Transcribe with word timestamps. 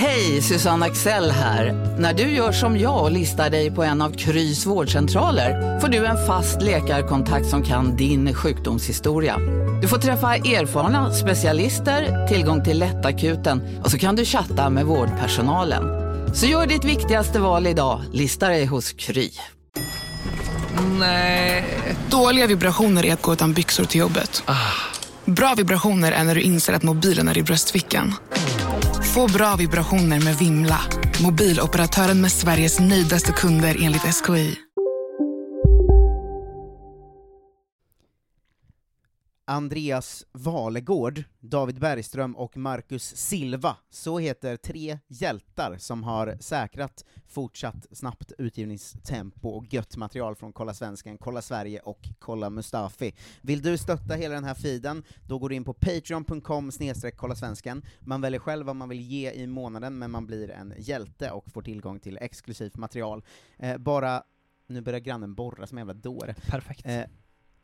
Hej, 0.00 0.42
Susanne 0.42 0.86
Axel 0.86 1.30
här. 1.30 1.96
När 1.98 2.14
du 2.14 2.22
gör 2.22 2.52
som 2.52 2.78
jag 2.78 3.02
och 3.02 3.10
listar 3.10 3.50
dig 3.50 3.70
på 3.70 3.82
en 3.82 4.02
av 4.02 4.10
Krys 4.10 4.66
vårdcentraler 4.66 5.80
får 5.80 5.88
du 5.88 6.06
en 6.06 6.26
fast 6.26 6.62
läkarkontakt 6.62 7.46
som 7.46 7.62
kan 7.62 7.96
din 7.96 8.34
sjukdomshistoria. 8.34 9.36
Du 9.82 9.88
får 9.88 9.98
träffa 9.98 10.36
erfarna 10.36 11.12
specialister, 11.14 12.26
tillgång 12.28 12.64
till 12.64 12.78
lättakuten 12.78 13.80
och 13.84 13.90
så 13.90 13.98
kan 13.98 14.16
du 14.16 14.24
chatta 14.24 14.70
med 14.70 14.86
vårdpersonalen. 14.86 15.82
Så 16.34 16.46
gör 16.46 16.66
ditt 16.66 16.84
viktigaste 16.84 17.38
val 17.38 17.66
idag, 17.66 18.00
lista 18.12 18.48
dig 18.48 18.64
hos 18.64 18.92
Kry. 18.92 19.30
Nej. 20.98 21.64
Dåliga 22.10 22.46
vibrationer 22.46 23.06
är 23.06 23.12
att 23.12 23.22
gå 23.22 23.32
utan 23.32 23.52
byxor 23.52 23.84
till 23.84 24.00
jobbet. 24.00 24.42
Bra 25.24 25.54
vibrationer 25.56 26.12
är 26.12 26.24
när 26.24 26.34
du 26.34 26.40
inser 26.40 26.72
att 26.72 26.82
mobilen 26.82 27.28
är 27.28 27.38
i 27.38 27.42
bröstfickan. 27.42 28.14
Få 29.14 29.32
bra 29.32 29.56
vibrationer 29.56 30.24
med 30.24 30.38
Vimla. 30.38 30.80
Mobiloperatören 31.22 32.20
med 32.20 32.32
Sveriges 32.32 32.80
nöjdaste 32.80 33.32
kunder 33.32 33.76
enligt 33.80 34.14
SKI. 34.14 34.69
Andreas 39.50 40.26
Valegård, 40.32 41.24
David 41.40 41.80
Bergström 41.80 42.36
och 42.36 42.56
Marcus 42.56 43.16
Silva. 43.16 43.76
Så 43.90 44.18
heter 44.18 44.56
tre 44.56 44.98
hjältar 45.08 45.76
som 45.78 46.02
har 46.02 46.36
säkrat 46.40 47.04
fortsatt 47.28 47.86
snabbt 47.92 48.32
utgivningstempo 48.38 49.48
och 49.48 49.74
gött 49.74 49.96
material 49.96 50.36
från 50.36 50.52
Kolla 50.52 50.74
Svensken, 50.74 51.18
Kolla 51.18 51.42
Sverige 51.42 51.80
och 51.80 52.08
Kolla 52.18 52.50
Mustafi. 52.50 53.14
Vill 53.42 53.62
du 53.62 53.78
stötta 53.78 54.14
hela 54.14 54.34
den 54.34 54.44
här 54.44 54.54
feeden, 54.54 55.02
då 55.28 55.38
går 55.38 55.48
du 55.48 55.54
in 55.54 55.64
på 55.64 55.74
patreon.com 55.74 56.72
snedstreck 56.72 57.16
kolla 57.16 57.34
svensken. 57.34 57.82
Man 58.00 58.20
väljer 58.20 58.40
själv 58.40 58.66
vad 58.66 58.76
man 58.76 58.88
vill 58.88 59.00
ge 59.00 59.32
i 59.32 59.46
månaden, 59.46 59.98
men 59.98 60.10
man 60.10 60.26
blir 60.26 60.50
en 60.50 60.74
hjälte 60.78 61.30
och 61.30 61.50
får 61.50 61.62
tillgång 61.62 62.00
till 62.00 62.18
exklusivt 62.20 62.76
material. 62.76 63.24
Eh, 63.58 63.76
bara, 63.78 64.22
nu 64.66 64.80
börjar 64.80 65.00
grannen 65.00 65.34
borra 65.34 65.66
som 65.66 65.78
en 65.78 65.82
jävla 65.82 66.02
dåre. 66.02 66.34
Perfekt. 66.34 66.86
Eh, 66.86 67.04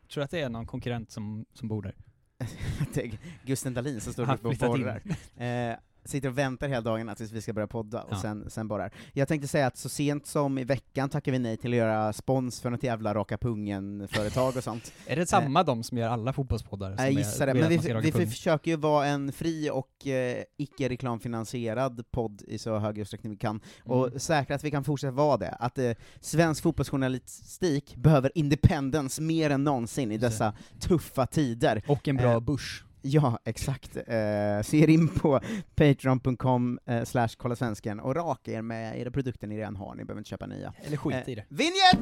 Tror 0.08 0.20
du 0.20 0.24
att 0.24 0.30
det 0.30 0.40
är 0.40 0.48
någon 0.48 0.66
konkurrent 0.66 1.10
som, 1.10 1.46
som 1.52 1.68
bor 1.68 1.82
där? 1.82 1.94
Gusten 3.44 3.74
Dahlin 3.74 4.00
som 4.00 4.12
står 4.12 4.34
uppe 4.34 4.48
och 4.48 4.56
borrar. 4.56 5.02
Eh, 5.36 5.76
sitter 6.06 6.28
och 6.28 6.38
väntar 6.38 6.68
hela 6.68 6.80
dagarna 6.80 7.14
tills 7.14 7.32
vi 7.32 7.42
ska 7.42 7.52
börja 7.52 7.66
podda, 7.66 8.02
och 8.02 8.12
Ja. 8.12 8.20
sen, 8.22 8.50
sen 8.50 8.68
borrar. 8.68 8.92
Jag 9.12 9.28
tänkte 9.28 9.48
säga 9.48 9.66
att 9.66 9.76
så 9.76 9.88
sent 9.88 10.26
som 10.26 10.58
i 10.58 10.64
veckan 10.64 11.08
tackar 11.08 11.32
vi 11.32 11.38
nej 11.38 11.56
till 11.56 11.70
att 11.72 11.76
göra 11.76 12.12
spons 12.12 12.60
för 12.60 12.70
något 12.70 12.82
jävla 12.82 13.14
Raka 13.14 13.38
Pungen-företag 13.38 14.56
och 14.56 14.64
sånt. 14.64 14.92
Är 15.06 15.16
det 15.16 15.26
samma 15.26 15.62
de 15.62 15.82
som 15.82 15.98
gör 15.98 16.08
alla 16.08 16.32
fotbollspoddar? 16.32 16.94
Jag 16.98 17.10
gissar 17.12 17.46
det, 17.46 17.54
men 17.54 17.68
vi, 17.68 17.76
vi 18.02 18.12
pung? 18.12 18.26
försöker 18.26 18.70
ju 18.70 18.76
vara 18.76 19.06
en 19.06 19.32
fri 19.32 19.70
och 19.72 20.06
eh, 20.06 20.42
icke-reklamfinansierad 20.56 22.04
podd 22.10 22.42
i 22.46 22.58
så 22.58 22.78
hög 22.78 22.98
utsträckning 22.98 23.30
vi 23.32 23.38
kan, 23.38 23.60
och 23.84 24.06
Mm. 24.06 24.18
säkra 24.18 24.56
att 24.56 24.64
vi 24.64 24.70
kan 24.70 24.84
fortsätta 24.84 25.10
vara 25.12 25.36
det. 25.36 25.50
Att 25.50 25.78
eh, 25.78 25.90
svensk 26.20 26.62
fotbollsjournalistik 26.62 27.96
behöver 27.96 28.32
independence 28.34 29.22
mer 29.22 29.50
än 29.50 29.64
någonsin 29.64 30.12
i 30.12 30.18
dessa 30.18 30.52
tuffa 30.80 31.26
tider. 31.26 31.82
Och 31.88 32.08
en 32.08 32.16
bra 32.16 32.32
Eh, 32.32 32.40
börs. 32.40 32.84
Ja, 33.08 33.38
exakt. 33.44 33.96
Eh, 33.96 34.62
så 34.62 34.76
er 34.76 34.88
in 34.90 35.08
på 35.08 35.40
patreon.com 35.74 36.78
eh, 36.86 37.04
slash 37.04 37.28
kolla 37.36 37.56
svensken 37.56 38.00
och 38.00 38.14
raka 38.16 38.52
er 38.52 38.62
med 38.62 39.00
era 39.00 39.10
produkter 39.10 39.46
ni 39.46 39.56
redan 39.58 39.76
har, 39.76 39.94
ni 39.94 40.04
behöver 40.04 40.20
inte 40.20 40.30
köpa 40.30 40.46
nya. 40.46 40.72
Eller 40.86 40.96
skit 40.96 41.14
Eh, 41.14 41.28
i 41.32 41.34
det. 41.34 41.44
Vinjett! 41.48 41.98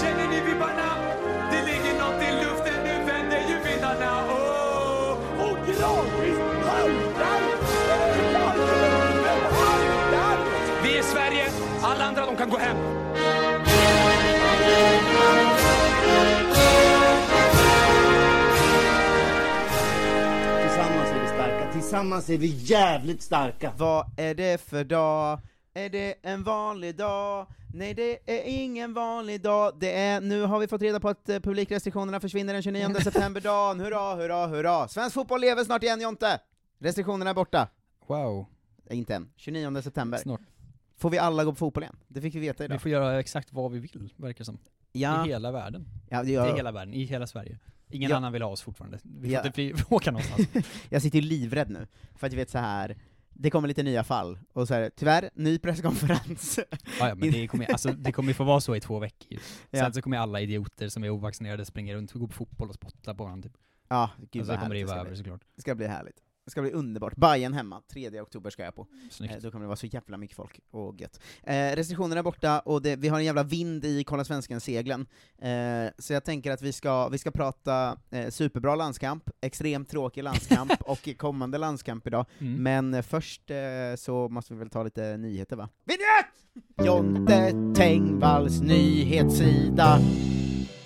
Känner 0.00 0.28
ni 0.28 0.40
vibbarna? 0.52 0.88
Det 1.50 1.62
ligger 1.66 1.94
något 1.98 2.22
i 2.22 2.30
luften, 2.44 2.84
nu 2.84 3.04
vänder 3.06 3.40
ju 3.48 3.56
vindarna. 3.70 4.24
Oh! 4.28 5.18
Och 5.50 5.56
gradvis 5.66 6.38
haltar 6.66 7.40
Vi 10.82 10.98
är 10.98 11.02
Sverige, 11.02 11.44
alla 11.82 12.04
andra 12.04 12.26
de 12.26 12.36
kan 12.36 12.50
gå 12.50 12.56
hem. 12.58 13.03
Tillsammans 21.94 22.30
är 22.30 22.38
vi 22.38 22.46
jävligt 22.46 23.22
starka. 23.22 23.72
Vad 23.78 24.06
är 24.16 24.34
det 24.34 24.60
för 24.60 24.84
dag? 24.84 25.40
Är 25.74 25.88
det 25.88 26.14
en 26.22 26.42
vanlig 26.42 26.96
dag? 26.96 27.46
Nej, 27.74 27.94
det 27.94 28.30
är 28.30 28.42
ingen 28.46 28.94
vanlig 28.94 29.40
dag. 29.42 29.72
Det 29.80 29.98
är, 29.98 30.20
nu 30.20 30.42
har 30.42 30.58
vi 30.58 30.68
fått 30.68 30.82
reda 30.82 31.00
på 31.00 31.08
att 31.08 31.28
eh, 31.28 31.40
publikrestriktionerna 31.40 32.20
försvinner 32.20 32.52
den 32.52 32.62
29 32.62 32.94
september-dagen. 33.04 33.80
Hurra, 33.80 34.14
hurra, 34.14 34.46
hurra! 34.46 34.88
Svensk 34.88 35.14
fotboll 35.14 35.40
lever 35.40 35.64
snart 35.64 35.82
igen, 35.82 36.00
Jonte! 36.00 36.40
Restriktionerna 36.78 37.30
är 37.30 37.34
borta. 37.34 37.68
Wow. 38.06 38.46
Eh, 38.90 38.98
Inte 38.98 39.14
än. 39.14 39.30
29 39.36 39.82
september. 39.82 40.18
Snart. 40.18 40.40
Får 40.98 41.10
vi 41.10 41.18
alla 41.18 41.44
gå 41.44 41.52
på 41.52 41.56
fotboll 41.56 41.82
igen? 41.82 41.96
Det 42.08 42.20
fick 42.20 42.34
vi 42.34 42.38
veta 42.40 42.58
Vi 42.58 42.64
idag. 42.64 42.82
får 42.82 42.90
göra 42.90 43.20
exakt 43.20 43.52
vad 43.52 43.72
vi 43.72 43.78
vill, 43.78 44.12
verkar 44.16 44.44
som. 44.44 44.58
Ja. 44.92 45.24
I 45.26 45.28
hela 45.28 45.52
världen. 45.52 45.88
Ja, 46.08 46.22
det 46.22 46.30
I 46.30 46.32
gör- 46.32 46.56
hela 46.56 46.72
världen, 46.72 46.94
i 46.94 47.04
hela 47.04 47.26
Sverige. 47.26 47.58
Ingen 47.94 48.10
Ja. 48.10 48.16
annan 48.16 48.32
vill 48.32 48.42
ha 48.42 48.50
oss 48.50 48.62
fortfarande. 48.62 48.98
Vi 49.02 49.28
får 49.28 49.28
Ja. 49.28 49.46
inte 49.46 49.84
åka 49.94 50.10
någonstans. 50.10 50.48
jag 50.88 51.02
sitter 51.02 51.18
ju 51.18 51.28
livrädd 51.28 51.70
nu, 51.70 51.86
för 52.14 52.26
att 52.26 52.32
jag 52.32 52.38
vet 52.38 52.50
så 52.50 52.58
här. 52.58 52.96
det 53.36 53.50
kommer 53.50 53.68
lite 53.68 53.82
nya 53.82 54.04
fall, 54.04 54.38
och 54.52 54.68
så 54.68 54.74
här, 54.74 54.90
tyvärr, 54.96 55.30
ny 55.34 55.58
presskonferens. 55.58 56.58
Ja, 57.00 57.08
ja, 57.08 57.14
men 57.14 57.30
det 57.32 57.46
kommer, 57.48 57.70
alltså, 57.72 57.92
det 57.92 58.12
kommer 58.12 58.32
få 58.32 58.44
vara 58.44 58.60
så 58.60 58.76
i 58.76 58.80
två 58.80 58.98
veckor 58.98 59.26
ju. 59.32 59.38
Sen 59.38 59.56
Ja. 59.70 59.92
så 59.92 60.02
kommer 60.02 60.16
alla 60.18 60.40
idioter 60.40 60.88
som 60.88 61.04
är 61.04 61.10
ovaccinerade 61.10 61.64
springa 61.64 61.94
runt 61.94 62.12
och 62.12 62.20
gå 62.20 62.26
på 62.26 62.32
fotboll 62.32 62.68
och 62.68 62.74
spotta 62.74 63.14
på 63.14 63.24
varandra 63.24 63.48
typ. 63.48 63.58
Ja, 63.88 64.10
gud 64.18 64.40
alltså, 64.40 64.52
vad 64.52 64.58
det 64.58 64.62
kommer 64.62 64.74
det 64.74 64.84
vara 64.84 65.00
över 65.00 65.14
såklart. 65.14 65.40
Det 65.56 65.62
ska 65.62 65.74
bli 65.74 65.86
härligt. 65.86 66.16
Det 66.44 66.50
ska 66.50 66.62
bli 66.62 66.70
underbart. 66.70 67.16
Bayern 67.16 67.52
hemma, 67.52 67.82
3 67.92 68.20
oktober 68.20 68.50
ska 68.50 68.64
jag 68.64 68.74
på. 68.74 68.86
Snyggt. 69.10 69.34
Eh, 69.34 69.40
då 69.40 69.50
kommer 69.50 69.64
det 69.64 69.68
vara 69.68 69.76
så 69.76 69.86
jävla 69.86 70.16
mycket 70.16 70.36
folk, 70.36 70.60
och 70.70 71.00
gött. 71.00 71.20
Eh, 71.42 71.54
restriktionerna 71.54 72.18
är 72.18 72.22
borta, 72.22 72.60
och 72.60 72.82
det, 72.82 72.96
vi 72.96 73.08
har 73.08 73.18
en 73.18 73.24
jävla 73.24 73.42
vind 73.42 73.84
i 73.84 74.04
Kolla 74.04 74.24
Svensken-seglen. 74.24 75.06
Eh, 75.38 75.90
så 75.98 76.12
jag 76.12 76.24
tänker 76.24 76.50
att 76.50 76.62
vi 76.62 76.72
ska, 76.72 77.08
vi 77.08 77.18
ska 77.18 77.30
prata 77.30 77.98
eh, 78.10 78.30
superbra 78.30 78.74
landskamp, 78.74 79.30
extremt 79.40 79.88
tråkig 79.88 80.22
landskamp, 80.22 80.72
och 80.80 81.08
kommande 81.18 81.58
landskamp 81.58 82.06
idag. 82.06 82.26
Mm. 82.38 82.62
Men 82.62 82.94
eh, 82.94 83.02
först 83.02 83.50
eh, 83.50 83.56
så 83.96 84.28
måste 84.28 84.54
vi 84.54 84.58
väl 84.58 84.70
ta 84.70 84.82
lite 84.82 85.16
nyheter 85.16 85.56
va? 85.56 85.68
Vinjett! 85.84 86.86
Jonte 86.86 87.52
Tengvalls 87.76 88.60
nyhetssida. 88.60 90.00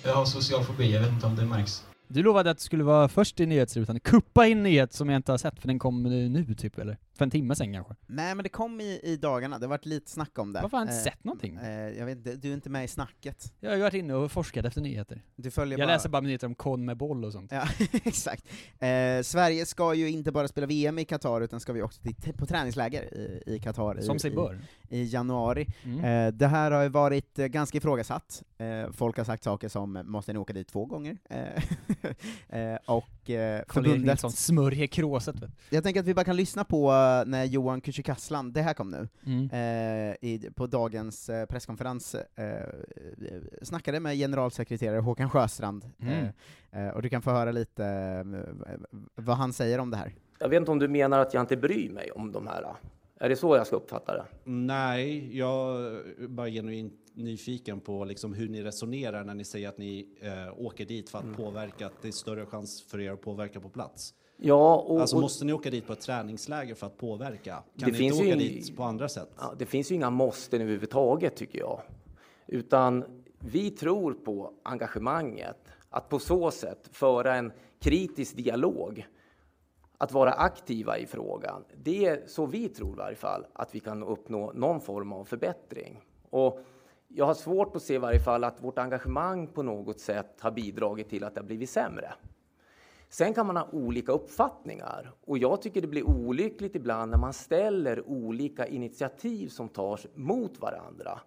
Jag 0.03 0.15
har 0.15 0.25
social 0.25 0.63
fobi, 0.63 0.93
jag 0.93 1.01
vet 1.01 1.11
inte 1.11 1.25
om 1.25 1.35
det 1.35 1.45
märks. 1.45 1.83
Du 2.11 2.23
lovade 2.23 2.49
att 2.49 2.57
du 2.57 2.63
skulle 2.63 2.83
vara 2.83 3.07
först 3.07 3.39
i 3.39 3.45
nyhetsrutan. 3.45 3.99
Kuppa 3.99 4.47
in 4.47 4.63
nyhet 4.63 4.93
som 4.93 5.09
jag 5.09 5.15
inte 5.15 5.31
har 5.31 5.37
sett, 5.37 5.59
för 5.59 5.67
den 5.67 5.79
kom 5.79 6.03
nu 6.03 6.55
typ, 6.55 6.79
eller? 6.79 6.97
För 7.19 7.25
en 7.25 7.31
timme 7.31 7.55
sen 7.55 7.73
kanske. 7.73 7.95
Nej 8.07 8.35
men 8.35 8.43
det 8.43 8.49
kom 8.49 8.81
i, 8.81 8.99
i 9.03 9.17
dagarna, 9.17 9.59
det 9.59 9.65
har 9.65 9.69
varit 9.69 9.85
lite 9.85 10.11
snack 10.11 10.39
om 10.39 10.53
det. 10.53 10.61
Varför 10.61 10.77
har 10.77 10.85
jag 10.85 10.93
inte 10.93 10.99
Eh, 10.99 11.03
sett 11.13 11.23
någonting? 11.23 11.55
Eh, 11.55 11.69
jag 11.69 12.05
vet 12.05 12.17
inte, 12.17 12.35
du 12.35 12.49
är 12.49 12.53
inte 12.53 12.69
med 12.69 12.83
i 12.83 12.87
snacket. 12.87 13.53
Jag 13.59 13.69
har 13.69 13.75
ju 13.75 13.81
varit 13.81 13.93
inne 13.93 14.13
och 14.13 14.31
forskat 14.31 14.65
efter 14.65 14.81
nyheter. 14.81 15.21
Du 15.35 15.51
följer 15.51 15.79
jag 15.79 15.87
bara... 15.87 15.93
läser 15.93 16.09
bara 16.09 16.21
nyheter 16.21 16.47
om 16.47 16.55
kon 16.55 16.85
med 16.85 16.97
boll 16.97 17.25
och 17.25 17.31
sånt. 17.33 17.51
Ja, 17.51 17.67
exakt. 18.03 18.45
Eh, 18.79 19.21
Sverige 19.23 19.65
ska 19.65 19.93
ju 19.93 20.09
inte 20.09 20.31
bara 20.31 20.47
spela 20.47 20.67
VM 20.67 20.99
i 20.99 21.05
Qatar, 21.05 21.41
utan 21.41 21.59
ska 21.59 21.73
vi 21.73 21.81
också 21.81 22.01
till, 22.01 22.33
på 22.33 22.45
träningsläger 22.45 23.13
i, 23.13 23.43
i 23.45 23.59
Qatar 23.59 24.01
Som 24.01 24.15
i, 24.15 24.19
sig 24.19 24.31
bör. 24.31 24.59
i, 24.89 24.97
i 24.99 25.05
januari. 25.05 25.67
Mm. 25.83 26.27
Eh, 26.27 26.33
det 26.33 26.47
här 26.47 26.71
har 26.71 26.83
ju 26.83 26.89
varit 26.89 27.39
eh, 27.39 27.45
ganska 27.47 27.77
ifrågasatt. 27.77 28.43
Eh, 28.57 28.91
folk 28.91 29.17
har 29.17 29.23
sagt 29.23 29.43
saker 29.43 29.69
som 29.69 30.01
”måste 30.05 30.33
ni 30.33 30.39
åka 30.39 30.53
dit 30.53 30.67
två 30.67 30.85
gånger?” 30.85 31.17
och 32.85 33.29
eh, 33.29 33.63
förbundet... 33.67 34.07
Nilsson 34.07 34.31
smörjer 34.31 34.87
kråset 34.87 35.35
Jag 35.69 35.83
tänker 35.83 35.99
att 35.99 36.05
vi 36.05 36.13
bara 36.13 36.25
kan 36.25 36.35
lyssna 36.35 36.63
på 36.63 36.91
när 37.27 37.45
Johan 37.45 37.81
Kücükaslan, 37.81 38.51
det 38.53 38.61
här 38.61 38.73
kom 38.73 38.89
nu, 38.89 39.07
Mm. 39.25 39.49
eh, 39.49 40.15
i, 40.29 40.49
på 40.55 40.67
dagens 40.67 41.29
eh, 41.29 41.45
presskonferens, 41.45 42.15
eh, 42.15 42.67
snackade 43.61 43.99
med 43.99 44.15
generalsekreterare 44.17 44.99
Håkan 44.99 45.29
Sjöstrand, 45.29 45.85
Mm. 45.99 46.27
eh, 46.71 46.87
eh, 46.87 46.93
och 46.93 47.01
du 47.01 47.09
kan 47.09 47.21
få 47.21 47.31
höra 47.31 47.51
lite 47.51 47.85
eh, 47.85 48.79
vad 49.15 49.37
han 49.37 49.53
säger 49.53 49.79
om 49.79 49.91
det 49.91 49.97
här. 49.97 50.15
Jag 50.39 50.49
vet 50.49 50.57
inte 50.57 50.71
om 50.71 50.79
du 50.79 50.87
menar 50.87 51.19
att 51.19 51.33
jag 51.33 51.43
inte 51.43 51.57
bryr 51.57 51.89
mig 51.89 52.11
om 52.11 52.31
de 52.31 52.47
här. 52.47 52.75
Är 53.21 53.29
det 53.29 53.35
så 53.35 53.55
jag 53.55 53.67
ska 53.67 53.75
uppfatta 53.75 54.13
det? 54.13 54.25
Nej, 54.51 55.37
jag 55.37 55.81
är 55.85 56.27
bara 56.27 56.47
genuint 56.49 56.93
nyfiken 57.13 57.79
på 57.79 58.05
liksom 58.05 58.33
hur 58.33 58.49
ni 58.49 58.63
resonerar 58.63 59.23
när 59.23 59.33
ni 59.33 59.43
säger 59.43 59.69
att 59.69 59.77
ni 59.77 60.07
eh, 60.21 60.59
åker 60.59 60.85
dit 60.85 61.09
för 61.09 61.19
att 61.19 61.35
påverka, 61.37 61.85
att 61.87 62.01
det 62.01 62.07
är 62.07 62.11
större 62.11 62.45
chans 62.45 62.81
för 62.83 62.99
er 62.99 63.11
att 63.11 63.21
påverka 63.21 63.59
på 63.59 63.69
plats. 63.69 64.13
Ja, 64.41 64.75
och, 64.75 65.01
alltså 65.01 65.15
och 65.15 65.21
måste 65.21 65.45
ni 65.45 65.53
åka 65.53 65.69
dit 65.69 65.87
på 65.87 65.93
ett 65.93 66.01
träningsläger 66.01 66.75
för 66.75 66.87
att 66.87 66.97
påverka? 66.97 67.63
Kan 67.79 67.91
Det 67.91 67.97
ni 67.99 68.03
inte 68.05 68.15
åka 68.17 68.25
ing- 68.25 68.37
dit 68.37 68.77
på 68.77 68.83
andra 68.83 69.09
sätt? 69.09 69.29
ja, 69.39 69.53
det 69.57 69.65
finns 69.65 69.91
ju 69.91 69.95
inga 69.95 70.09
måsten 70.09 70.61
överhuvudtaget 70.61 71.35
tycker 71.35 71.59
jag. 71.59 71.81
Utan 72.47 73.03
vi 73.39 73.71
tror 73.71 74.13
på 74.13 74.53
engagemanget 74.63 75.57
Att 75.89 76.09
på 76.09 76.19
så 76.19 76.51
sätt 76.51 76.89
föra 76.91 77.35
en 77.35 77.51
kritisk 77.79 78.35
dialog, 78.37 79.07
att 79.97 80.11
vara 80.11 80.31
aktiva 80.31 80.97
i 80.97 81.05
frågan, 81.05 81.63
det 81.83 82.05
är 82.05 82.23
så 82.27 82.45
vi 82.45 82.69
tror 82.69 82.93
i 82.93 82.95
varje 82.95 83.15
fall 83.15 83.45
att 83.53 83.75
vi 83.75 83.79
kan 83.79 84.03
uppnå 84.03 84.51
någon 84.55 84.81
form 84.81 85.13
av 85.13 85.25
förbättring. 85.25 86.01
Och 86.29 86.59
jag 87.07 87.25
har 87.25 87.33
svårt 87.33 87.75
att 87.75 87.81
se 87.81 87.93
i 87.93 87.97
varje 87.97 88.19
fall 88.19 88.43
att 88.43 88.63
vårt 88.63 88.77
engagemang 88.77 89.47
på 89.47 89.63
något 89.63 89.99
sätt 89.99 90.35
har 90.39 90.51
bidragit 90.51 91.09
till 91.09 91.23
att 91.23 91.35
det 91.35 91.41
har 91.41 91.45
blivit 91.47 91.69
sämre. 91.69 92.13
Sen 93.09 93.33
kan 93.33 93.47
man 93.47 93.57
ha 93.57 93.67
olika 93.71 94.11
uppfattningar 94.11 95.11
och 95.25 95.37
jag 95.37 95.61
tycker 95.61 95.81
det 95.81 95.87
blir 95.87 96.07
olyckligt 96.07 96.75
ibland 96.75 97.11
när 97.11 97.17
man 97.17 97.33
ställer 97.33 98.09
olika 98.09 98.67
initiativ 98.67 99.47
som 99.47 99.69
tas 99.69 100.07
mot 100.13 100.59
varandra. 100.59 101.19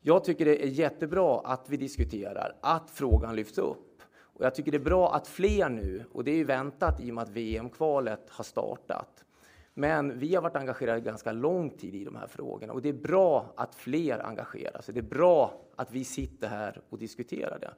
Jag 0.00 0.24
tycker 0.24 0.44
det 0.44 0.64
är 0.64 0.68
jättebra 0.68 1.40
att 1.44 1.70
vi 1.70 1.76
diskuterar, 1.76 2.56
att 2.60 2.90
frågan 2.90 3.36
lyfts 3.36 3.58
upp. 3.58 4.02
Och 4.38 4.44
jag 4.44 4.54
tycker 4.54 4.70
det 4.70 4.76
är 4.76 4.84
bra 4.84 5.14
att 5.14 5.28
fler 5.28 5.68
nu, 5.68 6.04
och 6.12 6.24
det 6.24 6.30
är 6.30 6.36
ju 6.36 6.44
väntat 6.44 7.00
i 7.00 7.10
och 7.10 7.14
med 7.14 7.22
att 7.22 7.30
VM-kvalet 7.30 8.30
har 8.30 8.44
startat. 8.44 9.24
Men 9.74 10.18
vi 10.18 10.34
har 10.34 10.42
varit 10.42 10.56
engagerade 10.56 11.00
ganska 11.00 11.32
lång 11.32 11.70
tid 11.70 11.94
i 11.94 12.04
de 12.04 12.16
här 12.16 12.26
frågorna 12.26 12.72
och 12.72 12.82
det 12.82 12.88
är 12.88 12.92
bra 12.92 13.52
att 13.56 13.74
fler 13.74 14.26
engagerar 14.26 14.80
sig. 14.80 14.94
Det 14.94 15.00
är 15.00 15.02
bra 15.02 15.60
att 15.76 15.92
vi 15.92 16.04
sitter 16.04 16.48
här 16.48 16.80
och 16.88 16.98
diskuterar 16.98 17.58
det. 17.58 17.70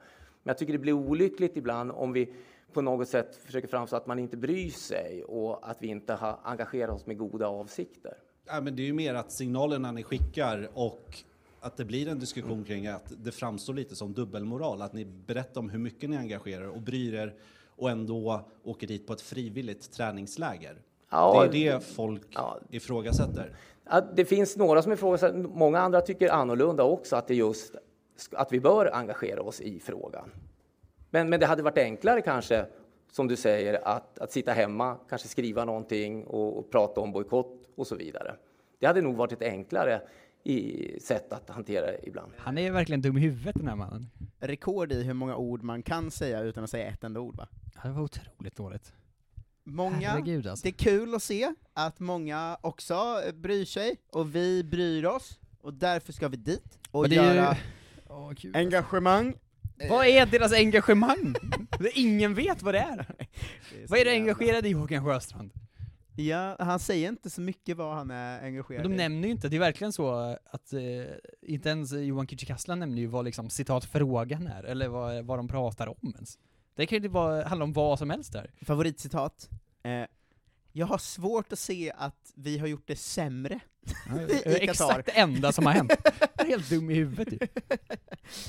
Men 0.43 0.49
jag 0.49 0.57
tycker 0.57 0.73
det 0.73 0.79
blir 0.79 0.93
olyckligt 0.93 1.57
ibland 1.57 1.91
om 1.91 2.13
vi 2.13 2.33
på 2.73 2.81
något 2.81 3.07
sätt 3.07 3.35
försöker 3.35 3.67
framstå 3.67 3.95
att 3.95 4.07
man 4.07 4.19
inte 4.19 4.37
bryr 4.37 4.69
sig 4.69 5.23
och 5.23 5.69
att 5.69 5.77
vi 5.81 5.87
inte 5.87 6.13
har 6.13 6.39
engagerat 6.43 6.95
oss 6.95 7.05
med 7.05 7.17
goda 7.17 7.47
avsikter. 7.47 8.17
Ja, 8.47 8.61
men 8.61 8.75
det 8.75 8.81
är 8.81 8.85
ju 8.85 8.93
mer 8.93 9.13
att 9.13 9.31
signalerna 9.31 9.91
ni 9.91 10.03
skickar 10.03 10.69
och 10.73 11.23
att 11.61 11.77
det 11.77 11.85
blir 11.85 12.07
en 12.07 12.19
diskussion 12.19 12.63
kring 12.63 12.87
att 12.87 13.13
det 13.23 13.31
framstår 13.31 13.73
lite 13.73 13.95
som 13.95 14.13
dubbelmoral, 14.13 14.81
att 14.81 14.93
ni 14.93 15.05
berättar 15.05 15.61
om 15.61 15.69
hur 15.69 15.79
mycket 15.79 16.09
ni 16.09 16.17
engagerar 16.17 16.67
och 16.67 16.81
bryr 16.81 17.13
er 17.13 17.35
och 17.75 17.89
ändå 17.89 18.41
åker 18.63 18.87
dit 18.87 19.07
på 19.07 19.13
ett 19.13 19.21
frivilligt 19.21 19.91
träningsläger. 19.91 20.81
Ja, 21.09 21.47
det 21.51 21.67
är 21.67 21.73
det 21.73 21.83
folk 21.83 22.27
ja. 22.29 22.59
ifrågasätter. 22.69 23.55
Ja, 23.89 24.01
det 24.15 24.25
finns 24.25 24.57
några 24.57 24.81
som 24.81 24.91
ifrågasätter, 24.91 25.37
många 25.37 25.79
andra 25.79 26.01
tycker 26.01 26.29
annorlunda 26.29 26.83
också, 26.83 27.15
att 27.15 27.27
det 27.27 27.35
just 27.35 27.75
att 28.31 28.51
vi 28.51 28.59
bör 28.59 28.95
engagera 28.95 29.41
oss 29.41 29.61
i 29.61 29.79
frågan. 29.79 30.31
Men, 31.11 31.29
men 31.29 31.39
det 31.39 31.45
hade 31.45 31.63
varit 31.63 31.77
enklare 31.77 32.21
kanske, 32.21 32.65
som 33.11 33.27
du 33.27 33.35
säger, 33.35 33.87
att, 33.87 34.19
att 34.19 34.31
sitta 34.31 34.51
hemma, 34.53 34.97
kanske 35.09 35.27
skriva 35.27 35.65
någonting 35.65 36.23
och, 36.23 36.57
och 36.59 36.71
prata 36.71 37.01
om 37.01 37.11
bojkott 37.11 37.65
och 37.75 37.87
så 37.87 37.95
vidare. 37.95 38.35
Det 38.79 38.87
hade 38.87 39.01
nog 39.01 39.15
varit 39.15 39.31
ett 39.31 39.41
enklare 39.41 40.01
i 40.43 40.99
sätt 40.99 41.33
att 41.33 41.49
hantera 41.49 41.85
det 41.85 41.99
ibland. 42.03 42.31
Han 42.37 42.57
är 42.57 42.71
verkligen 42.71 43.01
dum 43.01 43.17
i 43.17 43.21
huvudet 43.21 43.55
den 43.55 43.67
här 43.67 43.75
mannen. 43.75 44.09
Rekord 44.39 44.91
i 44.91 45.03
hur 45.03 45.13
många 45.13 45.35
ord 45.35 45.63
man 45.63 45.83
kan 45.83 46.11
säga 46.11 46.39
utan 46.41 46.63
att 46.63 46.69
säga 46.69 46.87
ett 46.87 47.03
enda 47.03 47.19
ord 47.19 47.35
va? 47.35 47.47
Ja, 47.75 47.81
det 47.83 47.89
var 47.95 48.01
otroligt 48.01 48.55
dåligt. 48.55 48.93
Många, 49.63 50.09
Herregud, 50.09 50.47
alltså. 50.47 50.63
det 50.63 50.69
är 50.69 50.73
kul 50.73 51.15
att 51.15 51.23
se 51.23 51.53
att 51.73 51.99
många 51.99 52.57
också 52.61 52.95
bryr 53.33 53.65
sig, 53.65 53.95
och 54.11 54.35
vi 54.35 54.63
bryr 54.63 55.05
oss, 55.05 55.39
och 55.61 55.73
därför 55.73 56.13
ska 56.13 56.27
vi 56.27 56.37
dit 56.37 56.79
och 56.91 57.07
ju- 57.07 57.15
göra 57.15 57.57
Åh, 58.09 58.31
gud. 58.31 58.55
engagemang. 58.55 59.33
Vad 59.89 60.07
är 60.07 60.25
deras 60.25 60.53
engagemang? 60.53 61.35
Det- 61.79 61.99
Ingen 61.99 62.33
vet 62.33 62.61
vad 62.61 62.73
det 62.73 62.79
är. 62.79 63.05
Vad 63.87 63.99
är 63.99 64.05
du 64.05 64.11
engagerad 64.11 64.65
i 64.65 64.71
Håkan 64.73 65.05
Sjöstrand? 65.05 65.51
Ja, 66.15 66.55
han 66.59 66.79
säger 66.79 67.09
inte 67.09 67.29
så 67.29 67.41
mycket 67.41 67.77
vad 67.77 67.95
han 67.95 68.11
är 68.11 68.43
engagerad 68.43 68.81
Men 68.81 68.91
de 68.91 68.95
i. 68.95 68.97
nämner 68.97 69.27
ju 69.27 69.31
inte, 69.33 69.49
det 69.49 69.55
är 69.55 69.59
verkligen 69.59 69.93
så 69.93 70.09
att 70.51 70.73
eh, 70.73 70.81
inte 71.41 71.69
ens 71.69 71.91
Johan 71.93 72.27
Kücükasla 72.27 72.75
nämner 72.75 72.97
ju 73.01 73.07
vad 73.07 73.25
liksom 73.25 73.49
citat 73.49 73.85
frågan 73.85 74.47
är, 74.47 74.63
eller 74.63 74.87
vad, 74.87 75.25
vad 75.25 75.39
de 75.39 75.47
pratar 75.47 75.87
om 75.87 76.13
ens. 76.15 76.37
Det 76.75 76.85
kan 76.85 77.03
ju 77.03 77.07
vara, 77.07 77.47
handla 77.47 77.63
om 77.63 77.73
vad 77.73 77.99
som 77.99 78.09
helst 78.09 78.33
där. 78.33 78.51
Favoritcitat? 78.61 79.49
Eh, 79.83 80.03
jag 80.71 80.85
har 80.85 80.97
svårt 80.97 81.51
att 81.53 81.59
se 81.59 81.93
att 81.97 82.31
vi 82.35 82.57
har 82.57 82.67
gjort 82.67 82.87
det 82.87 82.95
sämre 82.95 83.59
Det 84.27 84.63
exakt 84.69 85.05
det 85.05 85.11
enda 85.11 85.51
som 85.51 85.65
har 85.65 85.73
hänt. 85.73 85.93
Jag 86.37 86.45
är 86.45 86.49
helt 86.49 86.69
dum 86.69 86.89
i 86.89 86.93
huvudet 86.93 87.33
ju. 87.33 87.47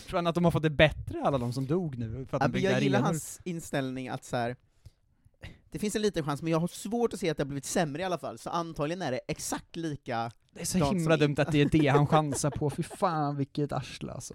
Tror 0.06 0.16
han 0.18 0.26
att 0.26 0.34
de 0.34 0.44
har 0.44 0.50
fått 0.50 0.62
det 0.62 0.70
bättre, 0.70 1.22
alla 1.24 1.38
de 1.38 1.52
som 1.52 1.66
dog 1.66 1.98
nu, 1.98 2.26
för 2.26 2.36
att 2.36 2.42
Ja, 2.42 2.48
de 2.48 2.60
jag 2.60 2.82
gillar 2.82 3.00
hans 3.00 3.40
inställning 3.44 4.08
att 4.08 4.24
så 4.24 4.36
här. 4.36 4.56
det 5.70 5.78
finns 5.78 5.96
en 5.96 6.02
liten 6.02 6.24
chans, 6.24 6.42
men 6.42 6.52
jag 6.52 6.60
har 6.60 6.68
svårt 6.68 7.12
att 7.12 7.20
se 7.20 7.30
att 7.30 7.36
det 7.36 7.42
har 7.42 7.48
blivit 7.48 7.64
sämre 7.64 8.02
i 8.02 8.04
alla 8.04 8.18
fall, 8.18 8.38
så 8.38 8.50
antagligen 8.50 9.02
är 9.02 9.12
det 9.12 9.20
exakt 9.28 9.76
lika 9.76 10.30
Det 10.54 10.60
är 10.60 10.64
så 10.64 10.78
himla 10.78 11.16
dumt 11.16 11.34
att 11.38 11.52
det 11.52 11.60
är 11.60 11.68
det 11.68 11.88
han 11.88 12.06
chansar 12.16 12.50
på, 12.50 12.70
fy 12.70 12.82
fan 12.82 13.36
vilket 13.36 13.72
arsle 13.72 14.12
alltså. 14.12 14.34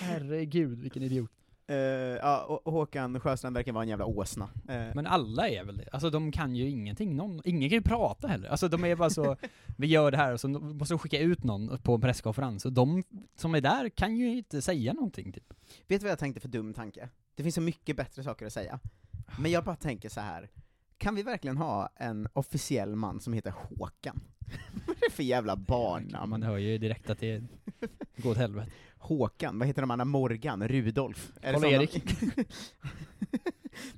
Herregud 0.00 0.78
vilken 0.80 1.02
idiot. 1.02 1.30
Eh, 1.66 1.76
ja, 1.76 2.60
Håkan 2.64 3.20
Sjöstrand 3.20 3.56
verkar 3.56 3.72
vara 3.72 3.82
en 3.82 3.88
jävla 3.88 4.04
åsna. 4.06 4.48
Eh, 4.68 4.94
Men 4.94 5.06
alla 5.06 5.48
är 5.48 5.64
väl 5.64 5.76
det? 5.76 5.88
Alltså 5.92 6.10
de 6.10 6.32
kan 6.32 6.56
ju 6.56 6.68
ingenting, 6.70 7.16
någon, 7.16 7.40
ingen 7.44 7.68
kan 7.70 7.76
ju 7.76 7.82
prata 7.82 8.28
heller. 8.28 8.48
Alltså 8.48 8.68
de 8.68 8.84
är 8.84 8.96
bara 8.96 9.10
så, 9.10 9.36
vi 9.78 9.86
gör 9.86 10.10
det 10.10 10.16
här 10.16 10.32
och 10.32 10.40
så 10.40 10.48
måste 10.48 10.94
de 10.94 10.98
skicka 10.98 11.18
ut 11.18 11.44
någon 11.44 11.78
på 11.78 11.94
en 11.94 12.00
presskonferens, 12.00 12.64
och 12.64 12.72
de 12.72 13.02
som 13.36 13.54
är 13.54 13.60
där 13.60 13.88
kan 13.88 14.16
ju 14.16 14.36
inte 14.36 14.62
säga 14.62 14.92
någonting 14.92 15.32
typ. 15.32 15.52
vet 15.88 16.00
du 16.00 16.04
vad 16.04 16.10
jag 16.10 16.18
tänkte 16.18 16.40
för 16.40 16.48
dum 16.48 16.74
tanke? 16.74 17.08
Det 17.34 17.42
finns 17.42 17.54
så 17.54 17.60
mycket 17.60 17.96
bättre 17.96 18.22
saker 18.22 18.46
att 18.46 18.52
säga. 18.52 18.80
Men 19.38 19.50
jag 19.50 19.64
bara 19.64 19.76
tänker 19.76 20.08
så 20.08 20.20
här. 20.20 20.50
kan 20.98 21.14
vi 21.14 21.22
verkligen 21.22 21.56
ha 21.56 21.88
en 21.96 22.28
officiell 22.32 22.96
man 22.96 23.20
som 23.20 23.32
heter 23.32 23.50
Håkan? 23.50 24.20
vad 24.86 24.96
är 24.96 25.00
det 25.08 25.14
för 25.14 25.22
jävla 25.22 25.56
barnnamn? 25.56 26.30
Man 26.30 26.42
hör 26.42 26.56
ju 26.58 26.78
direkt 26.78 27.10
att 27.10 27.18
det 27.18 27.42
går 28.16 28.30
åt 28.30 28.36
helvete. 28.36 28.70
Håkan, 28.96 29.58
vad 29.58 29.68
heter 29.68 29.82
de 29.82 29.90
andra? 29.90 30.04
Morgan? 30.04 30.68
Rudolf? 30.68 31.32
Karl-Erik. 31.42 32.04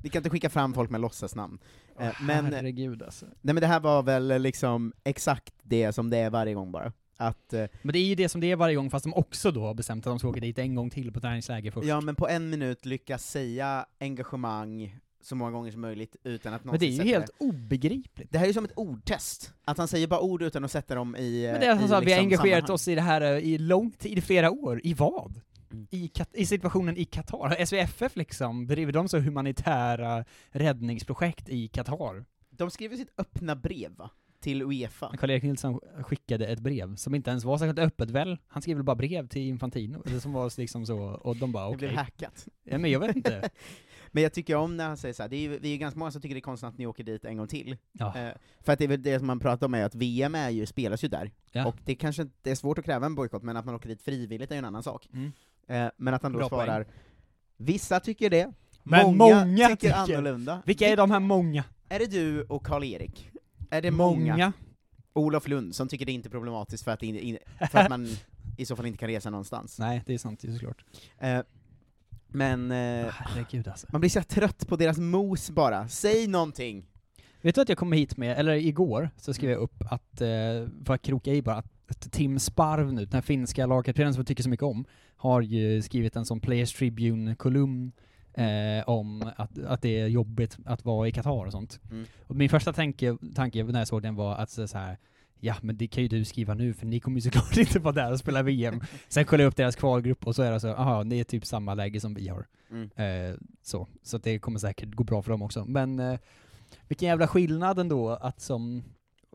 Vi 0.02 0.08
kan 0.10 0.20
inte 0.20 0.30
skicka 0.30 0.50
fram 0.50 0.74
folk 0.74 0.90
med 0.90 1.00
låtsasnamn. 1.00 1.58
Eh, 2.00 2.12
men, 2.22 2.44
Herregud 2.52 3.02
alltså. 3.02 3.26
nej 3.26 3.54
men 3.54 3.60
det 3.60 3.66
här 3.66 3.80
var 3.80 4.02
väl 4.02 4.42
liksom 4.42 4.92
exakt 5.04 5.54
det 5.62 5.92
som 5.92 6.10
det 6.10 6.18
är 6.18 6.30
varje 6.30 6.54
gång 6.54 6.72
bara. 6.72 6.92
Att, 7.16 7.52
eh, 7.52 7.66
Men 7.82 7.92
det 7.92 7.98
är 7.98 8.04
ju 8.04 8.14
det 8.14 8.28
som 8.28 8.40
det 8.40 8.50
är 8.50 8.56
varje 8.56 8.74
gång, 8.76 8.90
fast 8.90 9.04
de 9.04 9.14
också 9.14 9.50
då 9.50 9.66
har 9.66 9.74
bestämt 9.74 10.06
att 10.06 10.10
de 10.10 10.18
ska 10.18 10.28
åka 10.28 10.40
dit 10.40 10.58
en 10.58 10.74
gång 10.74 10.90
till 10.90 11.12
på 11.12 11.20
träningsläger 11.20 11.70
först. 11.70 11.86
ja 11.88 12.00
men 12.00 12.14
på 12.14 12.28
en 12.28 12.50
minut 12.50 12.86
lyckas 12.86 13.30
säga 13.30 13.86
engagemang 14.00 14.98
så 15.26 15.36
många 15.36 15.50
gånger 15.50 15.70
som 15.72 15.80
möjligt 15.80 16.16
utan 16.24 16.54
att 16.54 16.64
någon 16.64 16.72
Men 16.72 16.80
det 16.80 16.86
är 16.86 16.90
ju 16.90 17.02
helt 17.02 17.30
obegripligt. 17.38 18.32
Det 18.32 18.38
här 18.38 18.44
är 18.44 18.48
ju 18.48 18.54
som 18.54 18.64
ett 18.64 18.72
ordtest, 18.76 19.52
att 19.64 19.78
han 19.78 19.88
säger 19.88 20.06
bara 20.06 20.20
ord 20.20 20.42
utan 20.42 20.64
att 20.64 20.70
sätta 20.72 20.94
dem 20.94 21.16
i 21.16 21.48
Men 21.52 21.60
det 21.60 21.66
är 21.66 21.70
alltså 21.70 21.86
i 21.86 21.88
så 21.88 21.94
att 21.94 22.04
vi 22.04 22.12
har 22.12 22.20
liksom 22.20 22.26
engagerat 22.26 22.66
sammanhang. 22.66 22.74
oss 22.74 22.88
i 22.88 22.94
det 22.94 23.00
här 23.00 23.20
eh, 23.20 23.38
i 23.38 23.58
lång 23.58 23.90
tid, 23.90 24.18
i 24.18 24.20
flera 24.20 24.50
år. 24.50 24.80
I 24.84 24.94
vad? 24.94 25.40
Mm. 25.72 25.86
I, 25.90 26.10
I 26.32 26.46
situationen 26.46 26.96
i 26.96 27.04
Qatar. 27.04 27.64
SVFF 27.66 28.16
liksom, 28.16 28.66
driver 28.66 28.92
de 28.92 29.08
så 29.08 29.18
humanitära 29.18 30.24
räddningsprojekt 30.50 31.48
i 31.48 31.68
Qatar? 31.68 32.24
De 32.50 32.70
skriver 32.70 32.96
sitt 32.96 33.12
öppna 33.18 33.56
brev 33.56 33.92
va? 33.96 34.10
Till 34.40 34.62
Uefa. 34.62 35.16
Karl-Erik 35.18 35.42
Nilsson 35.42 35.80
skickade 36.02 36.46
ett 36.46 36.58
brev 36.60 36.96
som 36.96 37.14
inte 37.14 37.30
ens 37.30 37.44
var 37.44 37.58
särskilt 37.58 37.78
öppet 37.78 38.10
väl? 38.10 38.38
Han 38.48 38.62
skrev 38.62 38.76
väl 38.76 38.84
bara 38.84 38.96
brev 38.96 39.28
till 39.28 39.42
Infantino, 39.42 40.20
som 40.20 40.32
var 40.32 40.60
liksom 40.60 40.86
så, 40.86 40.98
och 40.98 41.36
de 41.36 41.52
bara 41.52 41.64
Det 41.64 41.68
okej. 41.76 41.88
blev 41.88 41.98
hackat. 41.98 42.46
Ja, 42.64 42.78
men 42.78 42.90
jag 42.90 43.00
vet 43.00 43.16
inte. 43.16 43.50
Men 44.14 44.22
jag 44.22 44.32
tycker 44.32 44.56
om 44.56 44.76
när 44.76 44.86
han 44.88 44.96
säger 44.96 45.14
så 45.14 45.22
här, 45.22 45.28
det 45.28 45.36
är 45.36 45.48
vi 45.48 45.72
är 45.74 45.76
ganska 45.76 45.98
många 45.98 46.10
som 46.10 46.22
tycker 46.22 46.34
det 46.34 46.38
är 46.38 46.42
konstigt 46.42 46.68
att 46.68 46.78
ni 46.78 46.86
åker 46.86 47.04
dit 47.04 47.24
en 47.24 47.36
gång 47.36 47.48
till. 47.48 47.76
Ja. 47.92 48.18
Eh, 48.18 48.32
för 48.60 48.72
att 48.72 48.78
det 48.78 48.84
är 48.84 48.88
väl 48.88 49.02
det 49.02 49.18
som 49.18 49.26
man 49.26 49.40
pratar 49.40 49.66
om 49.66 49.74
är 49.74 49.84
att 49.84 49.94
VM 49.94 50.34
är 50.34 50.50
ju, 50.50 50.66
spelas 50.66 51.04
ju 51.04 51.08
där, 51.08 51.30
Ja. 51.52 51.66
och 51.66 51.76
det 51.84 51.94
kanske 51.94 52.26
det 52.42 52.50
är 52.50 52.54
svårt 52.54 52.78
att 52.78 52.84
kräva 52.84 53.06
en 53.06 53.14
bojkott, 53.14 53.42
men 53.42 53.56
att 53.56 53.64
man 53.64 53.74
åker 53.74 53.88
dit 53.88 54.02
frivilligt 54.02 54.50
är 54.50 54.54
ju 54.54 54.58
en 54.58 54.64
annan 54.64 54.82
sak. 54.82 55.08
Mm. 55.12 55.32
Eh, 55.68 55.90
men 55.96 56.14
att 56.14 56.22
han 56.22 56.32
då 56.32 56.38
Bra 56.38 56.48
poäng. 56.48 56.66
svarar, 56.66 56.86
vissa 57.56 58.00
tycker 58.00 58.30
det, 58.30 58.52
Men 58.82 59.16
många, 59.16 59.44
många 59.44 59.68
tycker, 59.68 59.76
tycker- 59.76 59.94
annorlunda. 60.16 60.62
Vilka 60.66 60.88
är 60.88 60.96
de 60.96 61.10
här 61.10 61.20
många? 61.20 61.64
Är 61.88 61.98
det 61.98 62.06
du 62.06 62.42
och 62.42 62.66
Karl-Erik? 62.66 63.30
Är 63.70 63.82
det 63.82 63.90
många? 63.90 64.32
Många. 64.32 64.52
Olof 65.12 65.48
Lund, 65.48 65.74
som 65.74 65.88
tycker 65.88 66.06
det 66.06 66.12
är 66.12 66.14
inte 66.14 66.30
problematiskt 66.30 66.84
för 66.84 66.90
att, 66.90 67.02
in, 67.02 67.16
in, 67.18 67.38
för 67.70 67.78
att 67.78 67.90
man 67.90 68.08
i 68.58 68.66
så 68.66 68.76
fall 68.76 68.86
inte 68.86 68.98
kan 68.98 69.08
resa 69.08 69.30
någonstans. 69.30 69.78
Nej, 69.78 70.02
det 70.06 70.14
är 70.14 70.18
sant, 70.18 70.40
det 70.42 70.48
är 70.48 70.52
såklart. 70.52 70.84
Eh, 71.18 71.40
men 72.34 72.70
eh, 72.70 73.12
Herregud 73.12 73.68
alltså. 73.68 73.86
man 73.92 74.00
blir 74.00 74.10
så 74.10 74.22
trött 74.22 74.68
på 74.68 74.76
deras 74.76 74.98
mos 74.98 75.50
bara. 75.50 75.88
Säg 75.88 76.26
någonting! 76.26 76.86
Vet 77.40 77.54
du 77.54 77.60
att 77.60 77.68
jag 77.68 77.78
kom 77.78 77.92
hit 77.92 78.16
med, 78.16 78.38
eller 78.38 78.54
igår, 78.54 79.10
så 79.16 79.34
skrev 79.34 79.50
jag 79.50 79.60
upp 79.60 79.82
att, 79.90 80.20
eh, 80.20 80.28
för 80.84 80.94
att 80.94 81.02
kroka 81.02 81.32
i 81.32 81.42
bara, 81.42 81.56
att 81.88 82.12
Tim 82.12 82.38
Sparv 82.38 82.92
nu, 82.92 83.04
den 83.04 83.12
här 83.12 83.20
finska 83.20 83.66
lagkaptenen 83.66 84.14
som 84.14 84.20
jag 84.20 84.26
tycker 84.26 84.42
så 84.42 84.48
mycket 84.48 84.64
om, 84.64 84.84
har 85.16 85.40
ju 85.40 85.82
skrivit 85.82 86.16
en 86.16 86.24
sån 86.24 86.40
Players 86.40 86.72
Tribune-kolumn 86.72 87.92
eh, 88.34 88.88
om 88.88 89.30
att, 89.36 89.58
att 89.58 89.82
det 89.82 90.00
är 90.00 90.06
jobbigt 90.06 90.58
att 90.64 90.84
vara 90.84 91.08
i 91.08 91.12
Qatar 91.12 91.46
och 91.46 91.52
sånt. 91.52 91.80
Mm. 91.90 92.04
Och 92.26 92.36
min 92.36 92.48
första 92.48 92.72
tanke, 92.72 93.16
tanke 93.34 93.64
när 93.64 93.78
jag 93.78 93.88
såg 93.88 94.02
den 94.02 94.14
var 94.14 94.34
att 94.34 94.50
så 94.50 94.78
här. 94.78 94.98
Ja 95.44 95.54
men 95.62 95.76
det 95.76 95.86
kan 95.86 96.02
ju 96.02 96.08
du 96.08 96.24
skriva 96.24 96.54
nu 96.54 96.74
för 96.74 96.86
ni 96.86 97.00
kommer 97.00 97.16
ju 97.16 97.20
såklart 97.20 97.56
inte 97.56 97.78
vara 97.78 97.94
där 97.94 98.12
och 98.12 98.18
spela 98.18 98.42
VM. 98.42 98.80
Sen 99.08 99.24
kollade 99.24 99.42
jag 99.42 99.48
upp 99.48 99.56
deras 99.56 99.76
kvalgrupp 99.76 100.26
och 100.26 100.34
så 100.34 100.42
är 100.42 100.52
det 100.52 100.60
så, 100.60 100.68
aha, 100.68 101.04
det 101.04 101.20
är 101.20 101.24
typ 101.24 101.46
samma 101.46 101.74
läge 101.74 102.00
som 102.00 102.14
vi 102.14 102.28
har. 102.28 102.46
Mm. 102.70 102.90
Eh, 102.96 103.36
så, 103.62 103.88
så 104.02 104.18
det 104.18 104.38
kommer 104.38 104.58
säkert 104.58 104.94
gå 104.94 105.04
bra 105.04 105.22
för 105.22 105.30
dem 105.30 105.42
också. 105.42 105.64
Men 105.64 106.00
eh, 106.00 106.18
vilken 106.88 107.08
jävla 107.08 107.28
skillnad 107.28 107.78
ändå 107.78 108.10
att 108.10 108.40
som 108.40 108.84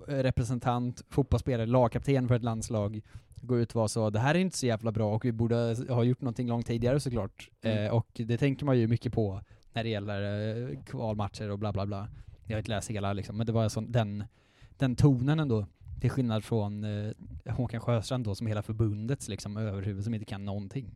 eh, 0.08 0.16
representant, 0.16 1.04
fotbollsspelare, 1.10 1.66
lagkapten 1.66 2.28
för 2.28 2.36
ett 2.36 2.44
landslag 2.44 3.01
gå 3.42 3.60
ut 3.60 3.70
och 3.70 3.75
vara 3.75 3.88
så, 3.88 4.10
det 4.10 4.20
här 4.20 4.36
är 4.36 4.39
inte 4.39 4.58
så 4.58 4.66
jävla 4.66 4.92
bra 4.92 5.16
och 5.16 5.25
vi 5.25 5.32
borde 5.32 5.75
ha 5.89 6.04
gjort 6.04 6.22
någonting 6.22 6.48
långt 6.48 6.68
tidigare 6.68 7.00
såklart. 7.00 7.50
Mm. 7.62 7.86
Eh, 7.86 7.92
och 7.92 8.08
det 8.13 8.38
tänker 8.38 8.66
man 8.66 8.80
ju 8.80 8.88
mycket 8.88 9.13
på 9.13 9.42
när 9.74 9.84
det 9.84 9.89
gäller 9.89 10.22
eh, 10.72 10.84
kvalmatcher 10.86 11.50
och 11.50 11.60
bla 11.60 11.74
bla 11.74 11.86
bla. 11.86 12.08
Jag 12.46 12.56
har 12.56 12.60
inte 12.60 12.72
läst 12.72 12.89
hela 12.89 13.13
liksom, 13.13 13.38
men 13.38 13.46
det 13.46 13.51
var 13.51 13.70
sån, 13.70 13.92
den, 13.92 14.24
den 14.78 14.96
tonen 14.96 15.39
ändå. 15.39 15.66
Till 16.01 16.10
skillnad 16.10 16.44
från 16.44 16.84
eh, 16.84 17.13
Håkan 17.56 17.79
Sjöstrand 17.82 18.25
då, 18.25 18.36
som 18.36 18.48
hela 18.48 18.62
förbundets 18.63 19.27
liksom 19.27 19.58
överhuvud, 19.58 20.03
som 20.03 20.13
inte 20.13 20.25
kan 20.25 20.46
någonting. 20.46 20.91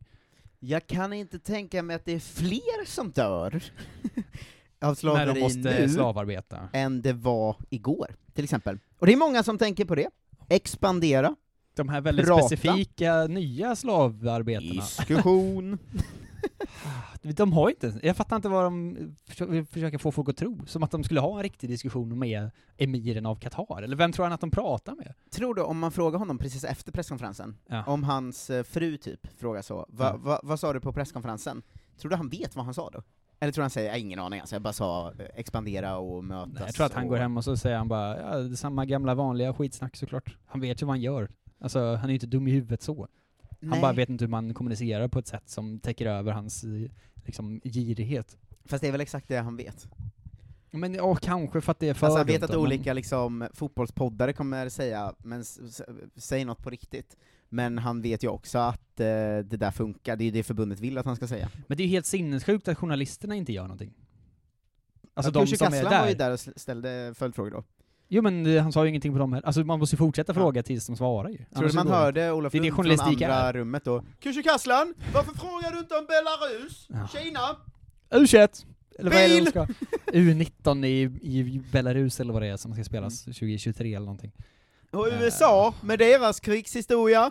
Jag 0.60 0.86
kan 0.86 1.12
inte 1.12 1.38
tänka 1.38 1.82
mig 1.82 1.96
att 1.96 2.04
det 2.04 2.12
är 2.12 2.18
fler 2.20 2.86
som 2.86 3.10
dör 3.10 3.54
av 4.80 4.88
När 4.88 4.94
slaveri 4.94 5.32
de 5.34 5.40
måste 5.40 5.58
nu 5.80 5.88
slavarbeta. 5.88 6.68
än 6.72 7.02
det 7.02 7.12
var 7.12 7.56
igår, 7.70 8.16
till 8.34 8.44
exempel. 8.44 8.78
Och 8.98 9.06
det 9.06 9.12
är 9.12 9.16
många 9.16 9.42
som 9.42 9.58
tänker 9.58 9.84
på 9.84 9.94
det. 9.94 10.08
Expandera. 10.48 11.36
De 11.76 11.88
här 11.88 12.00
väldigt 12.00 12.26
Prata. 12.26 12.46
specifika 12.48 13.26
nya 13.26 13.76
slavarbetarna. 13.76 14.72
Diskussion. 14.74 15.78
De 17.22 17.52
har 17.52 17.70
inte, 17.70 17.94
jag 18.02 18.16
fattar 18.16 18.36
inte 18.36 18.48
vad 18.48 18.64
de 18.64 18.96
försö- 19.28 19.46
vill 19.50 19.66
försöka 19.66 19.98
få 19.98 20.12
folk 20.12 20.28
att 20.28 20.36
tro. 20.36 20.66
Som 20.66 20.82
att 20.82 20.90
de 20.90 21.04
skulle 21.04 21.20
ha 21.20 21.36
en 21.36 21.42
riktig 21.42 21.70
diskussion 21.70 22.18
med 22.18 22.50
emiren 22.76 23.26
av 23.26 23.36
Qatar, 23.36 23.82
eller 23.82 23.96
vem 23.96 24.12
tror 24.12 24.24
han 24.24 24.32
att 24.32 24.40
de 24.40 24.50
pratar 24.50 24.94
med? 24.94 25.14
Tror 25.30 25.54
du, 25.54 25.62
om 25.62 25.78
man 25.78 25.92
frågar 25.92 26.18
honom 26.18 26.38
precis 26.38 26.64
efter 26.64 26.92
presskonferensen, 26.92 27.56
Ja. 27.66 27.84
om 27.86 28.04
hans 28.04 28.50
eh, 28.50 28.62
fru 28.64 28.96
typ 28.96 29.38
frågar 29.40 29.62
så, 29.62 29.74
va, 29.76 29.86
Ja. 30.12 30.16
va, 30.16 30.40
vad 30.42 30.60
sa 30.60 30.72
du 30.72 30.80
på 30.80 30.92
presskonferensen? 30.92 31.62
Tror 31.98 32.10
du 32.10 32.16
han 32.16 32.28
vet 32.28 32.56
vad 32.56 32.64
han 32.64 32.74
sa 32.74 32.90
då? 32.90 33.02
Eller 33.40 33.52
tror 33.52 33.62
du 33.62 33.64
han 33.64 33.70
säger, 33.70 33.86
jag 33.88 33.94
har 33.94 33.98
ingen 34.00 34.18
aning 34.18 34.40
alltså, 34.40 34.54
jag 34.54 34.62
bara 34.62 34.72
sa 34.72 35.12
eh, 35.18 35.26
expandera 35.34 35.96
och 35.96 36.24
mötas 36.24 36.52
Nej, 36.54 36.62
jag 36.66 36.74
tror 36.74 36.86
att 36.86 36.92
han 36.94 37.02
och... 37.04 37.08
går 37.10 37.16
hem 37.16 37.36
och 37.36 37.44
så 37.44 37.56
säger 37.56 37.76
han 37.76 37.88
bara, 37.88 38.20
ja, 38.48 38.56
samma 38.56 38.84
gamla 38.84 39.14
vanliga 39.14 39.54
skitsnack 39.54 39.96
såklart. 39.96 40.36
Han 40.46 40.60
vet 40.60 40.82
ju 40.82 40.86
vad 40.86 40.92
han 40.92 41.00
gör. 41.00 41.30
Alltså, 41.60 41.78
han 41.94 42.04
är 42.04 42.08
ju 42.08 42.14
inte 42.14 42.26
dum 42.26 42.48
i 42.48 42.50
huvudet 42.50 42.82
så. 42.82 43.08
Han 43.64 43.70
Nej. 43.70 43.80
bara 43.80 43.92
vet 43.92 44.08
inte 44.08 44.24
hur 44.24 44.30
man 44.30 44.54
kommunicerar 44.54 45.08
på 45.08 45.18
ett 45.18 45.26
sätt 45.26 45.48
som 45.48 45.78
täcker 45.80 46.06
över 46.06 46.32
hans, 46.32 46.64
eh, 46.64 46.90
liksom, 47.24 47.60
girighet. 47.64 48.36
Fast 48.64 48.80
det 48.82 48.88
är 48.88 48.92
väl 48.92 49.00
exakt 49.00 49.28
det 49.28 49.36
han 49.36 49.56
vet? 49.56 49.88
Men, 50.70 51.00
och 51.00 51.20
kanske 51.20 51.60
för 51.60 51.72
att 51.72 51.78
det 51.78 51.88
är 51.88 51.94
för 51.94 52.06
Alltså 52.06 52.18
han 52.18 52.26
vet 52.26 52.42
att 52.42 52.50
men- 52.50 52.58
olika 52.58 52.92
liksom, 52.92 53.48
fotbollspoddare 53.52 54.32
kommer 54.32 54.68
säga, 54.68 55.14
men 55.18 55.44
säg 56.16 56.44
något 56.44 56.62
på 56.62 56.70
riktigt. 56.70 57.16
Men 57.48 57.78
han 57.78 58.02
vet 58.02 58.24
ju 58.24 58.28
också 58.28 58.58
att 58.58 59.00
eh, 59.00 59.06
det 59.06 59.42
där 59.56 59.70
funkar, 59.70 60.16
det 60.16 60.24
är 60.24 60.26
ju 60.26 60.30
det 60.30 60.42
förbundet 60.42 60.80
vill 60.80 60.98
att 60.98 61.06
han 61.06 61.16
ska 61.16 61.26
säga. 61.26 61.50
Men 61.66 61.76
det 61.76 61.82
är 61.82 61.84
ju 61.86 61.90
helt 61.90 62.06
sinnessjukt 62.06 62.68
att 62.68 62.78
journalisterna 62.78 63.34
inte 63.34 63.52
gör 63.52 63.62
någonting. 63.62 63.92
Alltså 65.14 65.32
ja, 65.34 65.44
de 65.44 65.56
som 65.56 65.66
är 65.74 65.82
där. 65.84 66.00
var 66.00 66.08
ju 66.08 66.14
där 66.14 66.30
och 66.32 66.40
ställde 66.40 67.12
följdfrågor 67.16 67.50
då. 67.50 67.64
Jo 68.08 68.22
men 68.22 68.46
eh, 68.46 68.62
han 68.62 68.72
sa 68.72 68.84
ju 68.84 68.88
ingenting 68.88 69.12
på 69.12 69.18
dem 69.18 69.32
heller. 69.32 69.46
Alltså 69.46 69.64
man 69.64 69.78
måste 69.78 69.94
ju 69.94 69.98
fortsätta 69.98 70.34
fråga 70.34 70.62
tills 70.62 70.86
de 70.86 70.96
svarar 70.96 71.28
ju. 71.28 71.38
Tror 71.56 71.68
du 71.68 71.74
man 71.74 71.88
hörde. 71.88 72.32
Olof 72.32 72.52
Det 72.52 72.60
Lund 72.60 72.74
från 72.76 73.00
andra 73.00 73.34
är. 73.34 73.52
rummet 73.52 73.84
då? 73.84 74.04
Kursi 74.20 74.42
Kaslan, 74.42 74.94
varför 75.14 75.34
frågar 75.34 75.72
du 75.72 75.78
inte 75.78 75.94
om 75.94 76.06
Belarus? 76.06 76.86
Ja. 76.88 77.08
Kina? 77.18 77.40
U21! 78.10 78.64
Eller 78.98 79.10
vad 79.10 79.20
är 79.20 79.28
det 79.28 79.40
de 79.40 79.50
ska? 79.50 79.66
U19 80.12 80.86
i, 80.86 81.02
i 81.22 81.62
Belarus 81.72 82.20
eller 82.20 82.32
vad 82.32 82.42
det 82.42 82.48
är 82.48 82.56
som 82.56 82.74
ska 82.74 82.84
spelas 82.84 83.26
Mm. 83.26 83.34
2023 83.34 83.88
eller 83.94 84.06
någonting. 84.06 84.32
Och 84.90 85.08
USA, 85.20 85.74
med 85.80 85.98
deras 85.98 86.40
krigshistoria? 86.40 87.30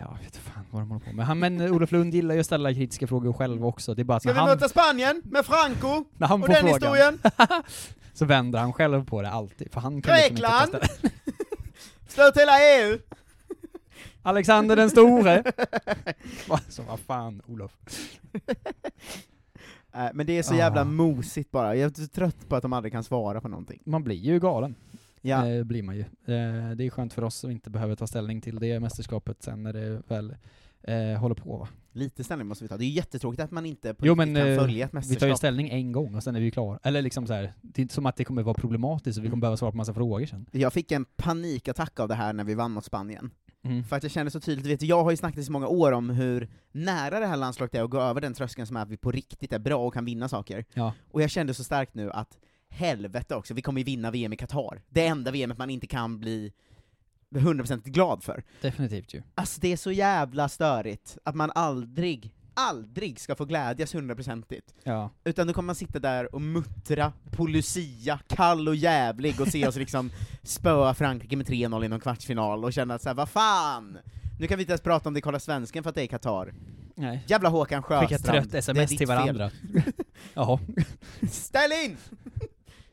Ja, 0.00 0.16
jag 0.18 0.24
vet 0.24 0.36
fan 0.36 0.64
vad 0.70 0.82
de 0.82 0.90
håller 0.90 1.04
på 1.06 1.12
med. 1.12 1.26
Han, 1.26 1.38
men 1.38 1.60
Olof 1.60 1.92
Lund 1.92 2.14
gillar 2.14 2.34
ju 2.34 2.40
att 2.40 2.46
ställa 2.46 2.74
kritiska 2.74 3.06
frågor 3.06 3.32
själv 3.32 3.66
också. 3.66 3.94
Det 3.94 4.02
är 4.02 4.04
bara 4.04 4.20
Ska 4.20 4.32
vi 4.32 4.38
han, 4.38 4.48
möta 4.48 4.68
Spanien 4.68 5.22
med 5.24 5.46
Franco? 5.46 6.04
när 6.16 6.26
han 6.26 6.42
och 6.42 6.48
den 6.48 6.56
frågan 6.56 6.74
historien? 6.74 7.18
så 8.14 8.24
vänder 8.24 8.58
han 8.58 8.72
själv 8.72 9.04
på 9.04 9.22
det 9.22 9.30
alltid. 9.30 9.72
För 9.72 9.80
han 9.80 10.02
kan 10.02 10.16
liksom 10.16 10.34
Grekland? 10.36 10.68
ställning. 10.68 11.12
Stöt 12.08 12.36
hela 12.36 12.52
EU? 12.60 12.98
Alexander 14.22 14.76
den 14.76 14.90
store! 14.90 15.42
Va, 16.48 16.60
så 16.68 16.82
vad 16.82 17.00
fan, 17.00 17.42
Olof. 17.46 17.72
Men 20.12 20.26
det 20.26 20.38
är 20.38 20.42
så 20.42 20.54
Ah. 20.54 20.56
jävla 20.56 20.84
mosigt 20.84 21.50
bara, 21.50 21.74
jag 21.76 21.98
är 21.98 22.06
trött 22.06 22.48
på 22.48 22.56
att 22.56 22.62
de 22.62 22.72
aldrig 22.72 22.92
kan 22.92 23.04
svara 23.04 23.40
på 23.40 23.48
någonting. 23.48 23.80
Man 23.84 24.04
blir 24.04 24.16
ju 24.16 24.40
galen. 24.40 24.74
Ja. 25.20 25.48
Eh, 25.48 25.64
blir 25.64 25.82
man 25.82 25.96
ju. 25.96 26.00
Eh, 26.00 26.70
det 26.76 26.86
är 26.86 26.90
skönt 26.90 27.12
för 27.12 27.24
oss 27.24 27.34
som 27.34 27.50
inte 27.50 27.70
behöver 27.70 27.94
ta 27.94 28.06
ställning 28.06 28.40
till 28.40 28.58
det 28.58 28.80
mästerskapet 28.80 29.42
sen 29.42 29.62
när 29.62 29.72
det 29.72 30.02
väl 30.08 30.36
eh, 30.82 31.20
håller 31.20 31.34
på 31.34 31.56
va? 31.56 31.68
Lite 31.92 32.24
ställning 32.24 32.46
måste 32.48 32.64
vi 32.64 32.68
ta, 32.68 32.76
det 32.76 32.84
är 32.84 32.88
jättetråkigt 32.88 33.42
att 33.42 33.50
man 33.50 33.66
inte 33.66 33.94
på 33.94 34.06
Jo 34.06 34.14
men 34.14 34.34
kan 34.34 34.48
eh, 34.48 34.58
följa 34.58 34.86
ett 34.86 34.90
vi 34.90 34.92
tar 34.92 35.06
ju 35.06 35.10
mästerskap. 35.10 35.38
ställning 35.38 35.68
en 35.68 35.92
gång 35.92 36.14
och 36.14 36.22
sen 36.22 36.36
är 36.36 36.40
vi 36.40 36.50
klara. 36.50 36.78
Eller 36.82 37.02
liksom 37.02 37.26
så 37.26 37.32
här, 37.32 37.52
det 37.60 37.80
är 37.80 37.82
inte 37.82 37.94
som 37.94 38.06
att 38.06 38.16
det 38.16 38.24
kommer 38.24 38.42
vara 38.42 38.54
problematiskt 38.54 39.18
och 39.18 39.24
vi 39.24 39.28
kommer 39.28 39.40
behöva 39.40 39.56
svara 39.56 39.70
på 39.70 39.76
massa 39.76 39.94
frågor 39.94 40.26
sen. 40.26 40.46
Jag 40.52 40.72
fick 40.72 40.92
en 40.92 41.04
panikattack 41.04 42.00
av 42.00 42.08
det 42.08 42.14
här 42.14 42.32
när 42.32 42.44
vi 42.44 42.54
vann 42.54 42.72
mot 42.72 42.84
Spanien. 42.84 43.30
Mm. 43.64 43.84
För 43.84 43.96
att 43.96 44.02
jag 44.02 44.12
kände 44.12 44.30
så 44.30 44.40
tydligt, 44.40 44.66
vet 44.66 44.82
jag 44.82 45.04
har 45.04 45.10
ju 45.10 45.16
snackat 45.16 45.38
i 45.38 45.44
så 45.44 45.52
många 45.52 45.68
år 45.68 45.92
om 45.92 46.10
hur 46.10 46.48
nära 46.72 47.20
det 47.20 47.26
här 47.26 47.36
landslaget 47.36 47.74
är 47.74 47.82
att 47.82 47.90
gå 47.90 48.00
över 48.00 48.20
den 48.20 48.34
tröskeln 48.34 48.66
som 48.66 48.76
är 48.76 48.82
att 48.82 48.88
vi 48.90 48.96
på 48.96 49.10
riktigt 49.10 49.52
är 49.52 49.58
bra 49.58 49.86
och 49.86 49.94
kan 49.94 50.04
vinna 50.04 50.28
saker. 50.28 50.64
Ja. 50.74 50.94
Och 51.10 51.22
jag 51.22 51.30
kände 51.30 51.54
så 51.54 51.64
starkt 51.64 51.94
nu 51.94 52.10
att 52.10 52.38
helvete 52.78 53.34
också, 53.34 53.54
vi 53.54 53.62
kommer 53.62 53.80
ju 53.80 53.84
vinna 53.84 54.10
VM 54.10 54.32
i 54.32 54.36
Qatar. 54.36 54.82
Det 54.88 55.06
enda 55.06 55.30
VM 55.30 55.54
man 55.58 55.70
inte 55.70 55.86
kan 55.86 56.18
bli 56.18 56.52
100% 57.30 57.82
glad 57.84 58.22
för. 58.24 58.44
Definitivt 58.60 59.14
ju. 59.14 59.22
Alltså 59.34 59.60
det 59.60 59.72
är 59.72 59.76
så 59.76 59.92
jävla 59.92 60.48
störigt 60.48 61.18
att 61.24 61.34
man 61.34 61.50
aldrig, 61.54 62.32
aldrig 62.54 63.20
ska 63.20 63.34
få 63.34 63.44
glädjas 63.44 63.94
hundraprocentigt. 63.94 64.74
Ja. 64.82 65.10
Utan 65.24 65.46
då 65.46 65.52
kommer 65.52 65.66
man 65.66 65.74
sitta 65.74 65.98
där 65.98 66.34
och 66.34 66.40
muttra 66.40 67.12
på 67.30 67.46
Lucia, 67.46 68.20
kall 68.26 68.68
och 68.68 68.76
jävlig, 68.76 69.40
och 69.40 69.48
se 69.48 69.66
oss 69.66 69.76
liksom 69.76 70.10
spöa 70.42 70.94
Frankrike 70.94 71.36
med 71.36 71.46
3-0 71.46 71.84
i 71.84 71.88
någon 71.88 72.00
kvartsfinal, 72.00 72.64
och 72.64 72.72
känna 72.72 72.94
att 72.94 73.02
såhär, 73.02 73.14
vad 73.14 73.28
fan! 73.28 73.98
Nu 74.40 74.46
kan 74.46 74.58
vi 74.58 74.62
inte 74.62 74.72
ens 74.72 74.82
prata 74.82 75.08
om 75.08 75.14
det 75.14 75.20
Kolla 75.20 75.40
Svensken 75.40 75.82
för 75.82 75.88
att 75.90 75.94
det 75.94 76.02
är 76.02 76.06
Qatar. 76.06 76.54
Nej. 76.94 77.24
Jävla 77.26 77.48
Håkan 77.48 77.82
Sjöstrand. 77.82 78.08
Skicka 78.08 78.32
trött 78.32 78.54
sms 78.54 78.96
till 78.96 79.06
varandra. 79.06 79.50
Jaha. 80.34 80.58
Ställ 81.30 81.72
in! 81.84 81.96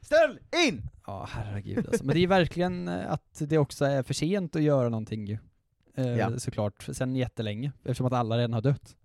Ställ 0.06 0.40
in! 0.68 0.82
Ja, 1.08 1.28
herregud 1.32 1.78
alltså. 1.88 2.06
Men 2.06 2.14
det 2.14 2.20
är 2.20 2.22
ju 2.22 2.28
verkligen 2.28 2.88
eh, 2.88 3.12
att 3.12 3.42
det 3.48 3.58
också 3.58 3.86
är 3.86 4.04
för 4.04 4.14
sent 4.14 4.56
att 4.56 4.62
göra 4.62 4.90
någonting 4.90 5.26
ju. 5.28 5.38
Eh, 5.96 6.08
Ja. 6.08 6.40
Såklart, 6.40 6.84
sen 6.92 7.16
jättelänge, 7.16 7.72
eftersom 7.84 8.06
att 8.06 8.14
alla 8.14 8.38
redan 8.38 8.54
har 8.54 8.62
dött. 8.62 8.96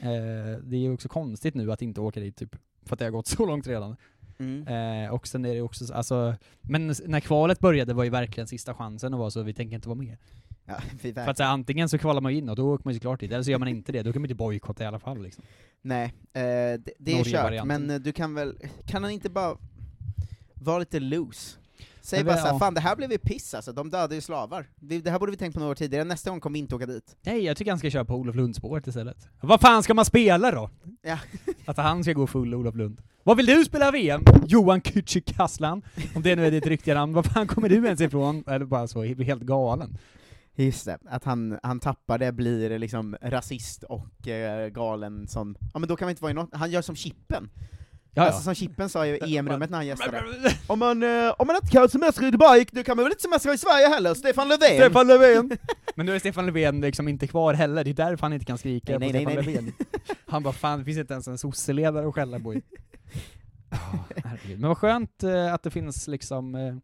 Eh, 0.00 0.08
det 0.62 0.76
är 0.76 0.80
ju 0.80 0.92
också 0.92 1.08
konstigt 1.08 1.54
nu 1.54 1.72
att 1.72 1.82
inte 1.82 2.00
åka 2.00 2.20
dit 2.20 2.36
typ, 2.36 2.56
för 2.82 2.94
att 2.94 2.98
det 2.98 3.04
har 3.04 3.10
gått 3.12 3.26
så 3.36 3.46
långt 3.46 3.66
redan. 3.66 3.96
Mm. 4.38 4.66
Eh, 5.04 5.10
och 5.14 5.26
sen 5.26 5.44
är 5.44 5.54
det 5.54 5.60
också, 5.62 5.86
så- 5.86 5.94
alltså, 5.94 6.34
men 6.60 6.94
när 7.06 7.20
kvalet 7.20 7.58
började 7.60 7.94
var 7.94 8.04
ju 8.04 8.10
verkligen 8.10 8.46
sista 8.46 8.74
chansen 8.74 9.14
att 9.14 9.18
vara 9.20 9.30
så, 9.30 9.42
vi 9.42 9.54
tänker 9.54 9.74
inte 9.76 9.88
vara 9.88 9.98
med. 9.98 10.16
Ja, 10.64 10.80
För 11.14 11.28
att 11.30 11.36
så, 11.36 11.42
här, 11.42 11.50
antingen 11.50 11.88
så 11.88 11.98
kvalar 11.98 12.20
man 12.20 12.32
in 12.32 12.48
och 12.48 12.56
då 12.56 12.74
åker 12.74 12.84
man 12.84 12.92
ju 12.94 12.98
såklart 12.98 13.20
dit, 13.20 13.32
eller 13.32 13.42
så 13.42 13.50
gör 13.50 13.58
man 13.58 13.68
inte 13.68 13.92
det, 13.92 14.02
då 14.02 14.12
kan 14.12 14.22
man 14.22 14.26
inte 14.26 14.34
bojkotta 14.34 14.84
i 14.84 14.86
alla 14.86 14.98
fall 14.98 15.22
liksom. 15.22 15.44
Nej, 15.82 16.04
eh, 16.32 16.42
det, 16.42 16.80
det 16.98 17.12
är 17.12 17.24
kört, 17.24 17.64
men 17.66 18.02
du 18.02 18.12
kan 18.12 18.34
väl, 18.34 18.58
kan 18.86 19.02
han 19.02 19.12
inte 19.12 19.30
bara 19.30 19.56
vara 20.60 20.78
lite 20.78 21.00
loose? 21.00 21.58
Säg 22.00 22.24
bara 22.24 22.36
såhär, 22.36 22.52
ja. 22.52 22.58
fan 22.58 22.74
det 22.74 22.80
här 22.80 22.96
blev 22.96 23.12
ju 23.12 23.18
piss 23.18 23.54
alltså, 23.54 23.72
de 23.72 23.90
dödade 23.90 24.14
ju 24.14 24.20
slavar. 24.20 24.66
Det 24.76 25.10
här 25.10 25.18
borde 25.18 25.30
vi 25.30 25.38
tänkt 25.38 25.54
på 25.54 25.60
några 25.60 25.70
år 25.70 25.74
tidigare, 25.74 26.04
nästa 26.04 26.30
gång 26.30 26.40
kommer 26.40 26.54
vi 26.54 26.58
inte 26.58 26.74
åka 26.74 26.86
dit. 26.86 27.16
Nej, 27.22 27.44
jag 27.44 27.56
tycker 27.56 27.70
han 27.70 27.78
ska 27.78 27.90
köra 27.90 28.04
på 28.04 28.14
Olof 28.14 28.36
Lund-spåret 28.36 28.86
istället. 28.86 29.28
Vad 29.40 29.60
fan 29.60 29.82
ska 29.82 29.94
man 29.94 30.04
spela 30.04 30.50
då? 30.50 30.70
Ja. 31.02 31.18
Att 31.64 31.76
han 31.76 32.02
ska 32.02 32.12
gå 32.12 32.26
full 32.26 32.54
Olof 32.54 32.74
Lund. 32.74 33.02
Vad 33.22 33.36
vill 33.36 33.46
du 33.46 33.64
spela 33.64 33.90
VM? 33.90 34.22
Johan 34.46 34.80
Kücükaslan? 34.80 35.82
Om 36.14 36.22
det 36.22 36.36
nu 36.36 36.46
är 36.46 36.50
ditt 36.50 36.66
riktiga 36.66 36.94
namn, 36.94 37.12
var 37.12 37.22
fan 37.22 37.46
kommer 37.46 37.68
du 37.68 37.84
ens 37.84 38.00
ifrån? 38.00 38.44
Eller 38.46 38.64
bara 38.64 38.88
så, 38.88 39.02
helt 39.02 39.42
galen. 39.42 39.98
Just 40.54 40.84
det, 40.84 40.98
att 41.08 41.24
han, 41.24 41.58
han 41.62 41.80
tappar 41.80 42.18
det, 42.18 42.32
blir 42.32 42.78
liksom 42.78 43.16
rasist 43.22 43.82
och 43.82 44.28
eh, 44.28 44.68
galen 44.68 45.28
som, 45.28 45.56
ja 45.72 45.78
men 45.78 45.88
då 45.88 45.96
kan 45.96 46.06
man 46.06 46.10
inte 46.10 46.22
vara 46.22 46.30
i 46.30 46.34
något, 46.34 46.48
han 46.52 46.70
gör 46.70 46.82
som 46.82 46.96
Chippen. 46.96 47.50
Ja, 48.16 48.22
Alltså 48.22 48.42
som 48.42 48.54
Chippen 48.54 48.88
sa 48.88 49.06
i 49.06 49.36
EM-rummet 49.36 49.70
när 49.70 49.78
han 49.78 49.86
gästade. 49.86 50.22
om, 50.66 50.78
man, 50.78 51.02
eh, 51.02 51.34
om 51.38 51.46
man 51.46 51.56
inte 51.56 51.68
kan 51.68 51.88
semester 51.88 52.26
i 52.26 52.30
Dubai, 52.30 52.66
då 52.72 52.82
kan 52.82 52.96
man 52.96 53.04
väl 53.04 53.12
inte 53.12 53.22
semestra 53.22 53.54
i 53.54 53.58
Sverige 53.58 53.88
heller, 53.88 54.14
Stefan 54.14 54.48
Löfven! 54.48 54.76
Stefan 54.76 55.06
Löfven! 55.06 55.58
Men 55.94 56.06
nu 56.06 56.14
är 56.14 56.18
Stefan 56.18 56.46
Löfven 56.46 56.80
liksom 56.80 57.08
inte 57.08 57.26
kvar 57.26 57.54
heller, 57.54 57.84
det 57.84 57.90
är 57.90 57.94
därför 57.94 58.22
han 58.22 58.32
inte 58.32 58.46
kan 58.46 58.58
skrika 58.58 58.98
Nej, 58.98 59.08
på 59.08 59.12
nej, 59.12 59.24
Stefan 59.24 59.44
nej, 59.44 59.54
nej. 59.54 59.54
Löfven. 59.54 59.72
Han 60.26 60.42
bara 60.42 60.52
fan, 60.52 60.78
det 60.78 60.84
finns 60.84 60.98
inte 60.98 61.12
ens 61.14 61.28
en 61.28 61.38
sosseledare 61.38 62.08
att 62.08 62.14
skälla 62.14 62.40
på. 62.40 62.54
i." 62.54 62.62
Ja, 63.70 64.04
herregud. 64.24 64.60
Men 64.60 64.68
vad 64.68 64.78
skönt 64.78 65.22
eh, 65.22 65.54
att 65.54 65.62
det 65.62 65.70
finns 65.70 66.08
liksom 66.08 66.54
eh, 66.54 66.74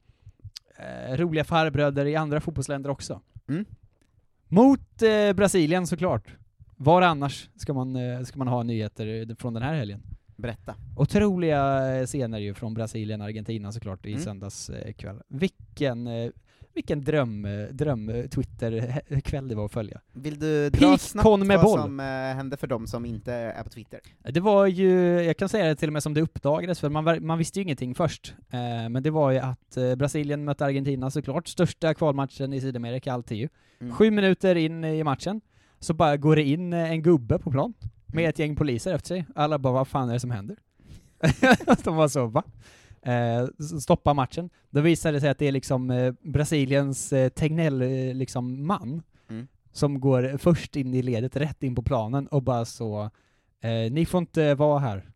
eh, 1.10 1.16
roliga 1.16 1.44
farbröder 1.44 2.06
i 2.06 2.16
andra 2.16 2.40
fotbollsländer 2.40 2.90
också. 2.90 3.20
Mm. 3.48 3.64
Mot 4.48 5.02
eh, 5.02 5.32
Brasilien 5.32 5.86
såklart. 5.86 6.24
Var 6.76 7.02
annars 7.02 7.48
ska 7.56 7.72
man, 7.72 7.96
eh, 7.96 8.22
ska 8.22 8.38
man 8.38 8.48
ha 8.48 8.62
nyheter 8.62 9.36
från 9.38 9.54
den 9.54 9.62
här 9.62 9.74
helgen? 9.74 10.02
Berätta. 10.36 10.74
Otroliga 10.96 11.94
eh, 12.00 12.06
scener 12.06 12.38
ju 12.38 12.54
från 12.54 12.74
Brasilien 12.74 13.20
och 13.20 13.26
Argentina 13.26 13.72
såklart 13.72 14.06
i 14.06 14.10
Mm. 14.12 14.22
söndags 14.24 14.70
kväll. 14.96 15.22
Vilken, 15.28 16.06
eh, 16.06 16.30
vilken 16.74 17.04
dröm, 17.04 17.44
eh, 17.44 17.62
dröm 17.70 18.12
Twitter-kväll 18.30 19.48
det 19.48 19.54
var 19.54 19.64
att 19.64 19.72
följa. 19.72 20.00
Vill 20.12 20.38
du 20.38 20.70
dra 20.70 20.88
Peak 20.88 21.00
snabbt 21.00 21.24
vad 21.62 21.80
som 21.80 22.00
eh, 22.00 22.06
hände 22.06 22.56
för 22.56 22.66
dem 22.66 22.86
som 22.86 23.04
inte 23.06 23.32
är 23.32 23.62
på 23.62 23.70
Twitter? 23.70 24.00
Det 24.18 24.40
var 24.40 24.66
ju, 24.66 24.90
jag 25.22 25.36
kan 25.36 25.48
säga 25.48 25.64
det 25.66 25.76
till 25.76 25.88
och 25.88 25.92
med 25.92 26.02
som 26.02 26.14
det 26.14 26.20
uppdagades, 26.20 26.80
för 26.80 26.88
man, 26.88 27.26
man 27.26 27.38
visste 27.38 27.58
ju 27.58 27.62
ingenting 27.62 27.94
först. 27.94 28.34
Men 28.90 29.02
det 29.02 29.10
var 29.10 29.30
ju 29.30 29.38
att 29.38 29.76
Brasilien 29.96 30.44
mötte 30.44 30.64
Argentina 30.64 31.10
såklart, 31.10 31.48
största 31.48 31.94
kvalmatchen 31.94 32.52
i 32.52 32.60
Sydamerika 32.60 33.12
alltid 33.12 33.38
ju. 33.38 33.48
Mm. 33.80 33.92
Sju 33.94 34.10
minuter 34.10 34.54
in 34.54 34.84
i 34.84 35.04
matchen, 35.04 35.40
så 35.78 35.94
bara 35.94 36.16
går 36.16 36.36
det 36.36 36.42
in 36.42 36.72
en 36.72 37.02
gubbe 37.02 37.38
på 37.38 37.50
plan, 37.50 37.74
med 38.12 38.28
ett 38.28 38.38
gäng 38.38 38.56
poliser 38.56 38.94
efter 38.94 39.08
sig. 39.08 39.26
Alla 39.34 39.58
bara, 39.58 39.72
vad 39.72 39.88
fan 39.88 40.08
är 40.08 40.12
det 40.12 40.20
som 40.20 40.30
händer? 40.30 40.56
De 41.84 41.96
var 41.96 42.08
så, 42.08 42.26
va? 42.26 42.42
Eh, 43.02 43.46
stoppa 43.80 44.14
matchen. 44.14 44.50
Då 44.70 44.80
visade 44.80 45.16
det 45.16 45.20
sig 45.20 45.30
att 45.30 45.38
det 45.38 45.46
är 45.48 45.52
liksom 45.52 45.90
eh, 45.90 46.12
Brasiliens 46.22 47.12
eh, 47.12 47.28
Tegnell, 47.28 47.82
eh, 47.82 48.14
liksom 48.14 48.66
man, 48.66 49.02
Mm. 49.28 49.46
som 49.72 50.00
går 50.00 50.38
först 50.38 50.76
in 50.76 50.94
i 50.94 51.02
ledet, 51.02 51.36
rätt 51.36 51.62
in 51.62 51.74
på 51.74 51.82
planen 51.82 52.26
och 52.26 52.42
bara 52.42 52.64
så, 52.64 53.10
eh, 53.60 53.92
ni 53.92 54.06
får 54.06 54.18
inte 54.18 54.54
vara 54.54 54.78
här. 54.78 55.08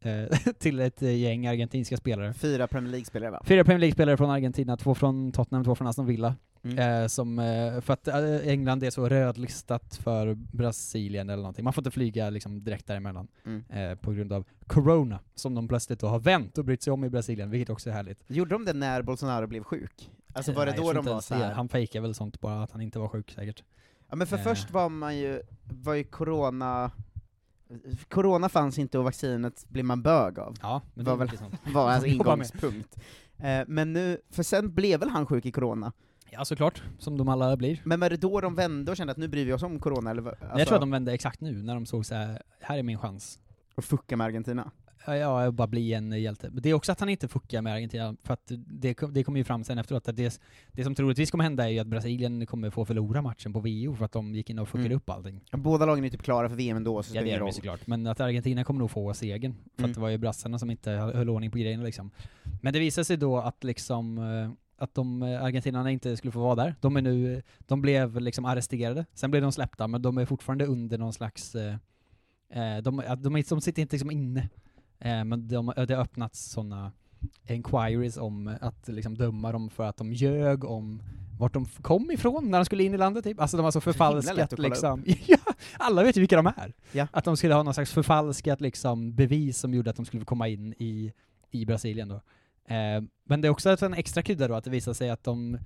Eh, 0.00 0.38
till 0.58 0.80
ett 0.80 1.02
gäng 1.02 1.46
argentinska 1.46 1.96
spelare. 1.96 2.32
Fyra 2.34 2.66
Premier 2.66 2.90
League-spelare 2.90 3.30
va? 3.30 3.42
Fyra 3.44 3.64
Premier 3.64 3.78
League-spelare 3.80 4.16
från 4.16 4.30
Argentina, 4.30 4.76
två 4.76 4.94
från 4.94 5.32
Tottenham, 5.32 5.64
två 5.64 5.74
från 5.74 5.88
Aston 5.88 6.06
Villa. 6.06 6.34
Mm. 6.62 6.78
Eh, 7.02 7.06
som, 7.08 7.38
eh, 7.38 7.80
för 7.80 7.92
att 7.92 8.08
eh, 8.08 8.48
England 8.48 8.82
är 8.82 8.90
så 8.90 9.08
rödlistat 9.08 9.96
för 10.02 10.34
Brasilien 10.34 11.30
eller 11.30 11.42
någonting. 11.42 11.64
Man 11.64 11.72
får 11.72 11.80
inte 11.82 11.90
flyga 11.90 12.30
liksom 12.30 12.64
direkt 12.64 12.86
däremellan 12.86 13.28
Mm. 13.46 13.64
eh, 13.70 13.98
på 13.98 14.12
grund 14.12 14.32
av 14.32 14.44
Corona, 14.66 15.20
som 15.34 15.54
de 15.54 15.68
plötsligt 15.68 16.00
då 16.00 16.06
har 16.06 16.18
vänt 16.18 16.58
och 16.58 16.64
brytt 16.64 16.82
sig 16.82 16.92
om 16.92 17.04
i 17.04 17.10
Brasilien, 17.10 17.50
vilket 17.50 17.70
också 17.70 17.90
är 17.90 17.94
härligt. 17.94 18.24
Gjorde 18.26 18.54
de 18.54 18.64
det 18.64 18.72
när 18.72 19.02
Bolsonaro 19.02 19.46
blev 19.46 19.62
sjuk? 19.62 20.10
Alltså 20.32 20.52
var 20.52 20.66
det 20.66 20.72
Nej, 20.72 20.80
jag 20.80 20.86
då 20.86 20.92
de 20.92 21.04
var 21.04 21.12
ens 21.12 21.26
så 21.26 21.34
det. 21.34 21.40
här? 21.40 21.52
Han 21.52 21.68
fejkade 21.68 22.02
väl 22.02 22.14
sånt 22.14 22.40
bara, 22.40 22.62
att 22.62 22.72
han 22.72 22.80
inte 22.80 22.98
var 22.98 23.08
sjuk 23.08 23.30
säkert. 23.30 23.62
Ja 24.10 24.16
men 24.16 24.26
för 24.26 24.36
Eh. 24.36 24.42
först 24.42 24.70
var 24.70 24.88
man 24.88 25.16
ju, 25.18 25.42
var 25.64 25.94
ju 25.94 26.04
corona, 26.04 26.90
corona 28.08 28.48
fanns 28.48 28.78
inte 28.78 28.98
och 28.98 29.04
vaccinet 29.04 29.64
blev 29.68 29.84
man 29.84 30.02
bög 30.02 30.38
av. 30.38 30.54
Ja, 30.62 30.82
men 30.94 31.04
det 31.04 31.10
var 31.14 31.16
väl, 31.18 31.28
var 31.74 31.90
alltså 31.90 32.06
ingångspunkt. 32.06 32.96
Eh, 33.38 33.60
men 33.66 33.92
nu, 33.92 34.20
för 34.30 34.42
sen 34.42 34.74
blev 34.74 35.00
väl 35.00 35.08
han 35.10 35.26
sjuk 35.26 35.46
i 35.46 35.52
corona? 35.52 35.92
Ja 36.30 36.44
såklart, 36.44 36.82
som 36.98 37.18
de 37.18 37.28
alla 37.28 37.56
blir. 37.56 37.80
Men 37.84 38.00
var 38.00 38.10
det 38.10 38.16
då 38.16 38.40
de 38.40 38.54
vände 38.54 38.90
och 38.90 38.96
kände 38.96 39.10
att 39.10 39.16
nu 39.16 39.28
bryr 39.28 39.44
vi 39.44 39.52
oss 39.52 39.62
om 39.62 39.78
corona 39.80 40.10
eller? 40.10 40.28
Alltså, 40.28 40.58
jag 40.58 40.66
tror 40.68 40.76
att 40.76 40.82
de 40.82 40.90
vände 40.90 41.12
exakt 41.12 41.40
nu, 41.40 41.62
när 41.62 41.74
de 41.74 41.86
såg 41.86 42.06
så 42.06 42.14
här, 42.14 42.42
här 42.60 42.78
är 42.78 42.82
min 42.82 42.98
chans. 42.98 43.38
Och 43.74 43.84
fucka 43.84 44.16
med 44.16 44.24
Argentina? 44.24 44.70
Ja, 45.06 45.50
bara 45.50 45.66
bli 45.68 45.94
en 45.94 46.22
hjälte. 46.22 46.50
Men 46.52 46.62
det 46.62 46.70
är 46.70 46.74
också 46.74 46.92
att 46.92 47.00
han 47.00 47.08
inte 47.08 47.28
fuckar 47.28 47.62
med 47.62 47.72
Argentina, 47.74 48.16
för 48.24 48.34
att 48.34 48.52
det, 48.66 48.96
det 49.12 49.24
kommer 49.24 49.38
ju 49.38 49.44
fram 49.44 49.64
sen 49.64 49.78
efteråt 49.78 50.08
att 50.08 50.16
det, 50.16 50.40
det 50.72 50.84
som 50.84 50.94
troligtvis 50.94 51.30
kommer 51.30 51.44
hända 51.44 51.64
är 51.64 51.68
ju 51.68 51.78
att 51.78 51.86
Brasilien 51.86 52.46
kommer 52.46 52.70
få 52.70 52.84
förlora 52.84 53.22
matchen 53.22 53.52
på 53.52 53.60
VO 53.60 53.94
för 53.96 54.04
att 54.04 54.12
de 54.12 54.34
gick 54.34 54.50
in 54.50 54.58
och 54.58 54.68
fuckade 54.68 54.86
Mm. 54.86 54.96
upp 54.96 55.10
allting. 55.10 55.40
Båda 55.52 55.86
lagen 55.86 56.04
är 56.04 56.08
typ 56.10 56.22
klara 56.22 56.48
för 56.48 56.56
VM 56.56 56.76
ändå, 56.76 57.02
så 57.02 57.16
Ja 57.16 57.22
det 57.22 57.30
är 57.30 57.40
de 57.40 57.52
såklart, 57.52 57.86
men 57.86 58.06
att 58.06 58.20
Argentina 58.20 58.64
kommer 58.64 58.78
nog 58.80 58.90
få 58.90 59.14
segern. 59.14 59.54
För 59.76 59.80
Mm. 59.82 59.90
att 59.90 59.94
det 59.94 60.00
var 60.00 60.08
ju 60.08 60.18
brassarna 60.18 60.58
som 60.58 60.70
inte 60.70 60.90
höll 60.90 61.14
höll 61.14 61.30
ordning 61.30 61.50
på 61.50 61.58
grejerna 61.58 61.84
liksom. 61.84 62.10
Men 62.62 62.72
det 62.72 62.78
visade 62.78 63.04
sig 63.04 63.16
då 63.16 63.38
att 63.38 63.64
liksom 63.64 64.18
eh, 64.18 64.50
att 64.78 64.94
de 64.94 65.22
eh, 65.22 65.42
argentinarna 65.42 65.90
inte 65.90 66.16
skulle 66.16 66.32
få 66.32 66.40
vara 66.40 66.54
där. 66.54 66.74
De 66.80 66.96
är 66.96 67.02
nu, 67.02 67.42
de 67.58 67.82
blev 67.82 68.20
liksom 68.20 68.44
arresterade, 68.44 69.06
sen 69.14 69.30
blev 69.30 69.42
de 69.42 69.52
släppta, 69.52 69.86
men 69.86 70.02
de 70.02 70.18
är 70.18 70.24
fortfarande 70.24 70.66
under 70.66 70.98
någon 70.98 71.12
slags, 71.12 71.54
eh, 71.54 71.76
eh, 72.50 72.82
de, 72.82 73.02
de, 73.18 73.42
de 73.48 73.60
sitter 73.60 73.82
inte 73.82 73.96
liksom 73.96 74.10
inne. 74.10 74.48
Eh, 74.98 75.24
men 75.24 75.48
de, 75.48 75.72
det 75.88 75.94
har 75.94 76.02
öppnats 76.02 76.50
sådana 76.50 76.92
inquiries 77.48 78.16
om 78.16 78.56
att 78.60 78.88
liksom 78.88 79.14
döma 79.14 79.52
dem 79.52 79.70
för 79.70 79.84
att 79.84 79.96
de 79.96 80.12
ljög 80.12 80.64
om 80.64 81.02
vart 81.38 81.52
de 81.52 81.66
kom 81.66 82.10
ifrån 82.10 82.50
när 82.50 82.58
de 82.58 82.64
skulle 82.64 82.84
in 82.84 82.94
i 82.94 82.96
landet 82.96 83.24
typ. 83.24 83.40
Alltså 83.40 83.56
de 83.56 83.64
har 83.64 83.70
så 83.70 83.80
förfalskat 83.80 84.58
liksom. 84.58 85.04
ja, 85.26 85.38
alla 85.78 86.02
vet 86.02 86.16
ju 86.16 86.20
vilka 86.20 86.36
de 86.36 86.46
är. 86.46 86.72
Ja. 86.92 87.08
Att 87.12 87.24
de 87.24 87.36
skulle 87.36 87.54
ha 87.54 87.62
någon 87.62 87.74
slags 87.74 87.92
förfalskat 87.92 88.60
liksom 88.60 89.14
bevis 89.14 89.58
som 89.58 89.74
gjorde 89.74 89.90
att 89.90 89.96
de 89.96 90.06
skulle 90.06 90.24
komma 90.24 90.48
in 90.48 90.74
i, 90.78 91.12
i 91.50 91.66
Brasilien 91.66 92.08
då. 92.08 92.20
Eh, 92.68 93.02
men 93.24 93.40
det 93.40 93.48
är 93.48 93.50
också 93.50 93.76
en 93.86 93.94
extra 93.94 94.22
krydda 94.22 94.48
då 94.48 94.54
att 94.54 94.64
det 94.64 94.70
visar 94.70 94.92
sig 94.92 95.10
att 95.10 95.24
de 95.24 95.58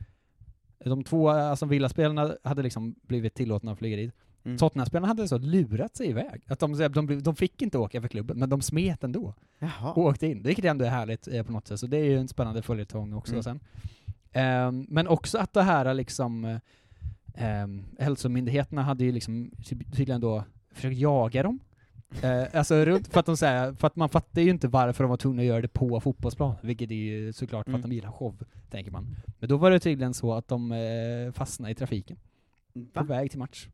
de 0.85 1.05
två, 1.05 1.29
alltså 1.29 1.67
villaspelarna 1.67 2.37
hade 2.45 2.63
liksom 2.63 2.95
blivit 3.03 3.35
tillåtna 3.35 3.73
att 3.73 3.79
flyga 3.79 3.97
dit. 3.97 4.15
Mm. 4.45 4.59
Tottenham-spelarna 4.59 5.07
hade 5.09 5.29
så 5.29 5.39
lurat 5.39 5.97
sig 5.97 6.09
iväg. 6.09 6.43
Att 6.47 6.59
de, 6.59 6.73
de, 6.93 7.23
de 7.23 7.37
fick 7.37 7.63
inte 7.63 7.79
åka 7.79 8.01
för 8.01 8.09
klubben, 8.09 8.39
men 8.39 8.49
de 8.49 8.63
smet 8.63 9.05
ändå. 9.05 9.35
Jaha. 9.59 9.93
Och 9.93 9.99
åkte 10.05 10.27
in. 10.27 10.43
Vilket 10.43 10.65
ändå 10.65 10.85
är 10.85 10.91
härligt 10.91 11.29
eh, 11.29 11.43
på 11.43 11.53
något 11.53 11.67
sätt, 11.69 11.81
så 11.81 11.87
det 11.87 11.97
är 11.97 12.05
ju 12.05 12.19
en 12.19 12.29
spännande 12.29 12.63
följetong 12.63 13.13
också 13.13 13.33
Mm. 13.33 13.43
sen. 13.43 13.61
Ehm, 14.33 14.87
men 14.89 15.09
också 15.09 15.39
att 15.39 15.53
det 15.53 15.63
här 15.63 15.95
liksom, 15.95 16.59
ehm, 17.35 17.85
hälsomyndigheterna 17.99 18.83
hade 18.83 19.05
ju 19.05 19.13
liksom 19.13 19.51
ty- 19.65 19.85
tydligen 19.85 20.21
då 20.21 20.45
försökt 20.71 20.97
jaga 20.99 21.43
dem. 21.43 21.59
Eh, 22.23 22.45
alltså 22.59 22.85
runt, 22.85 23.09
för 23.09 23.21
att 23.21 23.27
de 23.27 23.37
säger, 23.37 23.73
för 23.75 23.87
att 23.87 23.97
man 23.97 24.09
fattar 24.09 24.43
ju 24.43 24.51
inte 24.51 24.69
varför 24.69 25.05
de 25.05 25.11
var 25.11 25.17
tvungna 25.17 25.43
att 25.43 25.47
göra 25.49 25.61
det 25.61 25.69
på 25.69 26.01
fotbollsplan, 26.01 26.55
vilket 26.63 26.91
är 26.91 26.95
ju 26.95 27.33
såklart 27.33 27.65
för 27.65 27.73
att 27.73 27.79
Mm. 27.79 27.91
de 27.91 27.95
gillar 27.95 28.11
show, 28.11 28.45
tänker 28.71 28.91
man. 28.91 29.17
Men 29.39 29.49
då 29.49 29.57
var 29.57 29.71
det 29.71 29.81
tydligen 29.81 30.15
så 30.15 30.33
att 30.35 30.49
de 30.49 30.73
eh, 30.73 31.33
fastnade 31.33 31.73
i 31.73 31.75
trafiken, 31.75 32.17
på 32.75 33.01
Va? 33.01 33.03
väg 33.03 33.31
till 33.31 33.39
match. 33.39 33.69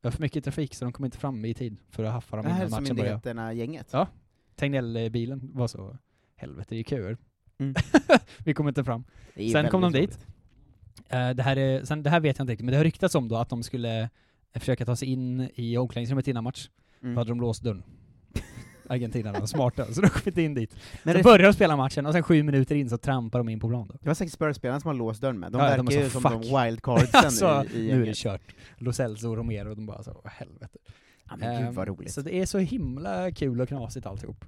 Det 0.00 0.06
var 0.06 0.10
för 0.10 0.22
mycket 0.22 0.44
trafik 0.44 0.74
så 0.74 0.84
de 0.84 0.92
kom 0.92 1.04
inte 1.04 1.18
fram 1.18 1.44
i 1.44 1.54
tid 1.54 1.76
för 1.90 2.04
att 2.04 2.12
haffa 2.12 2.36
dem 2.36 2.46
innan 2.46 2.58
matchen 2.58 2.70
började. 2.70 2.80
hälsomyndigheterna-gänget? 2.80 3.88
Ja. 3.92 4.08
Tegnell-bilen 4.56 5.50
var 5.54 5.66
så, 5.68 5.98
helvete 6.36 6.74
det 6.74 6.78
är 6.80 6.84
köer. 6.84 7.16
Mm. 7.58 7.74
Vi 8.44 8.54
kom 8.54 8.68
inte 8.68 8.84
fram. 8.84 9.04
Sen 9.52 9.68
kom 9.68 9.80
de 9.80 9.92
dit. 9.92 10.18
Eh, 11.08 11.30
det, 11.30 11.42
här 11.42 11.56
är, 11.56 11.84
sen, 11.84 12.02
det 12.02 12.10
här 12.10 12.20
vet 12.20 12.38
jag 12.38 12.44
inte 12.44 12.52
riktigt, 12.52 12.64
men 12.64 12.72
det 12.72 12.76
har 12.78 12.84
ryktats 12.84 13.14
om 13.14 13.28
då 13.28 13.36
att 13.36 13.48
de 13.48 13.62
skulle 13.62 14.02
eh, 14.52 14.60
försöka 14.60 14.84
ta 14.84 14.96
sig 14.96 15.08
in 15.08 15.48
i 15.54 15.76
omklädningsrummet 15.76 16.28
innan 16.28 16.44
match. 16.44 16.68
Mm. 17.04 17.14
Då 17.14 17.20
hade 17.20 17.30
de 17.30 17.40
låst 17.40 17.62
dörren. 17.62 17.82
Argentinarna 18.88 19.40
var 19.40 19.46
smarta, 19.46 19.92
så 19.92 20.00
de 20.00 20.08
kom 20.08 20.22
inte 20.26 20.42
in 20.42 20.54
dit. 20.54 20.76
Men 21.02 21.12
så 21.14 21.18
det- 21.18 21.24
började 21.24 21.44
de 21.44 21.52
spela 21.52 21.76
matchen, 21.76 22.06
och 22.06 22.12
sen 22.12 22.22
sju 22.22 22.42
minuter 22.42 22.74
in 22.74 22.90
så 22.90 22.98
trampar 22.98 23.38
de 23.38 23.48
in 23.48 23.60
på 23.60 23.68
plan 23.68 23.86
då. 23.88 23.94
Det 24.00 24.08
var 24.08 24.14
säkert 24.14 24.32
Spurs-spelarna 24.34 24.80
som 24.80 24.88
har 24.88 24.94
låst 24.94 25.20
dörren 25.20 25.38
med. 25.40 25.52
De 25.52 25.58
Ja, 25.60 25.64
verkar 25.68 26.02
ju 26.02 26.10
som 26.10 26.22
fuck. 26.22 26.32
de 26.32 26.62
wildcardsen 26.64 27.08
alltså, 27.24 27.64
i, 27.74 27.78
i 27.88 27.92
nu 27.92 28.02
är 28.02 28.06
det 28.06 28.16
kört. 28.16 28.54
Lo 28.78 28.92
Celso 28.92 29.28
och 29.28 29.36
Romero, 29.36 29.74
de 29.74 29.86
bara 29.86 30.02
så, 30.02 30.20
helvete. 30.24 30.78
Ja, 31.30 31.36
men 31.36 31.64
gud 31.66 31.74
vad 31.74 31.88
Ehm, 31.88 31.94
roligt. 31.94 32.12
Så 32.12 32.20
det 32.20 32.34
är 32.34 32.46
så 32.46 32.58
himla 32.58 33.30
kul 33.32 33.60
och 33.60 33.68
knasigt 33.68 34.06
alltihop. 34.06 34.44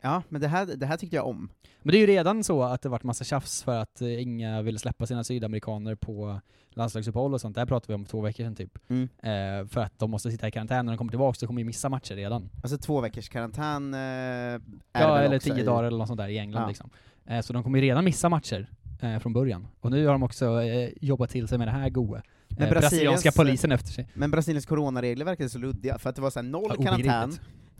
Ja, 0.00 0.22
men 0.28 0.40
det 0.40 0.48
här, 0.48 0.66
det 0.66 0.86
här 0.86 0.96
tyckte 0.96 1.16
jag 1.16 1.26
om. 1.26 1.48
Men 1.82 1.92
det 1.92 1.98
är 1.98 2.00
ju 2.00 2.06
redan 2.06 2.44
så 2.44 2.62
att 2.62 2.82
det 2.82 2.88
varit 2.88 3.02
massa 3.02 3.24
tjafs 3.24 3.62
för 3.62 3.78
att 3.78 4.00
eh, 4.02 4.22
inga 4.22 4.62
ville 4.62 4.78
släppa 4.78 5.06
sina 5.06 5.24
sydamerikaner 5.24 5.94
på 5.94 6.40
landslagsuppehåll 6.70 7.34
och 7.34 7.40
sånt. 7.40 7.54
Det 7.54 7.60
här 7.60 7.66
pratade 7.66 7.92
vi 7.92 7.94
om 7.94 8.04
två 8.04 8.20
veckor 8.20 8.44
sedan 8.44 8.54
typ. 8.56 8.78
Mm. 8.88 9.02
Eh, 9.22 9.68
för 9.68 9.80
att 9.80 9.98
de 9.98 10.10
måste 10.10 10.30
sitta 10.30 10.48
i 10.48 10.50
karantän 10.50 10.86
när 10.86 10.92
de 10.92 10.98
kommer 10.98 11.10
tillbaka, 11.12 11.38
så 11.38 11.46
kommer 11.46 11.60
ju 11.60 11.64
missa 11.64 11.88
matcher 11.88 12.14
redan. 12.14 12.50
Alltså 12.62 12.78
två 12.78 13.00
veckors 13.00 13.28
karantän 13.28 13.94
eh, 13.94 14.00
är 14.00 14.60
ja, 14.92 15.14
väl 15.14 15.24
eller 15.24 15.36
också 15.36 15.50
tio 15.54 15.62
i- 15.62 15.66
dagar 15.66 15.84
eller 15.84 15.98
något 15.98 16.06
sånt 16.08 16.18
där 16.18 16.28
i 16.28 16.38
England 16.38 16.62
Ja. 16.62 16.68
liksom. 16.68 16.90
Eh, 17.26 17.40
så 17.40 17.52
de 17.52 17.62
kommer 17.62 17.78
ju 17.78 17.84
redan 17.84 18.04
missa 18.04 18.28
matcher 18.28 18.70
eh, 19.02 19.18
från 19.18 19.32
början. 19.32 19.66
Och 19.80 19.90
nu 19.90 20.06
har 20.06 20.12
de 20.12 20.22
också 20.22 20.62
eh, 20.62 20.90
jobbat 21.00 21.30
till 21.30 21.48
sig 21.48 21.58
med 21.58 21.68
det 21.68 21.72
här 21.72 21.90
goa. 21.90 22.22
Eh, 22.58 22.68
brasilianska 22.70 23.32
polisen 23.32 23.72
efter 23.72 23.92
sig. 23.92 24.08
Men 24.14 24.30
Brasiliens 24.30 24.66
coronaregler 24.66 25.24
verkade 25.24 25.48
så 25.50 25.58
luddiga, 25.58 25.98
för 25.98 26.10
att 26.10 26.16
det 26.16 26.22
var 26.22 26.30
så 26.30 26.38
här 26.38 26.46
noll 26.46 26.72
Ja, 26.78 26.84
karantän. 26.84 27.32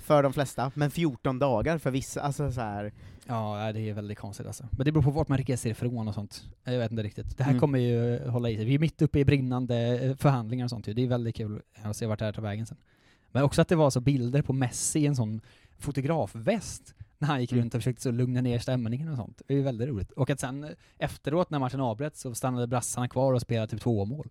För 0.08 0.22
de 0.22 0.32
flesta, 0.32 0.70
men 0.74 0.90
14 0.90 1.38
dagar 1.38 1.78
för 1.78 1.90
vissa, 1.90 2.20
alltså 2.22 2.52
så 2.52 2.60
här. 2.60 2.92
Ja, 3.26 3.72
det 3.72 3.80
är 3.88 3.94
väldigt 3.94 4.18
konstigt 4.18 4.46
alltså. 4.46 4.68
Men 4.70 4.84
det 4.84 4.92
beror 4.92 5.02
på 5.02 5.10
vart 5.10 5.28
man 5.28 5.38
reser 5.38 5.70
ifrån 5.70 6.08
och 6.08 6.14
sånt. 6.14 6.44
Jag 6.64 6.78
vet 6.78 6.90
inte 6.90 7.02
riktigt. 7.02 7.36
Det 7.38 7.44
här 7.44 7.50
Mm. 7.50 7.60
kommer 7.60 7.78
ju 7.78 8.28
hålla 8.28 8.50
i 8.50 8.56
sig. 8.56 8.64
Vi 8.64 8.74
är 8.74 8.78
mitt 8.78 9.02
uppe 9.02 9.18
i 9.18 9.24
brinnande 9.24 9.76
eh, 9.98 10.16
förhandlingar 10.16 10.64
och 10.64 10.70
sånt 10.70 10.88
ju. 10.88 10.94
Det 10.94 11.02
är 11.02 11.06
väldigt 11.08 11.36
kul 11.36 11.62
att 11.82 11.96
se 11.96 12.06
vart 12.06 12.18
det 12.18 12.24
här 12.24 12.32
tar 12.32 12.42
vägen 12.42 12.66
sen. 12.66 12.76
Men 13.32 13.42
också 13.42 13.62
att 13.62 13.68
det 13.68 13.76
var 13.76 13.90
så 13.90 14.00
bilder 14.00 14.42
på 14.42 14.52
Messi 14.52 15.00
i 15.00 15.06
en 15.06 15.16
sån 15.16 15.40
fotografväst 15.78 16.94
när 17.18 17.28
han 17.28 17.40
gick 17.40 17.52
Mm. 17.52 17.62
runt 17.62 17.74
och 17.74 17.78
försökte 17.80 18.02
så 18.02 18.10
lugna 18.10 18.40
ner 18.40 18.58
stämningen 18.58 19.08
och 19.08 19.16
sånt. 19.16 19.42
Det 19.46 19.54
är 19.54 19.58
ju 19.58 19.62
väldigt 19.64 19.88
roligt. 19.88 20.12
Och 20.12 20.30
att 20.30 20.40
sen 20.40 20.64
eh, 20.64 20.70
efteråt 20.98 21.50
när 21.50 21.58
matchen 21.58 21.80
avbröts 21.80 22.20
så 22.20 22.34
stannade 22.34 22.66
brassarna 22.66 23.08
kvar 23.08 23.32
och 23.32 23.40
spelade 23.40 23.68
typ 23.68 23.80
två 23.80 24.04
mål. 24.04 24.28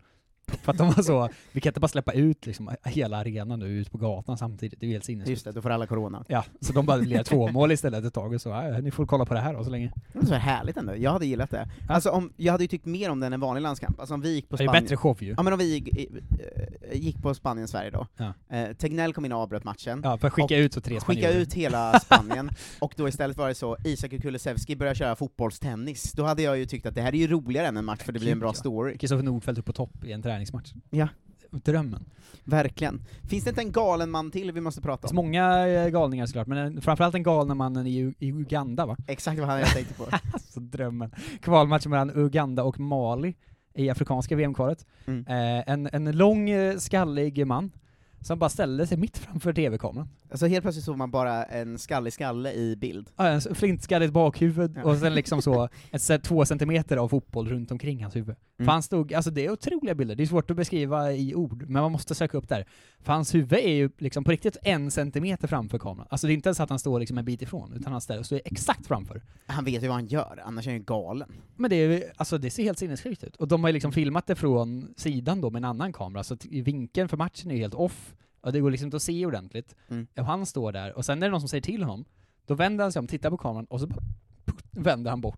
För 0.67 0.71
att 0.71 0.77
de 0.77 0.87
var 0.91 1.03
så, 1.03 1.29
vi 1.51 1.61
kan 1.61 1.69
inte 1.69 1.79
bara 1.79 1.87
släppa 1.87 2.11
ut 2.13 2.45
liksom 2.45 2.71
hela 2.85 3.17
arenan 3.17 3.59
nu 3.59 3.65
ut 3.67 3.91
på 3.91 3.97
gatan 3.97 4.37
samtidigt, 4.37 4.79
det 4.79 4.85
är 4.85 4.87
ju 4.87 4.93
helt 4.93 5.05
sinnessjukt. 5.05 5.29
Just 5.29 5.45
det, 5.45 5.51
då 5.51 5.61
får 5.61 5.69
alla 5.69 5.87
corona. 5.87 6.23
Ja, 6.27 6.43
så 6.61 6.73
de 6.73 6.85
bara 6.85 6.97
lirade 6.97 7.23
två 7.23 7.47
mål 7.51 7.71
istället 7.71 8.05
ett 8.05 8.13
tag 8.13 8.33
och 8.33 8.41
så, 8.41 8.49
"Ja, 8.49 8.79
ni 8.79 8.91
får 8.91 9.05
kolla 9.05 9.25
på 9.25 9.33
det 9.33 9.39
här 9.39 9.53
då 9.53 9.63
så 9.63 9.69
länge. 9.69 9.91
Det 10.13 10.19
var 10.19 10.25
så 10.25 10.33
härligt 10.33 10.77
ändå, 10.77 10.93
jag 10.97 11.11
hade 11.11 11.25
gillat 11.25 11.49
det. 11.51 11.67
Alltså 11.89 12.09
om, 12.09 12.33
jag 12.37 12.51
hade 12.51 12.63
ju 12.63 12.67
tyckt 12.67 12.85
mer 12.85 13.09
om 13.09 13.19
den 13.19 13.33
än 13.33 13.39
vanlig 13.39 13.61
landskamp, 13.61 13.99
alltså 13.99 14.13
om 14.13 14.21
vi 14.21 14.33
gick 14.35 14.49
på 14.49 14.55
Det 14.55 14.63
är 14.63 14.67
Spanien... 14.67 14.83
bättre 14.83 14.97
show 14.97 15.23
ju. 15.23 15.33
Ja 15.37 15.43
men 15.43 15.53
om 15.53 15.59
vi 15.59 15.73
gick, 15.73 15.87
eh, 15.97 16.97
gick 16.99 17.21
på 17.21 17.33
Spanien-Sverige 17.33 17.91
då, 17.91 18.07
Ja. 18.17 18.33
eh, 18.57 18.73
Tegnell 18.73 19.13
kom 19.13 19.25
in 19.25 19.31
och 19.31 19.39
avbröt 19.39 19.63
matchen, 19.63 20.01
Ja, 20.03 20.17
för 20.17 20.27
att 20.27 20.33
skicka 20.33 20.57
ut 20.57 20.73
så 20.73 20.81
tre 20.81 20.99
skicka 20.99 21.21
spanjorer. 21.21 21.41
ut 21.41 21.53
hela 21.53 21.99
Spanien, 22.03 22.49
och 22.79 22.93
då 22.97 23.07
istället 23.07 23.37
var 23.37 23.47
det 23.47 23.55
så, 23.55 23.77
Isak 23.83 24.11
Kulusevski 24.21 24.75
börjar 24.75 24.93
köra 24.93 25.15
fotbollstennis, 25.15 26.11
då 26.11 26.23
hade 26.23 26.41
jag 26.41 26.57
ju 26.57 26.65
tyckt 26.65 26.85
att 26.85 26.95
det 26.95 27.01
här 27.01 27.15
är 27.15 27.17
ju 27.19 27.27
roligare 27.27 27.67
än 27.67 27.77
en 27.77 27.85
match, 27.85 28.01
för 28.03 28.13
det 28.13 28.19
blir 28.19 28.31
en 28.31 28.39
bra 28.39 28.49
ja. 28.49 28.53
story. 28.53 28.97
Kristoffer 28.97 29.23
Nordfeldt 29.23 29.59
upp 29.59 29.65
på 29.65 29.73
topp 29.73 30.03
i 30.03 30.11
en 30.11 30.21
träningsmatch. 30.21 30.56
Ja. 30.89 31.07
drömmen. 31.51 32.05
Verkligen. 32.43 33.01
Finns 33.29 33.43
det 33.43 33.49
inte 33.49 33.61
en 33.61 33.71
galen 33.71 34.11
man 34.11 34.31
till 34.31 34.51
vi 34.51 34.61
måste 34.61 34.81
prata 34.81 35.07
om? 35.07 35.15
många 35.15 35.67
eh, 35.67 35.89
galningar 35.89 36.25
såklart, 36.25 36.47
men 36.47 36.57
en- 36.57 36.81
framförallt 36.81 37.11
den 37.13 37.23
galna 37.23 37.55
mannen 37.55 37.87
i, 37.87 37.97
U- 37.97 38.13
i 38.19 38.31
Uganda 38.31 38.85
va? 38.85 38.97
Exakt 39.07 39.39
vad 39.39 39.61
jag 39.61 39.67
tänkte 39.67 39.93
på. 39.93 40.03
alltså 40.33 40.59
drömmen. 40.59 41.11
Kvalmatchen 41.41 41.89
mellan 41.91 42.11
Uganda 42.15 42.63
och 42.63 42.79
Mali 42.79 43.35
i 43.73 43.89
afrikanska 43.89 44.35
VM-kvalet. 44.35 44.85
Mm. 45.05 45.25
Eh, 45.27 45.63
en, 45.73 45.89
en 45.93 46.17
lång, 46.17 46.49
eh, 46.49 46.77
skallig 46.77 47.47
man 47.47 47.71
som 48.27 48.39
bara 48.39 48.49
ställde 48.49 48.87
sig 48.87 48.97
mitt 48.97 49.17
framför 49.17 49.53
TV-kameran. 49.53 50.09
Alltså 50.31 50.47
helt 50.47 50.61
plötsligt 50.63 50.85
såg 50.85 50.97
man 50.97 51.11
bara 51.11 51.43
en 51.43 51.77
skallig 51.77 52.13
skalle 52.13 52.53
i 52.53 52.75
bild. 52.75 53.09
Ja, 53.15 53.27
en 53.27 53.41
flintskalligt 53.41 54.13
bakhuvud, 54.13 54.73
Ja. 54.77 54.83
och 54.83 54.97
sen 54.97 55.15
liksom 55.15 55.41
så, 55.41 55.69
ett, 55.91 56.23
två 56.23 56.45
centimeter 56.45 56.97
av 56.97 57.09
fotboll 57.09 57.49
runt 57.49 57.71
omkring 57.71 58.03
hans 58.03 58.15
huvud. 58.15 58.35
Mm. 58.59 58.65
För 58.65 58.71
han 58.71 58.83
stod, 58.83 59.13
alltså 59.13 59.31
det 59.31 59.45
är 59.45 59.51
otroliga 59.51 59.95
bilder, 59.95 60.15
det 60.15 60.23
är 60.23 60.27
svårt 60.27 60.51
att 60.51 60.57
beskriva 60.57 61.11
i 61.13 61.35
ord, 61.35 61.69
men 61.69 61.81
man 61.81 61.91
måste 61.91 62.15
söka 62.15 62.37
upp 62.37 62.49
där. 62.49 62.65
För 62.99 63.13
hans 63.13 63.35
huvud 63.35 63.53
är 63.53 63.73
ju 63.73 63.89
liksom 63.97 64.23
på 64.23 64.31
riktigt 64.31 64.57
en 64.63 64.91
centimeter 64.91 65.47
framför 65.47 65.79
kameran. 65.79 66.07
Alltså 66.09 66.27
det 66.27 66.33
är 66.33 66.35
inte 66.35 66.49
ens 66.49 66.59
att 66.59 66.69
han 66.69 66.79
står 66.79 66.99
liksom 66.99 67.17
en 67.17 67.25
bit 67.25 67.41
ifrån, 67.41 67.73
utan 67.73 67.91
han 67.91 68.01
ställer 68.01 68.23
sig 68.23 68.41
exakt 68.45 68.87
framför. 68.87 69.21
Han 69.45 69.65
vet 69.65 69.83
ju 69.83 69.87
vad 69.87 69.95
han 69.95 70.07
gör, 70.07 70.41
annars 70.45 70.67
är 70.67 70.71
han 70.71 70.79
ju 70.79 70.83
galen. 70.85 71.31
Men 71.55 71.69
det, 71.69 71.75
är, 71.75 72.03
alltså 72.17 72.37
det 72.37 72.49
ser 72.49 72.63
helt 72.63 72.79
sinnessjukt 72.79 73.23
ut. 73.23 73.35
Och 73.35 73.47
de 73.47 73.63
har 73.63 73.69
ju 73.69 73.73
liksom 73.73 73.91
filmat 73.91 74.27
det 74.27 74.35
från 74.35 74.93
sidan 74.97 75.41
då 75.41 75.49
med 75.49 75.59
en 75.59 75.65
annan 75.65 75.93
kamera, 75.93 76.23
så 76.23 76.37
vinkeln 76.49 77.09
för 77.09 77.17
matchen 77.17 77.51
är 77.51 77.55
ju 77.55 77.61
helt 77.61 77.73
off, 77.73 78.13
och 78.47 78.53
det 78.53 78.59
går 78.59 78.71
liksom 78.71 78.87
inte 78.87 78.97
att 78.97 79.03
se 79.03 79.25
ordentligt. 79.25 79.75
Mm. 79.89 80.07
Och 80.17 80.25
han 80.25 80.45
står 80.45 80.71
där, 80.71 80.97
och 80.97 81.05
sen 81.05 81.23
är 81.23 81.27
det 81.27 81.31
någon 81.31 81.39
som 81.41 81.49
säger 81.49 81.61
till 81.61 81.83
honom, 81.83 82.05
då 82.45 82.53
vänder 82.53 82.83
han 82.85 82.91
sig 82.91 82.99
om, 82.99 83.07
tittar 83.07 83.29
på 83.29 83.37
kameran, 83.37 83.65
och 83.65 83.79
så 83.79 83.87
vänder 84.71 85.09
han 85.11 85.21
bort. 85.21 85.35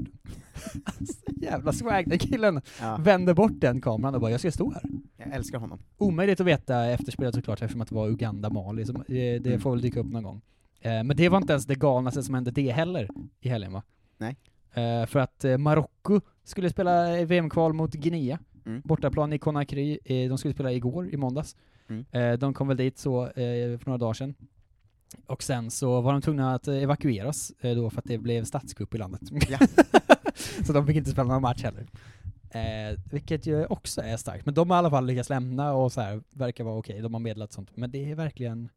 alltså, 0.86 1.14
jävla 1.42 1.74
swag, 1.74 2.10
den 2.10 2.20
killen 2.20 2.62
Ja. 2.82 2.98
vänder 2.98 3.34
bort 3.34 3.52
den 3.56 3.82
kameran 3.82 4.16
och 4.16 4.22
bara 4.22 4.32
'jag 4.32 4.40
ska 4.40 4.52
stå 4.52 4.72
här' 4.72 4.84
Jag 5.18 5.34
älskar 5.36 5.58
honom. 5.60 5.80
Omöjligt 5.98 6.40
att 6.40 6.48
veta 6.48 6.86
efterspelet 6.86 7.36
såklart, 7.36 7.62
eftersom 7.62 7.82
att 7.82 7.90
det 7.90 7.96
var 7.96 8.08
Uganda-Mali, 8.10 8.86
så 8.86 8.92
det, 9.08 9.40
det 9.40 9.50
Mm. 9.50 9.62
får 9.62 9.72
väl 9.72 9.82
dyka 9.82 10.00
upp 10.00 10.12
någon 10.12 10.24
gång. 10.24 10.42
Eh, 10.82 11.04
men 11.04 11.18
det 11.18 11.30
var 11.30 11.38
inte 11.38 11.54
ens 11.54 11.66
det 11.66 11.76
galnaste 11.76 12.24
som 12.24 12.36
hände 12.36 12.52
det 12.52 12.72
heller, 12.72 13.10
i 13.40 13.50
helgen 13.50 13.74
va? 13.74 13.84
Nej. 14.18 14.38
Eh, 14.74 15.06
för 15.06 15.20
att 15.20 15.46
eh, 15.46 15.58
Marocko 15.58 16.22
skulle 16.44 16.70
spela 16.70 17.26
VM-kval 17.26 17.74
mot 17.74 17.94
Guinea, 17.94 18.40
Mm. 18.66 18.82
bortaplan 18.86 19.34
i 19.34 19.40
Conakry, 19.40 20.00
eh, 20.06 20.30
de 20.30 20.38
skulle 20.38 20.54
spela 20.54 20.72
igår, 20.72 21.10
i 21.14 21.18
måndags. 21.18 21.56
Mm. 21.90 22.06
Eh, 22.12 22.40
de 22.40 22.54
kom 22.54 22.68
väl 22.68 22.78
dit 22.78 22.98
så, 22.98 23.26
eh, 23.26 23.78
för 23.78 23.86
några 23.86 23.98
dagar 23.98 24.14
sedan. 24.14 24.36
Och 25.26 25.44
sen 25.44 25.72
så 25.72 26.02
var 26.02 26.12
de 26.12 26.22
tvungna 26.22 26.56
att 26.56 26.68
eh, 26.68 26.84
evakueras 26.84 27.52
eh, 27.60 27.76
då 27.76 27.90
för 27.90 28.00
att 28.00 28.06
det 28.06 28.18
blev 28.18 28.44
statskupp 28.44 28.96
i 28.96 28.98
landet. 28.98 29.22
Ja. 29.50 29.60
så 30.66 30.74
de 30.74 30.88
fick 30.88 30.96
inte 30.96 31.12
spela 31.12 31.28
någon 31.28 31.42
match 31.42 31.64
heller. 31.64 31.88
Eh, 32.52 33.00
vilket 33.12 33.46
ju 33.46 33.66
också 33.66 34.02
är 34.02 34.18
starkt, 34.18 34.46
men 34.46 34.54
de 34.54 34.70
har 34.70 34.78
i 34.78 34.80
alla 34.80 34.90
fall 34.90 35.06
lyckats 35.06 35.30
lämna 35.30 35.74
och 35.74 35.92
så 35.92 36.02
här 36.02 36.24
verkar 36.30 36.64
vara 36.64 36.78
okej, 36.78 37.02
de 37.02 37.14
har 37.14 37.20
meddelat 37.20 37.54
sånt. 37.54 37.70
Men 37.76 37.92
det 37.92 38.12
är 38.12 38.16
verkligen, 38.16 38.70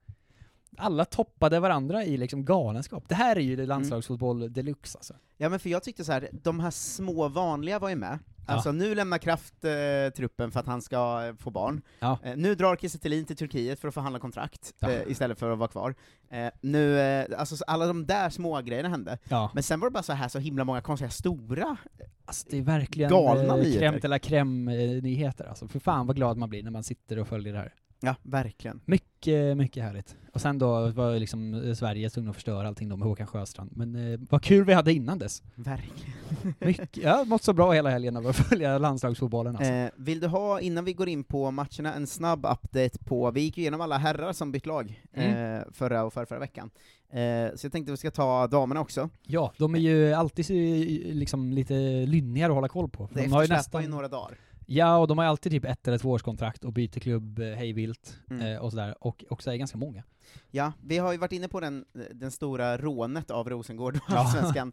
alla 0.77 1.05
toppade 1.05 1.61
varandra 1.61 2.05
i 2.05 2.17
liksom 2.17 2.45
galenskap. 2.45 3.09
Det 3.09 3.15
här 3.15 3.37
är 3.37 3.41
ju 3.41 3.67
landslagsfotboll 3.67 4.53
deluxe 4.53 4.99
alltså. 4.99 5.15
Ja 5.37 5.49
men 5.49 5.61
för 5.61 5.71
jag 5.71 5.83
tyckte 5.83 6.05
så 6.05 6.13
här, 6.13 6.29
de 6.33 6.61
här 6.61 6.71
små 6.71 7.29
vanliga 7.29 7.79
var 7.79 7.89
ju 7.89 7.97
med. 7.97 8.19
Ja. 8.47 8.53
Alltså 8.53 8.73
nu 8.73 8.95
lämnar 8.95 9.19
Kraft 9.19 9.65
eh, 9.65 9.71
truppen 10.17 10.51
för 10.53 10.61
att 10.61 10.67
han 10.67 10.83
ska 10.83 11.25
eh, 11.27 11.35
få 11.37 11.51
barn. 11.51 11.83
Ja. 12.01 12.19
Eh, 12.25 12.37
nu 12.37 12.55
drar 12.55 12.77
Kiese 12.77 12.99
till 12.99 13.37
Turkiet 13.37 13.81
för 13.81 13.89
att 13.89 13.95
förhandla 13.95 14.19
kontrakt, 14.19 14.75
Ja. 14.79 14.91
eh, 14.91 15.03
istället 15.11 15.39
för 15.39 15.51
att 15.51 15.59
vara 15.59 15.69
kvar. 15.69 15.95
Eh, 16.31 16.49
nu, 16.61 16.99
alltså 17.39 17.57
så 17.57 17.65
alla 17.67 17.87
de 17.87 18.07
där 18.07 18.31
små 18.31 18.61
grejerna 18.61 18.89
hände. 18.89 19.19
Ja. 19.29 19.51
Men 19.55 19.63
sen 19.63 19.81
var 19.81 19.89
det 19.89 19.93
bara 19.93 20.03
så 20.03 20.13
här 20.13 20.29
så 20.29 20.39
himla 20.39 20.65
många 20.65 20.81
konstiga 20.81 21.11
stora. 21.11 21.77
Alltså 22.25 22.47
det 22.51 22.59
är 22.59 22.63
verkligen 22.63 23.11
Galna 23.11 23.57
eh, 23.59 23.63
nyheter. 23.63 23.81
crème 23.81 24.01
de 24.01 24.09
la 24.09 24.19
crème 24.19 24.69
eh, 24.97 25.03
nyheter 25.03 25.45
alltså. 25.45 25.69
För 25.69 25.79
fan 25.79 26.07
vad 26.07 26.17
glad 26.17 26.37
man 26.37 26.49
blir 26.49 26.63
när 26.63 26.71
man 26.71 26.85
sitter 26.85 27.19
och 27.19 27.29
följer 27.29 27.53
det 27.53 27.59
här. 27.59 27.75
Ja, 28.03 28.15
verkligen. 28.23 28.81
Mycket, 28.85 29.57
mycket 29.57 29.83
härligt. 29.85 30.17
Och 30.33 30.41
sen 30.41 30.59
då 30.59 30.87
var 30.91 31.19
liksom 31.19 31.55
eh, 31.55 31.75
Sverige 31.75 32.11
tvungna 32.11 32.31
att 32.31 32.37
förstöra 32.37 32.69
allting 32.69 32.89
då 32.89 32.97
med 32.97 33.09
Håkan 33.09 33.27
Sjöstrand. 33.27 33.71
Men 33.77 34.13
eh, 34.13 34.21
vad 34.31 34.43
kul 34.43 34.65
vi 34.65 34.73
hade 34.73 34.93
innan 34.93 35.19
dess. 35.19 35.43
Verkligen. 35.55 36.13
Mycket, 36.59 36.97
jag 36.97 37.17
har 37.17 37.25
mått 37.25 37.43
så 37.43 37.53
bra 37.53 37.73
hela 37.73 37.91
helgen 37.91 38.17
av 38.17 38.27
att 38.27 38.37
följa 38.49 38.79
landslagsfotbollen 38.79 39.57
alltså. 39.57 39.73
Eh, 39.73 39.91
vill 39.97 40.21
du 40.21 40.27
ha, 40.27 40.61
innan 40.61 40.85
vi 40.85 40.93
går 40.93 41.09
in 41.09 41.25
på 41.25 41.51
matcherna, 41.51 41.95
en 41.95 42.07
snabb 42.07 42.47
update 42.47 42.99
på, 43.05 43.31
vi 43.31 43.41
gick 43.41 43.57
ju 43.57 43.63
igenom 43.63 43.81
alla 43.81 43.99
herrar 43.99 44.33
som 44.33 44.53
bytt 44.53 44.67
lag 44.67 45.03
Mm. 45.15 45.57
eh, 45.57 45.63
förra 45.73 46.05
och 46.05 46.13
förra, 46.13 46.27
förra 46.27 46.39
veckan. 46.39 46.71
Eh, 47.11 47.55
så 47.57 47.67
jag 47.67 47.73
tänkte 47.73 47.91
vi 47.91 47.97
ska 47.97 48.11
ta 48.11 48.47
damerna 48.47 48.81
också. 48.81 49.09
Ja, 49.23 49.53
de 49.59 49.75
är 49.75 49.79
ju 49.79 50.13
alltid 50.13 50.51
eh, 50.51 51.15
liksom 51.15 51.53
lite 51.53 51.75
lynnigare 52.07 52.49
att 52.53 52.55
hålla 52.55 52.69
koll 52.69 52.89
på. 52.89 53.09
Det 53.13 53.23
de 53.23 53.33
har 53.33 53.43
ju 53.43 53.49
nästan, 53.49 53.83
ju 53.83 53.89
några 53.89 54.09
dagar. 54.09 54.39
Ja, 54.75 54.97
och 54.97 55.09
de 55.09 55.19
har 55.19 55.25
alltid 55.25 55.53
typ 55.53 55.65
ett 55.65 55.89
eller 55.89 55.99
två 55.99 56.11
års 56.11 56.23
kontrakt 56.23 56.65
och 56.65 56.73
byter 56.73 57.01
klubb 57.01 57.39
eh, 57.39 57.47
hej 57.47 57.73
vilt 57.73 58.19
Mm. 58.31 58.47
eh, 58.47 58.59
och 58.59 58.71
sådär, 58.71 58.95
och 59.01 59.25
också 59.31 59.51
är 59.51 59.57
ganska 59.57 59.79
många. 59.79 60.03
Ja, 60.51 60.73
vi 60.83 60.99
har 60.99 61.13
ju 61.13 61.19
varit 61.19 61.33
inne 61.33 61.49
på 61.49 61.61
den, 61.61 61.85
den 62.15 62.31
stora 62.31 62.77
rånet 62.79 63.31
av 63.31 63.51
Rosengård 63.51 63.97
och 63.97 64.03
Ja. 64.09 64.71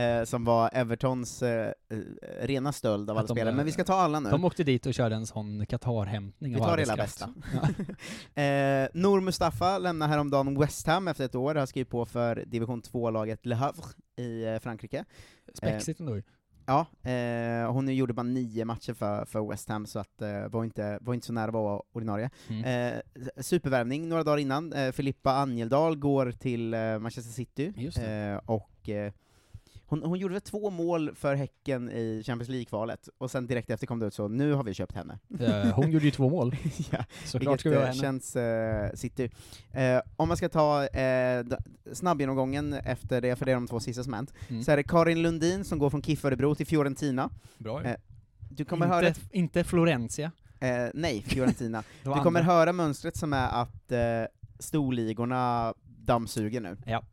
Eh, 0.00 0.24
som 0.24 0.44
var 0.44 0.70
Evertons 0.72 1.42
eh, 1.42 1.72
eh, 1.90 1.98
rena 2.40 2.72
stöld 2.72 3.10
av 3.10 3.16
alla 3.16 3.26
de, 3.26 3.34
spelare, 3.34 3.54
men 3.54 3.66
vi 3.66 3.72
ska 3.72 3.84
ta 3.84 3.94
alla 3.94 4.20
nu. 4.20 4.30
De 4.30 4.44
åkte 4.44 4.64
dit 4.64 4.86
och 4.86 4.94
körde 4.94 5.14
en 5.14 5.26
sån 5.26 5.66
Qatar-hämtning 5.66 6.54
Vi 6.54 6.60
av 6.60 6.64
tar 6.64 6.76
det 6.76 6.82
hela 6.82 6.96
bästa. 6.96 7.34
Ja. 8.34 8.42
eh, 8.42 8.88
Nour 8.94 9.20
Mustafa 9.20 9.78
lämnar 9.78 10.08
häromdagen 10.08 10.58
West 10.58 10.86
Ham 10.86 11.08
efter 11.08 11.24
ett 11.24 11.34
år, 11.34 11.54
har 11.54 11.66
skrivit 11.66 11.88
på 11.90 12.04
för 12.06 12.44
division 12.46 12.82
2-laget 12.82 13.46
Le 13.46 13.54
Havre 13.54 13.84
i 14.16 14.44
eh, 14.44 14.58
Frankrike. 14.58 15.04
Spexigt 15.54 16.00
ändå. 16.00 16.20
Ja, 16.66 16.86
eh, 17.10 17.72
hon 17.72 17.94
gjorde 17.96 18.12
bara 18.12 18.22
nio 18.22 18.64
matcher 18.64 18.94
för, 18.94 19.24
för 19.24 19.50
West 19.50 19.68
Ham, 19.68 19.86
så 19.86 19.98
att, 19.98 20.22
eh, 20.22 20.48
var, 20.48 20.64
inte, 20.64 20.98
var 21.00 21.14
inte 21.14 21.26
så 21.26 21.32
nära 21.32 21.46
att 21.46 21.52
vara 21.52 21.82
ordinarie. 21.92 22.30
Mm. 22.48 22.64
Eh, 22.64 23.00
supervärvning 23.42 24.08
några 24.08 24.24
dagar 24.24 24.38
innan, 24.38 24.72
eh, 24.72 24.92
Filippa 24.92 25.32
Angeldal 25.32 25.96
går 25.96 26.32
till 26.32 26.74
eh, 26.74 26.98
Manchester 26.98 27.32
City, 27.32 27.72
eh, 28.02 28.40
och 28.46 28.88
eh, 28.88 29.12
hon, 29.92 30.02
hon 30.02 30.18
gjorde 30.18 30.32
väl 30.34 30.40
två 30.40 30.70
mål 30.70 31.14
för 31.14 31.34
Häcken 31.34 31.90
i 31.90 32.22
Champions 32.26 32.48
League-kvalet, 32.48 33.08
och 33.18 33.30
sen 33.30 33.46
direkt 33.46 33.70
efter 33.70 33.86
kom 33.86 33.98
det 33.98 34.06
ut 34.06 34.14
så, 34.14 34.28
nu 34.28 34.52
har 34.52 34.64
vi 34.64 34.74
köpt 34.74 34.94
henne. 34.94 35.18
Eh, 35.40 35.72
hon 35.74 35.90
gjorde 35.90 36.04
ju 36.04 36.10
två 36.10 36.30
mål. 36.30 36.56
ja, 36.90 37.04
Såklart 37.24 37.60
ska 37.60 37.70
vi 37.70 37.76
ha 37.76 37.82
eh, 37.82 37.88
henne. 37.88 38.00
känns 38.00 38.36
eh, 38.36 38.90
City. 38.94 39.30
Eh, 39.72 40.00
om 40.16 40.28
man 40.28 40.36
ska 40.36 40.48
ta 40.48 40.86
eh, 40.86 41.44
snabbgenomgången 41.92 42.72
efter 42.72 43.20
det, 43.20 43.36
för 43.36 43.44
det 43.46 43.50
är 43.52 43.56
de 43.56 43.66
två 43.68 43.80
sista 43.80 44.04
som 44.04 44.12
hänt, 44.12 44.32
Mm. 44.48 44.62
så 44.62 44.72
är 44.72 44.76
det 44.76 44.82
Karin 44.82 45.22
Lundin 45.22 45.64
som 45.64 45.78
går 45.78 45.90
från 45.90 46.02
KIF 46.02 46.24
Örebro 46.24 46.54
till 46.54 46.66
Fiorentina. 46.66 47.30
Bra 47.58 47.82
ju. 47.82 47.88
Eh, 47.88 47.96
du 48.50 48.64
kommer 48.64 48.86
inte, 48.86 48.96
höra 48.96 49.06
ett, 49.08 49.20
inte 49.30 49.64
Florentia. 49.64 50.30
eh, 50.60 50.86
nej, 50.94 51.22
Fiorentina. 51.22 51.82
Du 52.02 52.10
kommer 52.10 52.40
andra. 52.40 52.42
höra 52.42 52.72
mönstret 52.72 53.16
som 53.16 53.32
är 53.32 53.48
att 53.62 53.92
eh, 53.92 53.98
storligorna 54.58 55.74
dammsuger 55.84 56.60
nu. 56.60 56.76
Ja. 56.86 57.04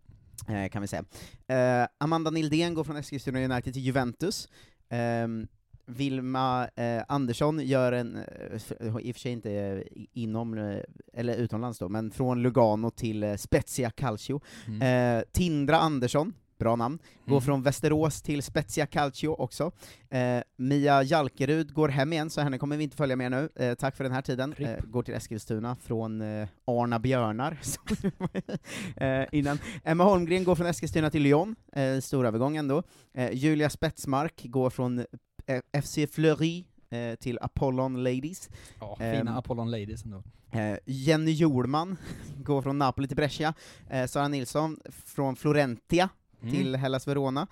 Eh, 0.47 0.69
kan 0.69 0.81
vi 0.81 0.87
säga. 0.87 1.03
Eh, 1.47 1.87
Amanda 1.97 2.31
Nildén 2.31 2.73
går 2.73 2.83
från 2.83 2.97
Eskilstuna 2.97 3.39
United 3.39 3.73
till 3.73 3.83
Juventus. 3.83 4.49
Ehm, 4.89 5.47
Vilma 5.85 6.67
eh, 6.75 7.03
Andersson 7.07 7.59
gör 7.59 7.91
en, 7.91 8.15
eh, 8.15 8.23
f- 8.55 8.71
i 8.81 9.11
och 9.11 9.15
för 9.15 9.19
sig 9.19 9.31
inte 9.31 9.51
eh, 9.51 9.81
inom, 10.13 10.57
eh, 10.57 10.79
eller 11.13 11.35
utomlands 11.35 11.79
då, 11.79 11.89
men 11.89 12.11
från 12.11 12.41
Lugano 12.41 12.89
till 12.91 13.23
eh, 13.23 13.35
Spezia 13.35 13.89
Calcio. 13.91 14.41
Mm. 14.67 15.17
Eh, 15.17 15.23
Tindra 15.31 15.77
Andersson, 15.79 16.33
bra 16.59 16.75
namn, 16.75 16.99
går 17.25 17.31
Mm. 17.35 17.41
från 17.41 17.61
Västerås 17.63 18.21
till 18.21 18.43
Spezia 18.43 18.85
Calcio 18.85 19.27
också. 19.29 19.71
Eh, 20.09 20.39
Mia 20.57 21.03
Jalkerud 21.03 21.73
går 21.73 21.89
hem 21.89 22.13
igen, 22.13 22.29
så 22.29 22.41
henne 22.41 22.57
kommer 22.57 22.77
vi 22.77 22.83
inte 22.83 22.97
följa 22.97 23.15
med 23.15 23.31
nu. 23.31 23.49
Eh, 23.55 23.73
tack 23.73 23.95
för 23.95 24.03
den 24.03 24.13
här 24.13 24.21
tiden. 24.21 24.53
Eh, 24.57 24.77
går 24.83 25.03
till 25.03 25.13
Eskilstuna 25.13 25.75
från 25.75 26.21
eh, 26.21 26.47
Arna 26.65 26.99
Björnar, 26.99 27.57
eh, 28.95 29.25
innan. 29.31 29.59
Emma 29.83 30.03
Holmgren 30.03 30.43
går 30.43 30.55
från 30.55 30.67
Eskilstuna 30.67 31.09
till 31.09 31.21
Lyon, 31.21 31.55
eh, 31.73 31.99
stor 31.99 32.25
övergång 32.25 32.57
ändå. 32.57 32.83
Eh, 33.13 33.31
Julia 33.33 33.69
Spetsmark 33.69 34.41
går 34.43 34.69
från 34.69 35.05
FC 35.81 36.07
Fleury 36.11 36.65
till 37.19 37.39
Apollon 37.41 38.03
Ladies. 38.03 38.49
Ja, 38.79 38.97
Ehm, 38.99 39.17
fina 39.17 39.37
Apollon 39.37 39.71
Ladies 39.71 40.05
ändå. 40.05 40.23
Jenny 40.85 41.31
Jordman 41.31 41.97
går 42.43 42.61
från 42.61 42.77
Napoli 42.77 43.07
till 43.07 43.17
Brescia, 43.17 43.53
Sara 44.07 44.27
Nilsson 44.27 44.77
från 45.05 45.35
Florentia 45.35 46.09
Mm. 46.41 46.53
till 46.53 46.75
Hellas 46.75 47.07
Verona. 47.07 47.47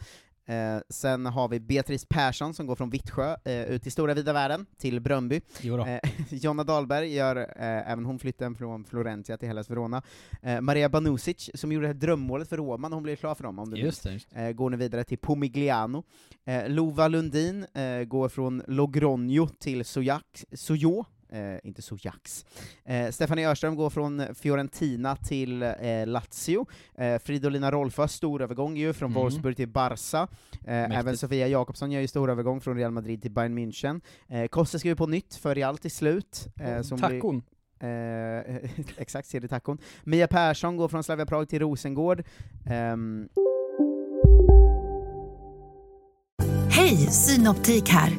Eh, 0.49 0.77
sen 0.89 1.25
har 1.25 1.47
vi 1.47 1.59
Beatrice 1.59 2.05
Persson 2.09 2.53
som 2.53 2.67
går 2.67 2.75
från 2.75 2.89
Vittsjö 2.89 3.35
eh, 3.45 3.61
ut 3.61 3.87
i 3.87 3.91
stora 3.91 4.13
vida 4.13 4.33
världen, 4.33 4.65
till 4.77 4.99
Bröndby. 4.99 5.41
Eh, 5.63 5.99
Jonna 6.29 6.63
Dahlberg 6.63 7.13
gör 7.13 7.35
eh, 7.35 7.91
även 7.91 8.05
hon 8.05 8.19
flytten 8.19 8.55
från 8.55 8.85
Florentia 8.85 9.37
till 9.37 9.47
Hellas 9.47 9.69
Verona. 9.69 10.01
Eh, 10.41 10.61
Maria 10.61 10.89
Banusic, 10.89 11.49
som 11.53 11.71
gjorde 11.71 11.83
det 11.83 11.93
här 11.93 11.99
drömmålet 11.99 12.49
för 12.49 12.57
Roma 12.57 12.89
när 12.89 12.95
hon 12.95 13.03
blev 13.03 13.15
klar 13.15 13.35
för 13.35 13.43
dem, 13.43 13.59
om 13.59 13.69
du 13.69 13.77
Just 13.77 14.05
just 14.05 14.27
eh, 14.35 14.51
går 14.51 14.69
nu 14.69 14.77
vidare 14.77 15.03
till 15.03 15.17
Pomigliano. 15.17 16.03
Eh, 16.45 16.69
Lova 16.69 17.07
Lundin 17.07 17.65
går 18.07 18.29
från 18.29 18.61
Logroño 18.67 19.47
till 19.59 19.85
Sojak, 19.85 20.43
Sojo, 20.53 21.05
eh, 21.29 21.55
inte 21.63 21.81
Sojax. 21.81 22.45
Eh, 22.85 23.09
Stefanie 23.11 23.49
Örström 23.49 23.75
går 23.75 23.89
från 23.89 24.35
Fiorentina 24.35 25.15
till 25.15 25.63
eh, 25.63 25.73
Lazio. 26.05 26.65
Eh, 26.97 27.19
Fridolina 27.19 27.71
Rolfö, 27.71 28.07
storövergång 28.07 28.77
ju, 28.77 28.93
från 28.93 29.11
Mm. 29.11 29.21
Wolfsburg 29.21 29.55
till 29.55 29.67
Barca. 29.67 30.27
Eh, 30.65 30.97
även 30.99 31.17
Sofia 31.17 31.47
Jakobsson 31.47 31.91
gör 31.91 32.01
ju 32.01 32.07
storövergång 32.07 32.61
från 32.61 32.77
Real 32.77 32.91
Madrid 32.91 33.21
till 33.21 33.31
Bayern 33.31 33.57
München. 33.59 34.01
Eh, 34.27 34.47
Kosse 34.47 34.79
skriver 34.79 34.95
på 34.95 35.07
nytt 35.07 35.35
för 35.35 35.55
Real 35.55 35.77
till 35.77 35.91
slut. 35.91 36.47
Eh, 36.59 36.81
som 36.81 36.97
blir- 36.97 37.09
Tacon. 37.09 37.43
Eh, 37.79 38.69
exakt, 38.97 39.27
ser 39.27 39.39
det 39.39 39.47
tacon. 39.47 39.77
Mia 40.03 40.27
Persson 40.27 40.77
går 40.77 40.87
från 40.87 41.03
Slavia 41.03 41.25
Prag 41.25 41.49
till 41.49 41.59
Rosengård. 41.59 42.23
Ehm, 42.65 43.29
Hej, 46.69 46.95
Synoptik 46.97 47.89
här. 47.89 48.13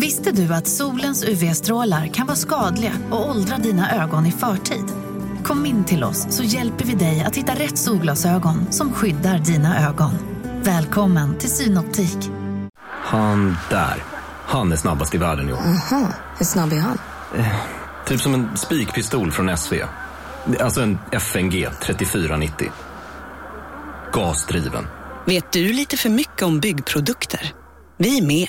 Visste 0.00 0.32
du 0.32 0.54
att 0.54 0.66
solens 0.66 1.24
UV-strålar 1.24 2.06
kan 2.06 2.26
vara 2.26 2.36
skadliga 2.36 2.92
och 3.10 3.30
åldra 3.30 3.56
dina 3.56 4.02
ögon 4.02 4.26
i 4.26 4.32
förtid? 4.32 4.84
Kom 5.44 5.66
in 5.66 5.84
till 5.84 6.04
oss 6.04 6.26
så 6.30 6.42
hjälper 6.42 6.84
vi 6.84 6.94
dig 6.94 7.24
att 7.26 7.36
hitta 7.36 7.52
rätt 7.54 7.78
solglasögon 7.78 8.72
som 8.72 8.92
skyddar 8.92 9.38
dina 9.38 9.88
ögon. 9.88 10.10
Välkommen 10.62 11.38
till 11.38 11.50
Synoptik. 11.50 12.30
Han 12.84 13.56
där. 13.70 14.02
Han 14.46 14.72
är 14.72 14.76
snabbast 14.76 15.14
i 15.14 15.18
världen 15.18 15.52
år. 15.52 15.58
Aha, 15.58 16.12
hur 16.38 16.46
snabb 16.46 16.72
är 16.72 16.78
han? 16.78 16.98
Typ 18.06 18.20
som 18.20 18.34
en 18.34 18.56
spikpistol 18.56 19.30
från 19.32 19.56
SV. 19.56 19.74
Alltså 20.60 20.80
en 20.80 20.98
FNG 21.12 21.68
3490. 21.82 22.70
Gasdriven. 24.12 24.86
Vet 25.26 25.52
du 25.52 25.72
lite 25.72 25.96
för 25.96 26.08
mycket 26.08 26.42
om 26.42 26.60
byggprodukter? 26.60 27.52
Vi 27.96 28.18
är 28.18 28.22
med. 28.26 28.48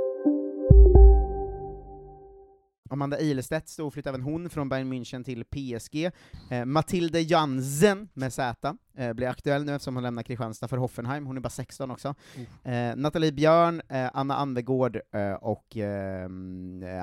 Amanda 2.91 3.19
Ilestedt 3.19 3.69
storflytt 3.69 4.07
även 4.07 4.21
hon 4.21 4.49
från 4.49 4.69
Bayern 4.69 4.93
München 4.93 5.23
till 5.23 5.43
PSG. 5.45 6.11
Eh, 6.49 6.65
Matilde 6.65 7.21
Jansen, 7.21 8.09
med 8.13 8.33
Z, 8.33 8.75
eh, 8.97 9.13
blir 9.13 9.27
aktuell 9.27 9.65
nu 9.65 9.75
eftersom 9.75 9.95
hon 9.95 10.03
lämnar 10.03 10.23
Kristianstad 10.23 10.67
för 10.67 10.77
Hoffenheim, 10.77 11.25
hon 11.25 11.37
är 11.37 11.41
bara 11.41 11.49
16 11.49 11.91
också. 11.91 12.15
Eh, 12.63 12.95
Nathalie 12.95 13.31
Björn, 13.31 13.81
eh, 13.89 14.09
Anna 14.13 14.35
Anvegård 14.35 14.99
eh, 15.11 15.33
och 15.33 15.77
eh, 15.77 16.29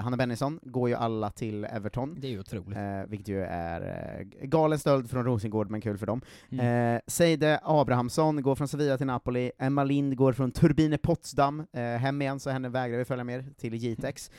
Hanna 0.03 0.17
Bennison 0.17 0.61
går 0.63 0.89
ju 0.89 0.95
alla 0.95 1.31
till 1.31 1.65
Everton. 1.65 2.17
Det 2.21 2.27
är 2.27 2.31
ju 2.31 2.41
otroligt. 2.41 2.79
Vilket 3.09 3.29
ju 3.29 3.43
är 3.43 4.23
galen 4.43 4.79
stöld 4.79 5.11
från 5.11 5.25
Rosengård, 5.25 5.71
men 5.71 5.81
kul 5.81 5.99
för 5.99 6.07
dem. 6.07 6.21
Mm. 6.51 7.01
Seide 7.07 7.61
Abrahamsson 7.63 8.43
går 8.43 8.55
från 8.55 8.69
Sevilla 8.69 8.99
till 8.99 9.07
Napoli, 9.07 9.53
Emma 9.59 9.85
Lind 9.85 10.17
går 10.17 10.33
från 10.33 10.51
Turbine 10.53 10.99
Potsdam, 10.99 11.67
hem 11.73 12.23
igen, 12.23 12.41
så 12.41 12.51
henne 12.51 12.69
vägrar 12.69 12.99
vi 12.99 13.05
följa 13.05 13.25
med 13.25 13.57
till 13.57 13.75
Jitex. 13.75 14.31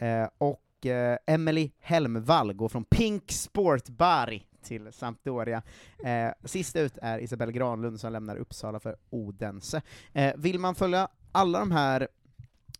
Eh, 0.00 0.28
och 0.78 0.86
eh, 0.86 1.18
Emily 1.26 1.70
Helmvall 1.80 2.52
går 2.52 2.68
från 2.68 2.84
Pink 2.84 3.32
Sport-Bari 3.32 4.42
till 4.62 4.92
Sampdoria. 4.92 5.62
Eh, 6.04 6.30
sist 6.44 6.76
ut 6.76 6.98
är 7.02 7.18
Isabelle 7.18 7.52
Granlund 7.52 8.00
som 8.00 8.12
lämnar 8.12 8.36
Uppsala 8.36 8.80
för 8.80 8.96
Odense. 9.10 9.82
Eh, 10.12 10.34
vill 10.36 10.58
man 10.58 10.74
följa 10.74 11.08
alla 11.32 11.58
de 11.58 11.70
här 11.70 12.08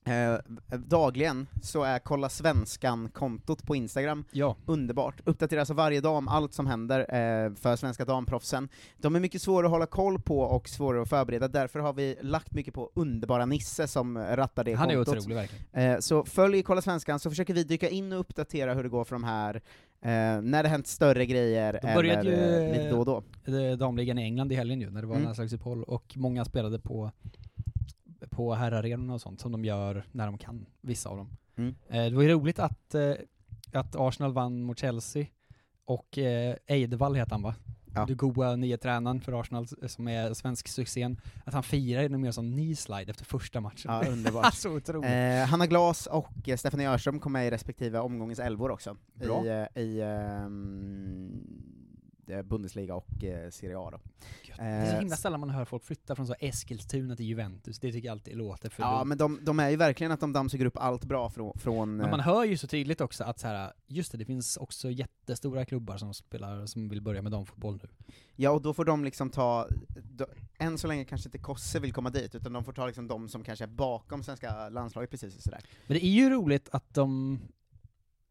Eh, 0.09 0.38
dagligen 0.79 1.47
så 1.62 1.83
är 1.83 1.99
Kolla 1.99 2.29
Svenskan-kontot 2.29 3.62
på 3.66 3.77
Instagram 3.77 4.25
Ja. 4.33 4.57
underbart. 4.66 5.21
Uppdateras 5.25 5.61
alltså 5.61 5.75
varje 5.75 6.01
dag 6.01 6.16
om 6.16 6.29
allt 6.29 6.55
som 6.55 6.66
händer 6.66 7.01
eh, 7.01 7.55
för 7.55 7.77
svenska 7.77 8.05
damproffsen. 8.05 8.68
De 8.99 9.16
är 9.16 9.21
mycket 9.21 9.42
svåra 9.42 9.66
att 9.66 9.71
hålla 9.73 9.87
koll 9.87 10.21
på 10.21 10.40
och 10.40 10.68
svåra 10.68 11.03
att 11.03 11.09
förbereda, 11.09 11.49
därför 11.49 11.79
har 11.81 11.92
vi 11.92 12.16
lagt 12.21 12.53
mycket 12.55 12.75
på 12.75 12.90
underbara 12.94 13.47
Nisse 13.47 13.88
som 13.88 14.18
rattar 14.18 14.64
det 14.64 14.75
Han 14.75 14.90
är 14.90 14.94
kontot. 14.94 15.16
otrolig, 15.18 15.35
verkligen. 15.35 15.64
Eh, 15.92 15.99
så 15.99 16.25
följ 16.25 16.62
Kolla 16.62 16.83
Svenskan, 16.83 17.18
så 17.21 17.31
försöker 17.31 17.55
vi 17.55 17.64
dyka 17.64 17.88
in 17.88 18.12
och 18.12 18.21
uppdatera 18.21 18.75
hur 18.75 18.83
det 18.83 18.88
går 18.88 19.05
för 19.05 19.14
de 19.14 19.25
här, 19.25 19.55
eh, 20.03 20.11
när 20.42 20.62
det 20.62 20.68
hänt 20.68 20.87
större 20.87 21.27
grejer, 21.27 21.79
Då 21.83 21.88
började 21.94 22.21
eller 22.21 22.31
ju 22.61 22.66
eh, 22.66 22.73
lite 22.73 22.90
då 22.90 22.99
och 22.99 23.23
då. 23.47 23.59
eh, 23.59 23.77
damligan 23.79 24.18
i 24.18 24.23
England 24.23 24.53
i 24.53 24.55
helgen 24.55 24.81
ju, 24.81 24.90
när 24.90 25.01
det 25.01 25.07
var 25.07 25.14
Mm. 25.14 25.25
landslagsuppehåll, 25.25 25.83
och 25.85 26.12
många 26.16 26.44
spelade 26.44 26.79
på, 26.79 27.11
på 28.38 28.55
herrarenorna 28.55 29.14
och 29.14 29.20
sånt, 29.20 29.40
som 29.40 29.53
de 29.53 29.64
gör 29.64 30.05
när 30.12 30.27
de 30.27 30.38
kan, 30.38 30.66
vissa 30.81 31.09
av 31.09 31.16
dem. 31.16 31.31
Mm. 31.57 31.74
Eh, 31.88 32.05
det 32.05 32.14
var 32.16 32.22
ju 32.22 32.29
roligt 32.29 32.59
att, 32.59 32.94
eh, 32.94 33.12
att 33.72 33.96
Arsenal 33.96 34.33
vann 34.33 34.62
mot 34.62 34.79
Chelsea, 34.79 35.27
och 35.85 36.18
eh, 36.18 36.55
Eidevall 36.66 37.14
heter 37.14 37.31
han 37.33 37.42
va? 37.42 37.55
Ja. 37.94 38.05
Du 38.07 38.14
goa 38.14 38.57
nya 38.57 38.79
tränaren 38.79 39.20
för 39.20 39.40
Arsenal, 39.40 39.64
s- 39.64 39.92
som 39.92 40.09
är 40.09 40.35
svensk 40.35 40.68
succén, 40.68 41.20
att 41.44 41.55
han 41.55 41.62
firar 41.62 42.03
genom 42.03 42.20
att 42.20 42.24
göra 42.24 42.33
sån 42.33 42.53
knee 42.53 42.77
slide 42.77 43.11
efter 43.11 43.24
första 43.24 43.61
matchen. 43.61 43.92
Ja, 43.92 44.05
underbart. 44.12 44.55
så 44.55 44.77
otroligt. 44.77 45.11
Eh, 45.11 45.46
Hanna 45.46 45.66
Glas 45.66 46.07
och 46.07 46.48
eh, 46.48 46.57
Stephanie 46.57 46.90
Örström 46.90 47.20
kom 47.20 47.33
med 47.33 47.46
i 47.46 47.51
respektive 47.51 47.98
omgångens 48.01 48.38
elvor 48.38 48.70
också, 48.70 48.96
Bra. 49.14 49.44
i, 49.44 49.48
eh, 49.48 49.83
i 49.83 50.01
eh, 50.01 50.48
Bundesliga 52.45 52.95
och 52.95 53.25
eh, 53.25 53.51
Serie 53.51 53.79
A 53.79 53.91
då. 53.91 54.01
Det 54.47 54.62
är 54.62 54.87
så 54.87 54.95
Eh, 54.95 55.01
himla 55.01 55.17
sällan 55.17 55.41
man 55.41 55.51
hör 55.51 55.64
folk 55.64 55.85
flytta 55.85 56.14
från 56.17 56.27
så 56.27 56.35
Eskilstuna 56.41 57.17
till 57.17 57.27
Juventus, 57.27 57.79
det 57.79 57.93
tycker 57.93 58.09
jag 58.09 58.12
alltid 58.12 58.37
låter 58.37 58.71
för 58.71 58.83
Ja, 58.83 58.99
dumt. 58.99 59.09
men 59.09 59.19
de, 59.19 59.38
de 59.43 59.61
är 59.61 59.71
ju 59.71 59.77
verkligen 59.77 60.12
att 60.12 60.21
de 60.21 60.33
dammsuger 60.33 60.67
upp 60.67 60.77
allt 60.77 61.05
bra 61.05 61.31
från... 61.31 61.59
från 61.59 61.97
Men 61.97 62.11
man 62.11 62.21
eh, 62.21 62.27
hör 62.27 62.45
ju 62.45 62.57
så 62.57 62.67
tydligt 62.67 63.01
också 63.01 63.25
att 63.25 63.38
så 63.38 63.47
här, 63.47 63.73
just 63.87 64.12
det, 64.12 64.19
det 64.19 64.25
finns 64.25 64.57
också 64.57 64.91
jättestora 64.91 65.64
klubbar 65.64 65.97
som 65.97 66.14
spelar, 66.14 66.67
som 66.67 66.88
vill 66.88 67.03
börja 67.03 67.23
med 67.23 67.33
damfotboll 67.33 67.81
nu. 67.83 67.88
Ja, 68.37 68.51
och 68.51 68.62
då 68.62 68.75
får 68.75 68.85
de 68.85 69.05
liksom 69.05 69.31
ta, 69.31 69.69
då, 70.03 70.27
än 70.59 70.79
så 70.79 70.88
länge 70.88 71.05
kanske 71.05 71.29
inte 71.29 71.38
Kosse 71.38 71.81
vill 71.81 71.93
komma 71.93 72.11
dit, 72.11 72.35
utan 72.35 72.53
de 72.53 72.64
får 72.64 72.73
ta 72.73 72.87
liksom 72.87 73.09
de 73.09 73.29
som 73.29 73.45
kanske 73.45 73.64
är 73.64 73.69
bakom 73.69 74.23
svenska 74.23 74.69
landslaget 74.69 75.11
precis 75.11 75.37
och 75.37 75.43
sådär. 75.43 75.61
Men 75.87 75.99
det 75.99 76.07
är 76.07 76.11
ju 76.11 76.31
roligt 76.31 76.69
att 76.73 76.95
de 76.95 77.38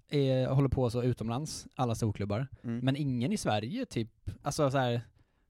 är, 0.10 0.48
håller 0.48 0.70
på 0.70 0.90
så 0.90 1.04
utomlands, 1.04 1.68
alla 1.76 1.96
storklubbar, 1.96 2.48
Mm. 2.64 2.80
men 2.80 2.96
ingen 2.96 3.32
i 3.32 3.38
Sverige 3.38 3.86
typ, 3.86 4.10
alltså 4.42 4.72
så 4.72 4.78
här, 4.78 5.02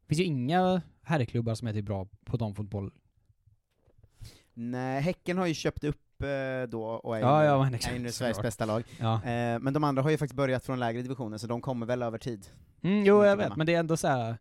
finns 0.07 0.19
ju 0.19 0.23
inga 0.23 0.81
herrklubbar 1.01 1.55
som 1.55 1.67
är 1.67 1.73
typ 1.73 1.85
bra 1.85 2.07
på 2.25 2.37
damfotboll. 2.37 2.91
Nej, 4.53 5.01
Häcken 5.01 5.37
har 5.37 5.45
ju 5.47 5.53
köpt 5.53 5.83
upp 5.83 6.21
eh, 6.21 6.69
då, 6.69 6.83
och 6.83 7.17
är, 7.17 7.21
Ja, 7.21 7.43
ja, 7.45 7.63
men 7.63 7.73
är 7.73 7.75
exakt, 7.75 7.95
ju 7.95 7.99
nu 7.99 8.11
Sveriges 8.11 8.41
bästa 8.41 8.65
lag. 8.65 8.83
Ja. 8.99 9.13
Eh, 9.15 9.59
men 9.59 9.73
de 9.73 9.83
andra 9.83 10.01
har 10.03 10.09
ju 10.09 10.17
faktiskt 10.17 10.35
börjat 10.35 10.65
från 10.65 10.79
lägre 10.79 11.01
divisioner, 11.01 11.37
så 11.37 11.47
de 11.47 11.61
kommer 11.61 11.85
väl 11.85 12.03
över 12.03 12.17
tid. 12.17 12.47
Mm, 12.81 13.05
jo, 13.05 13.25
jag 13.25 13.37
vet, 13.37 13.55
men 13.55 13.65
det 13.67 13.75
är 13.75 13.79
ändå 13.79 13.97
så 13.97 14.07
här. 14.07 14.37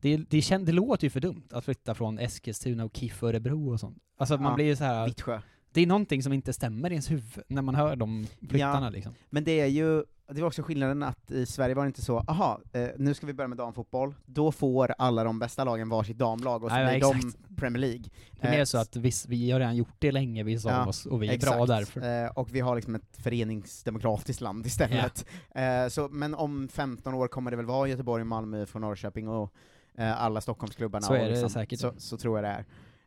Det, 0.00 0.16
det, 0.16 0.42
kän, 0.42 0.64
det 0.64 0.72
låter 0.72 1.04
ju 1.04 1.10
för 1.10 1.20
dumt 1.20 1.42
att 1.50 1.64
flytta 1.64 1.94
från 1.94 2.18
Eskilstuna 2.18 2.84
och 2.84 2.96
KIF 2.96 3.22
Örebro 3.22 3.72
och 3.72 3.80
sånt. 3.80 3.98
Alltså 4.16 4.36
man 4.38 4.54
blir 4.54 4.64
ju 4.64 4.76
så 4.76 4.84
här. 4.84 5.06
Vittsjö. 5.06 5.40
Det 5.76 5.82
är 5.82 5.86
någonting 5.86 6.22
som 6.22 6.32
inte 6.32 6.52
stämmer 6.52 6.90
i 6.90 6.92
ens 6.92 7.10
huvud 7.10 7.44
när 7.48 7.62
man 7.62 7.74
hör 7.74 7.96
de 7.96 8.26
flyttarna 8.48 8.86
Ja, 8.86 8.90
liksom. 8.90 9.14
Men 9.30 9.44
det 9.44 9.60
är 9.60 9.66
ju, 9.66 10.04
det 10.32 10.40
var 10.40 10.46
också 10.46 10.62
skillnaden 10.62 11.02
att 11.02 11.30
i 11.30 11.46
Sverige 11.46 11.74
var 11.74 11.82
det 11.82 11.86
inte 11.86 12.02
så, 12.02 12.18
aha, 12.18 12.60
eh, 12.72 12.88
nu 12.96 13.14
ska 13.14 13.26
vi 13.26 13.32
börja 13.32 13.48
med 13.48 13.58
damfotboll, 13.58 14.14
då 14.26 14.52
får 14.52 14.94
alla 14.98 15.24
de 15.24 15.38
bästa 15.38 15.64
lagen 15.64 15.88
varsitt 15.88 16.18
damlag, 16.18 16.64
och 16.64 16.70
så 16.70 16.76
blir 16.76 17.00
de 17.00 17.32
Premier 17.56 17.80
League. 17.80 18.04
Det 18.30 18.46
är 18.46 18.50
mer 18.50 18.58
Eh, 18.58 18.64
så 18.64 18.78
att 18.78 18.96
viss, 18.96 19.26
vi 19.26 19.50
har 19.50 19.60
redan 19.60 19.76
gjort 19.76 19.94
det 19.98 20.12
länge, 20.12 20.42
vissa 20.44 20.80
av 20.82 20.88
oss, 20.88 21.06
och 21.06 21.22
vi 21.22 21.26
är 21.28 21.38
bra 21.38 21.62
exakt. 21.62 21.68
därför. 21.68 22.24
Eh, 22.24 22.30
och 22.30 22.54
vi 22.54 22.60
har 22.60 22.76
liksom 22.76 22.94
ett 22.94 23.16
föreningsdemokratiskt 23.18 24.40
land 24.40 24.66
istället. 24.66 25.26
Eh, 25.54 25.88
så, 25.88 26.08
men 26.08 26.34
om 26.34 26.68
15 26.68 27.14
år 27.14 27.28
kommer 27.28 27.50
det 27.50 27.56
väl 27.56 27.66
vara 27.66 27.88
Göteborg, 27.88 28.24
Malmö, 28.24 28.66
från 28.66 28.82
Norrköping 28.82 29.28
och 29.28 29.52
eh, 29.98 30.22
alla 30.22 30.40
Stockholmsklubbarna. 30.40 31.06
Så 31.06 31.14
är 31.14 31.24
det 31.24 31.30
liksom, 31.30 31.50
säkert. 31.50 31.80
Så, 31.80 31.92
så 31.98 32.16
tror 32.16 32.36
jag 32.36 32.44
det 32.44 32.48
är. 32.48 32.64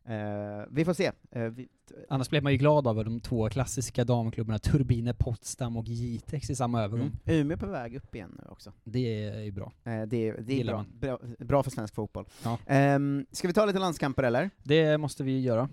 Eh, 0.09 0.65
vi 0.71 0.85
får 0.85 0.93
se. 0.93 1.11
Eh, 1.31 1.43
vi, 1.43 1.67
Annars 2.09 2.29
blev 2.29 2.43
man 2.43 2.51
ju 2.51 2.57
glad 2.57 2.87
av 2.87 3.05
de 3.05 3.19
två 3.19 3.49
klassiska 3.49 4.03
damklubbarna 4.03 4.59
Turbine 4.59 5.13
Potsdam 5.13 5.77
och 5.77 5.87
Jitex 5.87 6.49
i 6.49 6.55
samma 6.55 6.83
övergång. 6.83 7.11
mm. 7.25 7.41
Umeå 7.41 7.57
på 7.57 7.65
väg 7.65 7.95
upp 7.95 8.15
igen 8.15 8.39
nu 8.43 8.49
också. 8.49 8.73
Det 8.83 9.23
är 9.23 9.41
ju 9.41 9.51
bra. 9.51 9.71
Eh, 9.83 10.01
det, 10.01 10.31
det 10.31 10.61
är 10.61 10.65
bra, 10.65 10.85
bra, 10.93 11.19
bra 11.39 11.63
för 11.63 11.71
svensk 11.71 11.95
fotboll. 11.95 12.25
Ja. 12.43 12.57
Ehm, 12.67 13.25
ska 13.31 13.47
vi 13.47 13.53
ta 13.53 13.65
lite 13.65 13.79
landskamper 13.79 14.23
eller? 14.23 14.49
Det 14.63 14.97
måste 14.97 15.23
vi 15.23 15.39
göra. 15.39 15.69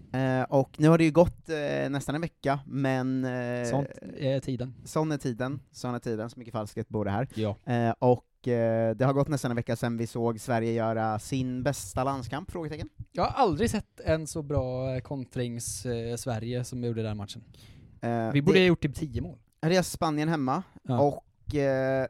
Och 0.48 0.80
nu 0.80 0.88
har 0.88 0.98
det 0.98 1.04
ju 1.04 1.10
gått 1.10 1.48
nästan 1.90 2.14
en 2.14 2.20
vecka, 2.20 2.60
men... 2.66 3.26
Sånt 3.70 3.88
är 4.16 4.40
tiden. 4.40 4.74
Sån 4.84 5.12
är 5.12 5.18
tiden, 5.18 5.60
sån 5.72 5.94
är 5.94 5.98
tiden, 5.98 6.30
så 6.30 6.38
mycket 6.38 6.52
falskhet 6.52 6.88
bor 6.88 7.04
det 7.04 7.10
här. 7.10 7.28
Ja. 7.34 7.56
Och 7.98 8.24
det 8.96 9.04
har 9.04 9.12
gått 9.12 9.28
nästan 9.28 9.50
en 9.50 9.56
vecka 9.56 9.76
sedan 9.76 9.96
vi 9.96 10.06
såg 10.06 10.40
Sverige 10.40 10.72
göra 10.72 11.18
sin 11.18 11.62
bästa 11.62 12.04
landskamp? 12.04 12.50
Frågetecken. 12.50 12.88
Jag 13.12 13.22
har 13.22 13.42
aldrig 13.42 13.70
sett 13.70 14.00
en 14.00 14.26
så 14.26 14.42
bra 14.42 15.00
kontrings-Sverige 15.00 16.64
som 16.64 16.84
gjorde 16.84 17.02
den 17.02 17.16
matchen. 17.16 17.42
Eh, 18.00 18.30
Vi 18.32 18.42
borde 18.42 18.58
det- 18.58 18.62
ha 18.62 18.66
gjort 18.66 18.82
typ 18.82 18.94
10 18.94 19.20
mål. 19.20 19.38
Det 19.60 19.76
är 19.76 19.82
Spanien 19.82 20.28
hemma, 20.28 20.62
Ja. 20.82 21.00
och 21.00 21.54
eh, 21.54 22.06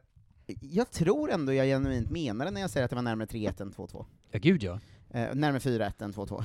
jag 0.61 0.90
tror 0.90 1.31
ändå 1.31 1.53
jag 1.53 1.66
genuint 1.66 2.11
menar 2.11 2.44
det 2.44 2.51
när 2.51 2.61
jag 2.61 2.70
säger 2.70 2.85
att 2.85 2.90
det 2.90 2.96
var 2.96 3.03
närmare 3.03 3.27
3-1 3.29 3.61
än 3.61 3.72
2-2. 3.72 4.05
Ja, 4.31 4.38
gud 4.38 4.62
ja. 4.62 4.81
Eh, 5.11 5.35
närmare 5.35 5.61
4-1 5.61 6.03
än 6.03 6.12
2-2. 6.12 6.42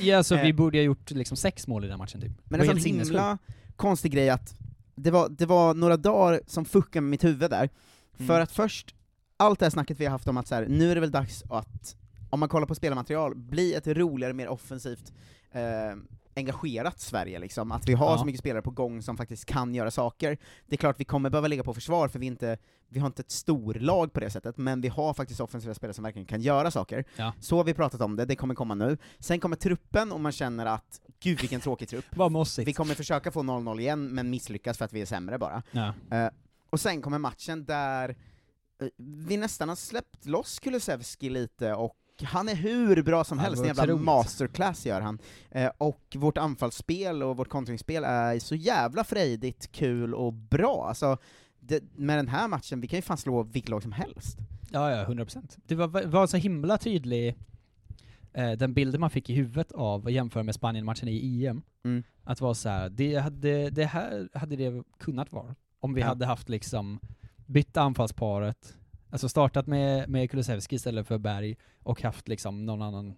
Ja, 0.00 0.22
så 0.22 0.34
Eh, 0.34 0.42
vi 0.42 0.52
borde 0.52 0.78
ha 0.78 0.82
gjort 0.82 1.10
liksom 1.10 1.36
sex 1.36 1.66
mål 1.66 1.84
i 1.84 1.88
den 1.88 1.98
matchen 1.98 2.20
typ. 2.20 2.32
Men 2.44 2.60
det 2.60 2.66
är 2.66 2.70
en 2.70 2.76
himla 2.76 3.04
sinnessjukt. 3.04 3.42
konstig 3.76 4.12
grej 4.12 4.30
att 4.30 4.54
det 4.94 5.10
var, 5.10 5.28
det 5.28 5.46
var 5.46 5.74
några 5.74 5.96
dagar 5.96 6.40
som 6.46 6.64
fuckade 6.64 7.00
med 7.00 7.10
mitt 7.10 7.24
huvud 7.24 7.50
där, 7.50 7.68
Mm. 8.16 8.26
för 8.28 8.40
att 8.40 8.52
först, 8.52 8.94
allt 9.42 9.58
det 9.58 9.64
här 9.64 9.70
snacket 9.70 10.00
vi 10.00 10.04
har 10.04 10.10
haft 10.12 10.28
om 10.28 10.36
att 10.36 10.46
så 10.48 10.54
här, 10.54 10.66
nu 10.68 10.90
är 10.90 10.94
det 10.94 11.00
väl 11.00 11.10
dags 11.10 11.42
att, 11.50 11.96
om 12.30 12.40
man 12.40 12.48
kollar 12.48 12.66
på 12.66 12.74
spelarmaterial, 12.74 13.34
bli 13.34 13.74
ett 13.74 13.86
roligare, 13.86 14.32
mer 14.32 14.48
offensivt, 14.48 15.12
eh, 15.52 15.62
engagerat 16.36 17.00
Sverige 17.00 17.38
liksom, 17.38 17.72
att 17.72 17.88
vi 17.88 17.92
har 17.94 18.10
Ja. 18.10 18.18
så 18.18 18.24
mycket 18.24 18.38
spelare 18.40 18.62
på 18.62 18.70
gång 18.70 19.02
som 19.02 19.16
faktiskt 19.16 19.44
kan 19.44 19.74
göra 19.74 19.90
saker. 19.90 20.38
Det 20.66 20.74
är 20.74 20.78
klart 20.78 21.00
vi 21.00 21.04
kommer 21.04 21.30
behöva 21.30 21.48
ligga 21.48 21.62
på 21.64 21.74
försvar, 21.74 22.08
för 22.08 22.18
vi, 22.18 22.26
inte, 22.26 22.58
vi 22.88 23.00
har 23.00 23.06
inte 23.06 23.20
ett 23.22 23.30
storlag 23.30 24.12
på 24.12 24.20
det 24.20 24.30
sättet, 24.30 24.56
men 24.56 24.80
vi 24.80 24.88
har 24.88 25.14
faktiskt 25.14 25.40
offensiva 25.40 25.74
spelare 25.74 25.94
som 25.94 26.04
verkligen 26.04 26.26
kan 26.26 26.40
göra 26.40 26.70
saker. 26.70 27.04
Ja. 27.16 27.32
Så 27.40 27.56
har 27.56 27.64
vi 27.64 27.74
pratat 27.74 28.00
om 28.00 28.16
det, 28.16 28.24
det 28.24 28.36
kommer 28.36 28.54
komma 28.54 28.74
nu. 28.74 28.96
Sen 29.18 29.40
kommer 29.40 29.56
truppen, 29.56 30.12
och 30.12 30.20
man 30.20 30.32
känner 30.32 30.66
att, 30.66 31.00
gud 31.20 31.40
vilken 31.40 31.60
tråkig 31.60 31.88
trupp. 31.88 32.04
Vad 32.16 32.32
mossigt. 32.32 32.68
Vi 32.68 32.72
kommer 32.72 32.94
försöka 32.94 33.30
få 33.30 33.42
0-0 33.42 33.80
igen, 33.80 34.08
men 34.08 34.30
misslyckas 34.30 34.78
för 34.78 34.84
att 34.84 34.92
vi 34.92 35.00
är 35.00 35.06
sämre 35.06 35.38
bara. 35.38 35.62
Ja. 35.70 35.94
Eh, 36.10 36.28
och 36.70 36.80
sen 36.80 37.02
kommer 37.02 37.18
matchen 37.18 37.64
där 37.64 38.16
vi 38.96 39.36
nästan 39.36 39.68
har 39.68 39.76
släppt 39.76 40.26
loss 40.26 40.58
Kulusevski 40.58 41.30
lite, 41.30 41.74
och 41.74 41.96
han 42.22 42.48
är 42.48 42.54
hur 42.54 43.02
bra 43.02 43.24
som 43.24 43.38
helst, 43.38 43.60
en 43.62 43.66
jävla 43.68 43.82
otroligt. 43.82 44.04
masterclass 44.04 44.86
gör 44.86 45.00
han. 45.00 45.18
Eh, 45.50 45.70
och 45.78 46.16
vårt 46.16 46.38
anfallsspel 46.38 47.22
och 47.22 47.36
vårt 47.36 47.48
kontringsspel 47.48 48.04
är 48.04 48.38
så 48.38 48.54
jävla 48.54 49.04
frejdigt, 49.04 49.72
kul 49.72 50.14
och 50.14 50.32
bra. 50.32 50.86
Alltså, 50.88 51.16
det, 51.60 51.82
med 51.96 52.18
den 52.18 52.28
här 52.28 52.48
matchen, 52.48 52.80
vi 52.80 52.88
kan 52.88 52.96
ju 52.98 53.02
fan 53.02 53.16
slå 53.16 53.42
vilket 53.42 53.68
lag 53.70 53.82
som 53.82 53.92
helst. 53.92 54.38
Ja, 54.70 54.90
ja, 54.90 55.04
100%. 55.04 55.58
Det 55.66 55.74
var, 55.74 56.06
var 56.06 56.26
så 56.26 56.36
himla 56.36 56.78
tydlig, 56.78 57.36
eh, 58.32 58.52
den 58.52 58.74
bilden 58.74 59.00
man 59.00 59.10
fick 59.10 59.30
i 59.30 59.34
huvudet 59.34 59.72
av 59.72 60.06
att 60.06 60.12
jämföra 60.12 60.42
med 60.42 60.54
Spanien-matchen 60.54 61.08
i 61.08 61.44
EM, 61.46 61.62
Mm. 61.84 62.02
att 62.24 62.40
vara 62.40 62.54
så 62.54 62.68
här, 62.68 62.88
det, 62.88 63.14
hade, 63.16 63.70
det 63.70 63.84
här 63.84 64.28
hade 64.34 64.56
det 64.56 64.82
kunnat 64.98 65.32
vara. 65.32 65.54
Om 65.80 65.94
vi 65.94 66.00
Ja. 66.00 66.06
hade 66.06 66.26
haft 66.26 66.48
liksom, 66.48 67.00
bytt 67.46 67.76
anfallsparet, 67.76 68.74
alltså 69.10 69.28
startat 69.28 69.66
med, 69.66 70.08
med 70.08 70.30
Kulusevski 70.30 70.76
istället 70.76 71.06
för 71.06 71.18
Berg, 71.18 71.56
och 71.82 72.02
haft 72.02 72.28
liksom 72.28 72.66
någon 72.66 72.82
annan, 72.82 73.14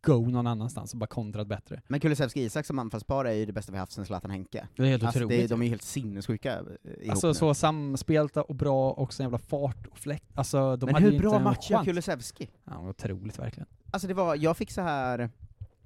go 0.00 0.26
någon 0.30 0.46
annanstans 0.46 0.92
och 0.92 0.98
bara 0.98 1.06
kontrat 1.06 1.46
bättre. 1.46 1.82
Men 1.88 2.00
Kulusevski 2.00 2.40
Isak 2.42 2.66
som 2.66 2.78
anfallspar 2.78 3.24
är 3.24 3.32
ju 3.32 3.46
det 3.46 3.52
bästa 3.52 3.72
vi 3.72 3.78
haft 3.78 3.92
sen 3.92 4.06
Zlatan 4.06 4.30
Henke. 4.30 4.68
Det 4.76 4.82
är 4.82 4.86
helt 4.86 5.02
alltså, 5.02 5.18
otroligt. 5.18 5.50
de 5.50 5.60
är 5.60 5.64
ju 5.64 5.70
helt 5.70 5.82
sinnessjuka 5.82 6.52
eh, 6.52 6.58
ihop 6.58 7.10
Alltså 7.10 7.28
nu. 7.28 7.34
så 7.34 7.54
samspelta 7.54 8.42
och 8.42 8.54
bra, 8.54 8.90
och 8.90 9.12
så 9.12 9.22
jävla 9.22 9.38
fart 9.38 9.86
och 9.86 9.98
fläkt, 9.98 10.26
alltså 10.34 10.76
de 10.76 10.86
Men 10.86 10.94
hade 10.94 11.06
hur 11.06 11.12
ju 11.12 11.18
bra 11.18 11.28
inte 11.28 11.36
en 11.36 11.44
match 11.44 11.70
gör 11.70 11.76
chans. 11.76 11.86
Kulusevski? 11.86 12.50
Ja, 12.64 12.88
otroligt 12.88 13.38
verkligen. 13.38 13.66
Alltså 13.90 14.08
det 14.08 14.14
var, 14.14 14.36
jag 14.36 14.56
fick 14.56 14.70
så 14.70 14.80
här. 14.80 15.30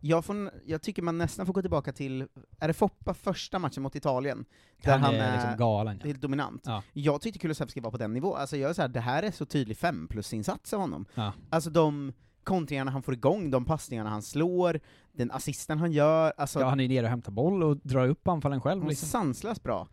Jag, 0.01 0.25
får, 0.25 0.51
jag 0.67 0.83
tycker 0.83 1.03
man 1.03 1.19
nästan 1.19 1.47
får 1.47 1.53
gå 1.53 1.61
tillbaka 1.61 1.93
till, 1.93 2.27
är 2.61 2.69
det 2.69 2.75
Foppa 2.75 3.15
första 3.15 3.59
matchen 3.59 3.83
mot 3.83 3.97
Italien? 3.97 4.45
Han 4.85 5.05
är 5.05 5.33
liksom 5.33 5.57
galen, 5.59 5.99
ja. 6.03 6.07
helt 6.07 6.21
dominant. 6.21 6.63
Ja. 6.65 6.83
Jag 6.93 7.21
tyckte 7.21 7.39
Kulusevski 7.39 7.81
var 7.81 7.91
på 7.91 7.97
den 7.97 8.13
nivån, 8.13 8.37
alltså 8.37 8.57
jag 8.57 8.71
är 8.71 8.75
så 8.75 8.83
här, 8.83 8.89
det 8.89 9.01
här 9.01 9.23
är 9.23 9.31
så 9.31 9.47
tydlig 9.47 9.77
fem 9.77 10.09
plus-insats 10.09 10.73
av 10.73 10.81
honom. 10.81 11.07
Ja. 11.15 11.33
Alltså 11.51 11.71
de 11.71 12.13
kontringarna 12.45 12.91
han 12.91 13.03
får 13.03 13.15
igång, 13.15 13.51
de 13.51 13.65
passningarna 13.65 14.11
han 14.11 14.23
slår, 14.23 14.81
den 15.13 15.31
assisten 15.31 15.79
han 15.79 15.93
gör, 15.93 16.33
alltså 16.37 16.61
Ja, 16.61 16.69
han 16.69 16.81
är 16.81 16.89
nere 16.89 17.05
och 17.05 17.11
hämtar 17.11 17.33
boll 17.33 17.63
och 17.63 17.77
drar 17.77 18.09
upp 18.09 18.29
anfallen 18.29 18.61
själv 18.61 18.81
han 18.81 18.87
är 18.87 18.91
liksom. 18.91 19.09
sanslöst 19.09 19.63
bra. 19.63 19.89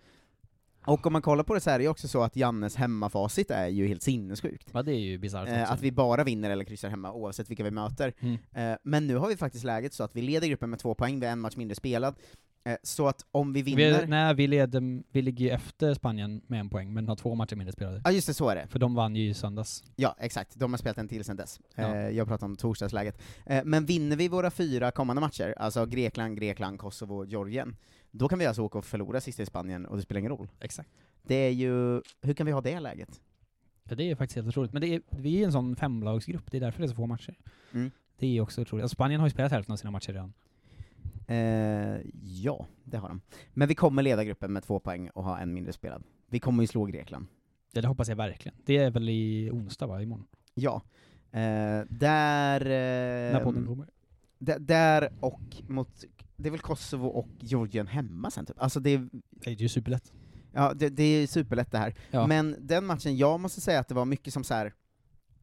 Och 0.86 1.08
om 1.08 1.14
man 1.14 1.22
kollar 1.22 1.44
på 1.44 1.54
det 1.54 1.60
så 1.60 1.70
här 1.70 1.80
är 1.80 1.84
det 1.84 1.90
också 1.90 2.08
så 2.08 2.24
att 2.24 2.36
Jannes 2.36 2.76
hemmafacit 2.76 3.52
är 3.52 3.68
ju 3.68 3.88
helt 3.88 4.04
sinnessjukt. 4.04 4.70
Ja, 4.74 4.84
det 4.84 4.92
är 4.92 5.00
ju 5.00 5.18
bisarrt 5.18 5.50
Eh, 5.54 5.72
att 5.72 5.82
vi 5.82 5.92
bara 5.92 6.24
vinner 6.24 6.50
eller 6.50 6.64
kryssar 6.66 6.90
hemma 6.90 7.12
oavsett 7.12 7.50
vilka 7.50 7.64
vi 7.64 7.72
möter. 7.72 8.14
Mm. 8.20 8.38
Eh, 8.54 8.78
men 8.84 9.08
nu 9.08 9.16
har 9.16 9.28
vi 9.28 9.38
faktiskt 9.38 9.64
läget 9.64 9.94
så 9.94 10.04
att 10.04 10.16
vi 10.16 10.22
leder 10.22 10.48
gruppen 10.48 10.70
med 10.70 10.80
två 10.80 10.96
poäng, 10.96 11.20
vi 11.20 11.26
har 11.26 11.34
en 11.34 11.40
match 11.40 11.56
mindre 11.56 11.76
spelad. 11.76 12.16
Eh, 12.66 12.76
så 12.84 13.08
att 13.08 13.26
om 13.32 13.54
vi 13.54 13.62
vinner... 13.62 14.02
Vi, 14.02 14.08
nej, 14.08 14.34
vi, 14.34 14.48
leder, 14.48 15.04
vi 15.12 15.22
ligger 15.22 15.46
ju 15.46 15.52
efter 15.52 15.94
Spanien 15.94 16.42
med 16.48 16.60
en 16.60 16.70
poäng, 16.70 16.94
men 16.94 17.08
har 17.08 17.16
två 17.16 17.36
matcher 17.36 17.56
mindre 17.56 17.74
spelade. 17.74 18.02
Ja 18.06 18.12
just 18.12 18.28
det, 18.28 18.34
så 18.34 18.50
är 18.50 18.56
det. 18.56 18.68
För 18.68 18.80
de 18.80 18.96
vann 18.96 19.16
ju 19.16 19.30
i 19.30 19.34
söndags. 19.34 19.84
Ja, 19.96 20.16
exakt. 20.20 20.56
De 20.56 20.74
har 20.74 20.78
spelat 20.78 20.98
en 20.98 21.08
till 21.08 21.24
sen 21.24 21.36
dess. 21.36 21.60
Ja. 21.76 21.96
Eh, 21.96 22.10
jag 22.10 22.28
pratar 22.28 22.48
om 22.48 22.56
torsdagsläget. 22.56 23.22
Eh, 23.46 23.62
men 23.66 23.86
vinner 23.86 24.16
vi 24.16 24.28
våra 24.28 24.52
fyra 24.52 24.92
kommande 24.92 25.22
matcher, 25.22 25.56
alltså 25.58 25.86
Grekland, 25.86 26.38
Grekland, 26.38 26.80
Kosovo, 26.80 27.26
Georgien, 27.26 27.76
då 28.16 28.28
kan 28.28 28.40
vi 28.40 28.46
alltså 28.46 28.62
åka 28.62 28.78
och 28.78 28.86
förlora 28.86 29.22
sista 29.22 29.44
i 29.44 29.46
Spanien, 29.46 29.86
och 29.86 29.96
det 29.96 30.02
spelar 30.04 30.20
ingen 30.20 30.32
roll. 30.32 30.48
Exakt. 30.60 30.90
Det 31.24 31.36
är 31.36 31.50
ju, 31.52 32.02
hur 32.22 32.34
kan 32.34 32.46
vi 32.46 32.52
ha 32.52 32.62
det 32.62 32.80
läget? 32.80 33.22
Ja, 33.84 33.96
det 33.96 34.04
är 34.12 34.16
faktiskt 34.16 34.36
helt 34.36 34.48
otroligt. 34.48 34.74
Men 34.74 34.82
det 34.82 34.88
är, 34.88 35.02
vi 35.10 35.42
är 35.42 35.46
en 35.46 35.52
sån 35.52 35.76
femlagsgrupp, 35.76 36.52
det 36.52 36.58
är 36.58 36.62
därför 36.62 36.80
det 36.80 36.86
är 36.86 36.90
så 36.90 36.96
få 36.96 37.06
matcher. 37.06 37.36
Mm. 37.74 37.92
Det 38.18 38.38
är 38.38 38.42
också 38.42 38.62
otroligt. 38.62 38.84
Alltså, 38.84 38.96
Spanien 38.96 39.20
har 39.20 39.28
ju 39.28 39.32
spelat 39.32 39.52
hälften 39.52 39.74
av 39.74 39.78
sina 39.78 39.92
matcher 39.92 40.12
redan. 40.14 40.34
Eh, 41.28 41.98
ja, 42.24 42.68
det 42.84 42.98
har 42.98 43.08
de. 43.08 43.22
Men 43.54 43.68
vi 43.68 43.76
kommer 43.76 44.04
leda 44.04 44.24
gruppen 44.24 44.54
med 44.54 44.64
två 44.64 44.80
poäng 44.80 45.10
och 45.10 45.24
ha 45.24 45.40
en 45.40 45.54
mindre 45.54 45.74
spelad. 45.74 46.04
Vi 46.28 46.40
kommer 46.40 46.64
ju 46.64 46.68
slå 46.68 46.86
Grekland. 46.86 47.26
Ja, 47.72 47.82
det 47.82 47.88
hoppas 47.88 48.10
jag 48.10 48.16
verkligen. 48.16 48.58
Det 48.66 48.78
är 48.78 48.92
väl 48.92 49.10
i 49.10 49.50
onsdag 49.54 49.88
va, 49.88 50.02
imorgon? 50.02 50.26
Ja. 50.54 50.82
Eh, 51.32 51.82
där... 51.90 52.62
Eh, 52.66 53.34
När 53.34 53.44
podden 53.44 53.66
kommer. 53.66 53.88
d- 54.40 54.58
Där 54.60 55.10
och 55.20 55.42
mot, 55.68 56.04
det 56.44 56.50
är 56.50 56.52
väl 56.52 56.60
Kosovo 56.60 57.08
och 57.08 57.28
Georgien 57.40 57.88
hemma 57.88 58.32
sen 58.32 58.46
typ? 58.46 58.62
Alltså 58.62 58.80
det 58.80 58.90
är, 58.90 59.10
Det 59.32 59.52
är 59.52 59.56
ju 59.56 59.70
superlätt. 59.70 60.12
ja, 60.54 60.74
det, 60.74 60.90
det 60.90 61.04
är 61.04 61.28
superlätt 61.28 61.72
det 61.72 61.78
här. 61.78 61.96
Ja. 62.12 62.28
Men 62.28 62.56
den 62.60 62.86
matchen, 62.86 63.18
jag 63.18 63.40
måste 63.40 63.62
säga 63.62 63.80
att 63.80 63.88
det 63.88 63.96
var 63.96 64.06
mycket 64.06 64.34
som 64.34 64.44
så 64.44 64.54
här. 64.54 64.74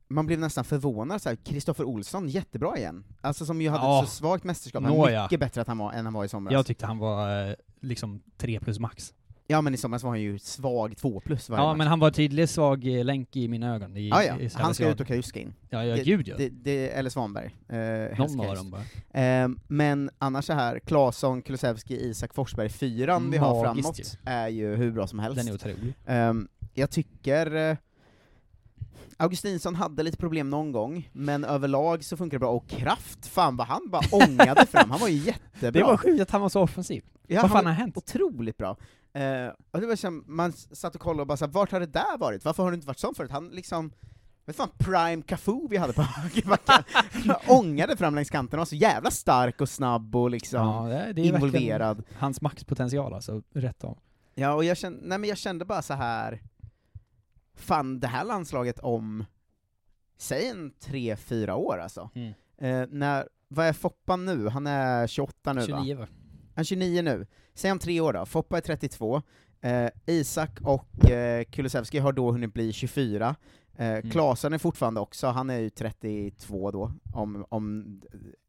man 0.08 0.26
blev 0.26 0.38
nästan 0.38 0.64
förvånad, 0.64 1.22
så 1.22 1.28
här, 1.28 1.36
Kristoffer 1.36 1.84
Olsson, 1.84 2.28
jättebra 2.28 2.76
igen. 2.78 3.04
Alltså 3.20 3.46
som 3.46 3.60
ju 3.62 3.68
hade 3.68 3.84
Ja. 3.84 4.02
ett 4.02 4.08
så 4.08 4.14
svagt 4.16 4.44
mästerskap, 4.44 4.82
men 4.82 5.22
mycket 5.22 5.40
bättre 5.40 5.60
att 5.60 5.68
han 5.68 5.78
var, 5.78 5.92
än 5.92 6.04
han 6.04 6.14
var 6.14 6.24
i 6.24 6.28
somras. 6.28 6.52
Jag 6.52 6.66
tyckte 6.66 6.86
han 6.86 6.98
var 6.98 7.48
eh, 7.48 7.54
liksom 7.80 8.22
tre 8.36 8.60
plus 8.60 8.78
max. 8.78 9.14
Ja 9.50 9.60
men 9.60 9.74
i 9.74 9.76
somras 9.76 10.02
var 10.02 10.10
han 10.10 10.20
ju 10.20 10.38
svag 10.38 10.96
två 10.96 11.20
plus 11.20 11.48
varje 11.48 11.62
Ja, 11.62 11.68
match. 11.68 11.78
men 11.78 11.86
han 11.86 11.98
var 12.00 12.10
tydligt 12.10 12.50
svag 12.50 12.98
eh, 12.98 13.04
länk 13.04 13.36
i 13.36 13.48
mina 13.48 13.74
ögon. 13.74 13.96
I, 13.96 14.08
Ja, 14.08 14.24
ja. 14.24 14.38
i 14.38 14.50
Han 14.54 14.74
ska 14.74 14.88
ut 14.88 15.00
och 15.00 15.06
kajuska 15.06 15.40
in. 15.40 15.54
Ja, 15.68 15.84
ja, 15.84 15.96
det, 15.96 16.02
gud 16.04 16.28
ja. 16.28 16.34
Det, 16.38 16.48
det, 16.48 16.88
eller 16.90 17.10
Svanberg. 17.10 17.56
Eh, 17.68 18.18
Någon 18.18 18.40
av 18.40 18.56
dem 18.56 18.70
bara. 18.70 19.22
Eh, 19.22 19.48
men 19.68 20.10
annars 20.18 20.44
så 20.44 20.52
här, 20.52 20.78
Claesson, 20.78 21.42
Kulusevski, 21.42 21.94
Isak 21.94 22.34
Forsberg, 22.34 22.68
fyran 22.68 23.30
vi 23.30 23.36
har 23.36 23.64
framåt 23.64 24.00
är 24.24 24.48
ju 24.48 24.74
hur 24.76 24.90
bra 24.92 25.06
som 25.06 25.18
helst. 25.18 25.36
Den 25.38 25.48
är 25.48 25.54
otrolig. 25.54 25.94
Ehm, 26.06 26.48
jag 26.74 26.90
tycker 26.90 27.70
eh, 27.70 27.76
Augustinsson 29.16 29.74
hade 29.74 30.02
lite 30.02 30.16
problem 30.16 30.50
någon 30.50 30.72
gång, 30.72 31.08
men 31.12 31.44
överlag 31.44 32.04
så 32.04 32.16
funkar 32.16 32.34
det 32.34 32.40
bra, 32.40 32.50
och 32.50 32.68
Kraft, 32.68 33.26
fan 33.26 33.56
vad 33.56 33.66
han 33.66 33.80
bara 33.90 34.02
ångade 34.28 34.66
fram, 34.66 34.90
han 34.90 35.00
var 35.00 35.08
ju 35.08 35.16
jättebra. 35.16 35.70
Det 35.70 35.82
var 35.82 35.96
sjukt 35.96 36.22
att 36.22 36.30
han 36.30 36.40
var 36.40 36.48
så 36.48 36.60
offensiv. 36.60 37.04
Ja, 37.26 37.42
Vad 37.42 37.50
fan 37.50 37.66
har 37.66 37.72
hänt? 37.72 37.96
Otroligt 37.96 38.56
bra. 38.56 38.76
Eh, 39.12 39.48
och 39.70 39.80
det 39.80 39.86
var 39.86 39.96
som, 39.96 40.24
man 40.26 40.52
satt 40.52 40.94
och 40.94 41.00
kollade 41.00 41.20
och 41.20 41.26
bara 41.26 41.36
så 41.36 41.44
här, 41.44 41.52
vart 41.52 41.72
har 41.72 41.80
det 41.80 41.86
där 41.86 42.18
varit? 42.18 42.44
Varför 42.44 42.62
har 42.62 42.70
det 42.70 42.74
inte 42.74 42.86
varit 42.86 42.98
sån 42.98 43.14
förut? 43.14 43.30
Han 43.30 43.48
liksom, 43.48 43.92
vet 44.46 44.56
fan, 44.56 44.68
prime 44.78 45.22
Cafu 45.22 45.68
vi 45.70 45.76
hade 45.76 45.92
på 45.92 46.02
högerbacken. 46.16 46.84
Ångade 47.48 47.96
fram 47.96 48.14
längs 48.14 48.30
kanten, 48.30 48.58
och 48.58 48.60
var 48.60 48.66
så 48.66 48.76
jävla 48.76 49.10
stark 49.10 49.60
och 49.60 49.68
snabb 49.68 50.16
och 50.16 50.30
liksom 50.30 50.60
Ja, 50.60 50.82
det 50.82 51.12
det 51.12 51.20
är 51.22 51.24
involverad. 51.26 52.02
hans 52.18 52.40
maxpotential 52.40 53.14
alltså, 53.14 53.42
rätt 53.54 53.84
av. 53.84 53.98
Ja, 54.34 54.54
och 54.54 54.64
jag 54.64 54.76
kände, 54.76 55.00
nej 55.02 55.18
men 55.18 55.28
jag 55.28 55.38
kände 55.38 55.64
bara 55.64 55.82
så 55.82 55.94
här. 55.94 56.42
fan 57.54 58.00
det 58.00 58.06
här 58.06 58.24
landslaget 58.24 58.78
om, 58.78 59.24
säg 60.18 60.48
en 60.48 60.72
tre, 60.80 61.16
fyra 61.16 61.56
år 61.56 61.78
alltså. 61.78 62.10
Mm. 62.14 62.32
Eh, 62.58 62.88
när, 62.90 63.28
vad 63.48 63.66
är 63.66 63.72
Foppa 63.72 64.16
nu? 64.16 64.48
Han 64.48 64.66
är 64.66 65.06
28 65.06 65.52
nu 65.52 65.66
29 65.66 65.96
va? 65.96 66.06
Han 66.60 66.62
är 66.62 66.66
29 66.66 67.02
nu. 67.02 67.26
Säg 67.54 67.72
om 67.72 67.78
tre 67.78 68.00
år 68.00 68.12
då, 68.12 68.26
Foppa 68.26 68.56
är 68.56 68.60
32, 68.60 69.22
eh, 69.60 69.88
Isak 70.06 70.50
och 70.60 71.10
eh, 71.10 71.44
Kulusevski 71.44 71.98
har 71.98 72.12
då 72.12 72.32
hunnit 72.32 72.54
bli 72.54 72.72
24, 72.72 73.36
eh, 73.76 73.88
Mm. 73.88 74.10
Klasen 74.10 74.52
är 74.52 74.58
fortfarande 74.58 75.00
också, 75.00 75.26
han 75.26 75.50
är 75.50 75.58
ju 75.58 75.70
32 75.70 76.70
då, 76.70 76.92
om, 77.14 77.44
om 77.48 78.00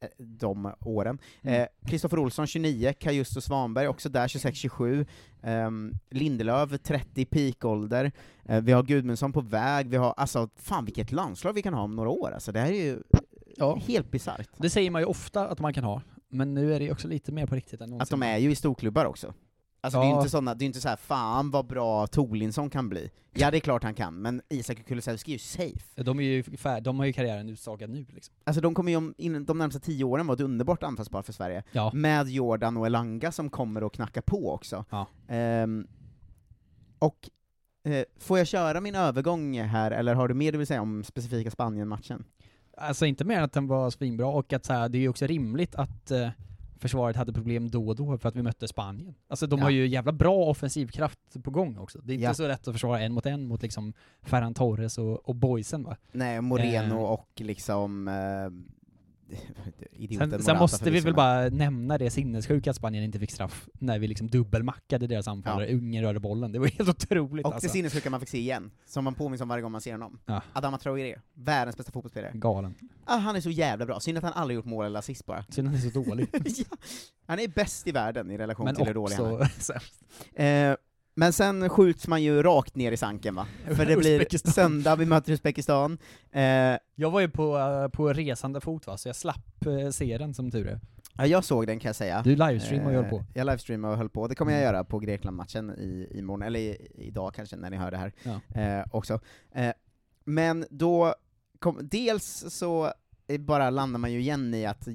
eh, 0.01 0.09
de 0.17 0.73
åren. 0.79 1.19
Mm. 1.41 1.61
Eh, 1.61 1.67
Kristoffer 1.87 2.19
Olsson 2.19 2.47
29, 2.47 2.93
Kajusto 2.99 3.41
Svanberg 3.41 3.87
också 3.87 4.09
där 4.09 4.27
26-27, 4.27 5.05
ehm, 5.43 5.93
Lindelöf 6.09 6.69
30 6.83 7.25
peakålder, 7.25 8.11
eh, 8.45 8.61
vi 8.61 8.71
har 8.71 8.83
Gudmundsson 8.83 9.33
på 9.33 9.41
väg, 9.41 9.89
vi 9.89 9.97
har, 9.97 10.13
alltså 10.17 10.49
fan 10.55 10.85
vilket 10.85 11.11
landslag 11.11 11.53
vi 11.53 11.61
kan 11.61 11.73
ha 11.73 11.83
om 11.83 11.95
några 11.95 12.09
år 12.09 12.31
alltså, 12.31 12.51
det 12.51 12.59
här 12.59 12.71
är 12.71 12.83
ju 12.83 13.01
helt 13.87 14.11
bisarrt. 14.11 14.49
Det 14.57 14.69
säger 14.69 14.91
man 14.91 15.01
ju 15.01 15.05
ofta 15.05 15.47
att 15.47 15.59
man 15.59 15.73
kan 15.73 15.83
ha, 15.83 16.01
men 16.31 16.53
nu 16.53 16.73
är 16.75 16.79
det 16.79 16.85
ju 16.85 16.91
också 16.91 17.07
lite 17.07 17.31
mer 17.31 17.45
på 17.45 17.55
riktigt 17.55 17.81
än 17.81 17.89
någonsin. 17.89 18.15
Att 18.15 18.21
de 18.21 18.27
är 18.27 18.37
ju 18.37 18.51
i 18.51 18.55
storklubbar 18.55 19.05
också. 19.05 19.33
Alltså 19.83 19.99
det 19.99 20.05
är 20.05 20.09
Ja. 20.09 20.13
ju 20.15 20.17
inte 20.19 20.29
såna, 20.29 20.55
det 20.55 20.63
är 20.63 20.67
inte 20.67 20.81
så 20.81 20.89
här 20.89 20.95
fan 20.95 21.51
vad 21.51 21.65
bra 21.67 22.07
Tolinsson 22.07 22.69
kan 22.69 22.89
bli. 22.89 23.11
Ja 23.33 23.51
det 23.51 23.57
är 23.57 23.59
klart 23.59 23.83
han 23.83 23.93
kan, 23.93 24.21
men 24.21 24.41
Isak 24.49 24.79
och 24.79 24.85
Kulusevski 24.85 25.31
är 25.31 25.33
ju 25.33 25.39
safe. 25.39 26.03
De, 26.03 26.19
är 26.19 26.23
ju 26.23 26.41
fär- 26.43 26.81
de 26.81 26.99
har 26.99 27.05
ju 27.05 27.13
karriären 27.13 27.49
utstakad 27.49 27.89
nu 27.89 28.05
liksom. 28.09 28.35
Alltså 28.43 28.61
de 28.61 28.73
kommer 28.73 28.91
ju 28.91 28.97
om, 28.97 29.13
in, 29.17 29.45
de 29.45 29.57
närmaste 29.57 29.79
tio 29.79 30.03
åren 30.03 30.27
vara 30.27 30.35
ett 30.35 30.41
underbart 30.41 30.83
anfallspar 30.83 31.21
för 31.21 31.33
Sverige. 31.33 31.63
Ja. 31.71 31.91
Med 31.93 32.27
Jordan 32.29 32.77
och 32.77 32.85
Elanga 32.85 33.31
som 33.31 33.49
kommer 33.49 33.85
att 33.87 33.93
knacka 33.93 34.21
på 34.21 34.53
också. 34.53 34.85
Ja. 34.89 35.07
Ehm, 35.27 35.87
och 36.99 37.29
eh, 37.83 38.03
får 38.19 38.37
jag 38.37 38.47
köra 38.47 38.81
min 38.81 38.95
övergång 38.95 39.59
här, 39.61 39.91
eller 39.91 40.15
har 40.15 40.27
du 40.27 40.33
mer 40.33 40.51
du 40.51 40.57
vill 40.57 40.67
säga 40.67 40.81
om 40.81 41.03
specifika 41.03 41.51
Spanien-matchen? 41.51 42.23
Alltså 42.81 43.05
inte 43.05 43.23
mer 43.23 43.37
än 43.37 43.43
att 43.43 43.53
den 43.53 43.67
var 43.67 43.89
svinbra, 43.89 44.27
och 44.27 44.53
att 44.53 44.65
så 44.65 44.73
här, 44.73 44.89
det 44.89 44.97
är 44.97 44.99
ju 44.99 45.09
också 45.09 45.27
rimligt 45.27 45.75
att 45.75 46.11
eh, 46.11 46.29
försvaret 46.79 47.15
hade 47.15 47.33
problem 47.33 47.69
då 47.69 47.87
och 47.87 47.95
då 47.95 48.17
för 48.17 48.29
att 48.29 48.35
vi 48.35 48.41
mötte 48.43 48.67
Spanien. 48.67 49.15
Alltså 49.27 49.47
de 49.47 49.59
Ja. 49.59 49.65
har 49.65 49.69
ju 49.71 49.87
jävla 49.87 50.11
bra 50.11 50.35
offensivkraft 50.45 51.19
på 51.43 51.51
gång 51.51 51.77
också. 51.77 51.99
Det 52.03 52.11
är 52.11 52.15
inte 52.15 52.23
Ja. 52.23 52.33
så 52.33 52.47
lätt 52.47 52.67
att 52.67 52.73
försvara 52.73 52.99
en 53.01 53.13
mot 53.13 53.25
en 53.25 53.45
mot 53.47 53.61
liksom 53.61 53.93
Ferran 54.21 54.53
Torres 54.53 54.97
och, 54.97 55.29
och 55.29 55.35
boysen 55.35 55.83
va? 55.83 55.97
Nej, 56.11 56.41
Moreno 56.41 56.95
Eh. 56.95 57.11
och 57.11 57.27
liksom... 57.35 58.07
Eh, 58.07 58.71
Sen, 60.17 60.43
sen 60.43 60.57
måste 60.57 60.85
vi 60.91 60.99
väl 60.99 61.03
men- 61.03 61.13
bara 61.15 61.49
nämna 61.49 61.97
det 61.97 62.09
sinnessjuka 62.09 62.69
att 62.69 62.75
Spanien 62.75 63.03
inte 63.03 63.19
fick 63.19 63.31
straff 63.31 63.69
när 63.73 63.99
vi 63.99 64.07
liksom 64.07 64.27
dubbelmackade 64.27 65.07
deras 65.07 65.27
anfallare. 65.27 65.73
Ungen 65.73 66.03
rörde 66.03 66.19
bollen. 66.19 66.51
Det 66.51 66.59
var 66.59 66.67
helt 66.67 66.89
otroligt 66.89 67.45
Och 67.45 67.53
alltså. 67.53 67.67
det 67.67 67.71
sinnessjuka 67.73 68.09
man 68.09 68.19
fick 68.19 68.29
se 68.29 68.37
igen, 68.37 68.71
som 68.85 69.03
man 69.03 69.13
påminns 69.13 69.41
om 69.41 69.47
varje 69.47 69.61
gång 69.61 69.71
man 69.71 69.81
ser 69.81 69.91
honom. 69.91 70.19
Ja. 70.25 70.41
Adama 70.53 70.77
Traoré, 70.77 71.15
världens 71.33 71.77
bästa 71.77 71.91
fotbollsspelare. 71.91 72.31
Galen. 72.33 72.75
Ah, 73.05 73.17
han 73.17 73.35
är 73.35 73.41
så 73.41 73.49
jävla 73.49 73.85
bra, 73.85 73.99
synd 73.99 74.17
att 74.17 74.23
han 74.23 74.33
aldrig 74.33 74.55
gjort 74.55 74.65
mål 74.65 74.85
eller 74.85 74.99
assist 74.99 75.25
bara. 75.25 75.45
Synd 75.49 75.67
att 75.67 75.73
han 75.73 75.85
är 75.87 75.91
så 75.91 75.99
dålig. 76.01 76.27
ja. 76.45 76.77
Han 77.27 77.39
är 77.39 77.47
bäst 77.47 77.87
i 77.87 77.91
världen 77.91 78.31
i 78.31 78.37
relation 78.37 78.65
Men 78.65 78.75
till 78.75 78.85
hur 78.85 78.93
dålig 78.93 79.15
han 79.15 79.33
också 79.33 79.43
är. 79.43 79.47
sämst. 79.59 80.01
Men 81.13 81.33
sen 81.33 81.69
skjuts 81.69 82.07
man 82.07 82.23
ju 82.23 82.43
rakt 82.43 82.75
ner 82.75 82.91
i 82.91 82.97
sanken 82.97 83.35
va? 83.35 83.47
För 83.75 83.85
det 83.85 83.97
blir 83.97 84.49
söndag, 84.51 84.95
vi 84.95 85.05
möter 85.05 85.31
Uzbekistan. 85.31 85.97
Eh, 86.31 86.41
Jag 86.95 87.11
var 87.11 87.19
ju 87.19 87.29
på, 87.29 87.57
eh, 87.57 87.87
på 87.87 88.13
resande 88.13 88.61
fot 88.61 88.87
va, 88.87 88.97
så 88.97 89.09
jag 89.09 89.15
slapp 89.15 89.65
eh, 89.65 89.89
se 89.89 90.17
den 90.17 90.33
som 90.33 90.51
tur 90.51 90.67
är. 90.67 90.79
ja, 91.17 91.25
jag 91.25 91.43
såg 91.43 91.67
den 91.67 91.79
kan 91.79 91.89
jag 91.89 91.95
säga. 91.95 92.21
Du 92.23 92.29
livestreamade 92.35 92.97
och 92.97 93.03
höll 93.03 93.09
på. 93.11 93.17
Eh, 93.17 93.23
Jag 93.33 93.45
livestreamade 93.45 93.91
och 93.91 93.97
höll 93.97 94.09
på, 94.09 94.27
det 94.27 94.35
kommer 94.35 94.51
jag 94.51 94.61
Mm. 94.61 94.73
göra 94.73 94.83
på 94.83 94.99
Grekland-matchen 94.99 95.69
i, 95.69 96.07
imorgon, 96.19 96.41
eller 96.41 96.59
i, 96.59 96.87
idag 96.95 97.33
kanske 97.33 97.55
när 97.55 97.69
ni 97.69 97.77
hör 97.77 97.91
det 97.91 97.97
här 97.97 98.13
Ja. 98.23 98.61
eh, 98.61 98.85
också. 98.91 99.19
Eh, 99.51 99.73
men 100.25 100.65
då, 100.69 101.15
kom, 101.59 101.77
dels 101.81 102.45
så 102.49 102.93
bara 103.39 103.69
landar 103.69 103.99
man 103.99 104.11
ju 104.13 104.19
igen 104.19 104.53
i 104.53 104.65
att 104.65 104.87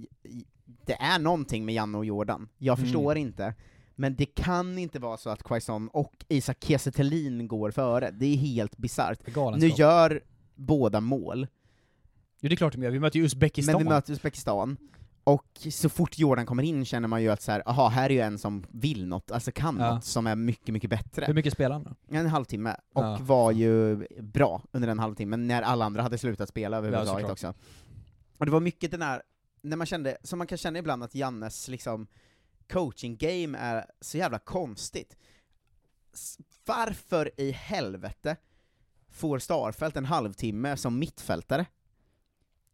det 0.87 0.93
är 1.01 1.19
någonting 1.19 1.65
med 1.65 1.75
Janne 1.75 1.99
och 1.99 2.05
Jordan. 2.05 2.49
Jag 2.59 2.79
Mm. 2.79 2.85
förstår 2.87 3.17
inte, 3.17 3.55
men 3.97 4.15
det 4.17 4.27
kan 4.27 4.79
inte 4.79 4.99
vara 4.99 5.17
så 5.17 5.31
att 5.31 5.43
Quaison 5.43 5.89
och 5.89 6.25
Isak 6.29 6.65
Kiese 6.65 6.91
går 7.47 7.71
före. 7.71 8.11
Det 8.11 8.27
är 8.27 8.37
helt 8.37 8.77
bisarrt. 8.77 9.19
Nu 9.57 9.67
gör 9.69 10.21
båda 10.55 11.01
mål, 11.01 11.47
Jo 12.41 12.49
det 12.49 12.55
är 12.55 12.57
klart 12.57 12.73
de 12.73 12.83
gör, 12.83 12.91
vi 12.91 13.01
möter 13.01 13.19
ju 13.19 13.25
Uzbekistan. 13.25 13.73
men 13.75 13.83
vi 13.85 13.89
möter 13.89 14.13
Uzbekistan, 14.13 14.77
och 15.25 15.47
så 15.71 15.89
fort 15.89 16.19
Jordan 16.19 16.47
kommer 16.47 16.63
in 16.63 16.85
känner 16.85 17.09
man 17.09 17.23
ju 17.23 17.29
att 17.29 17.43
så 17.43 17.53
här, 17.53 17.63
aha, 17.67 17.89
här 17.89 18.11
är 18.11 18.15
ju 18.15 18.21
en 18.21 18.39
som 18.39 18.65
vill 18.71 19.07
något, 19.07 19.31
alltså 19.31 19.53
kan 19.53 19.77
Ja. 19.81 19.95
något, 19.95 20.05
som 20.05 20.27
är 20.27 20.37
mycket, 20.37 20.69
mycket 20.73 20.91
bättre. 20.91 21.25
Hur 21.27 21.35
mycket 21.35 21.53
spelar 21.53 21.73
han 21.73 21.83
då? 21.85 22.17
En 22.17 22.27
halvtimme, 22.27 22.77
och 22.95 23.05
Ja. 23.05 23.19
var 23.21 23.53
ju 23.53 24.07
bra 24.23 24.63
under 24.73 24.89
den 24.89 24.99
halvtimmen, 24.99 25.47
när 25.47 25.63
alla 25.63 25.85
andra 25.85 26.03
hade 26.03 26.19
slutat 26.19 26.49
spela 26.49 26.77
överhuvudtaget 26.77 27.11
såklart. 27.21 27.31
också. 27.33 27.55
Och 28.39 28.47
det 28.47 28.53
var 28.53 28.61
mycket 28.61 28.91
den 28.91 29.01
där, 29.01 29.23
när 29.63 29.77
man 29.77 29.87
kände, 29.87 30.17
som 30.23 30.39
man 30.39 30.47
kan 30.47 30.59
känna 30.59 30.79
ibland 30.79 31.03
att 31.03 31.15
Jannes 31.15 31.69
liksom 31.69 32.07
coaching-game 32.69 33.59
är 33.59 33.91
så 34.01 34.19
jävla 34.19 34.39
konstigt. 34.39 35.17
Varför 36.65 37.41
i 37.41 37.51
helvete 37.51 38.37
får 39.09 39.39
Starfelt 39.39 39.97
en 39.97 40.05
halvtimme 40.05 40.77
som 40.77 40.99
mittfältare? 40.99 41.67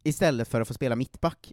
Istället 0.02 0.48
för 0.48 0.60
att 0.60 0.68
få 0.68 0.74
spela 0.74 0.96
mittback? 0.96 1.52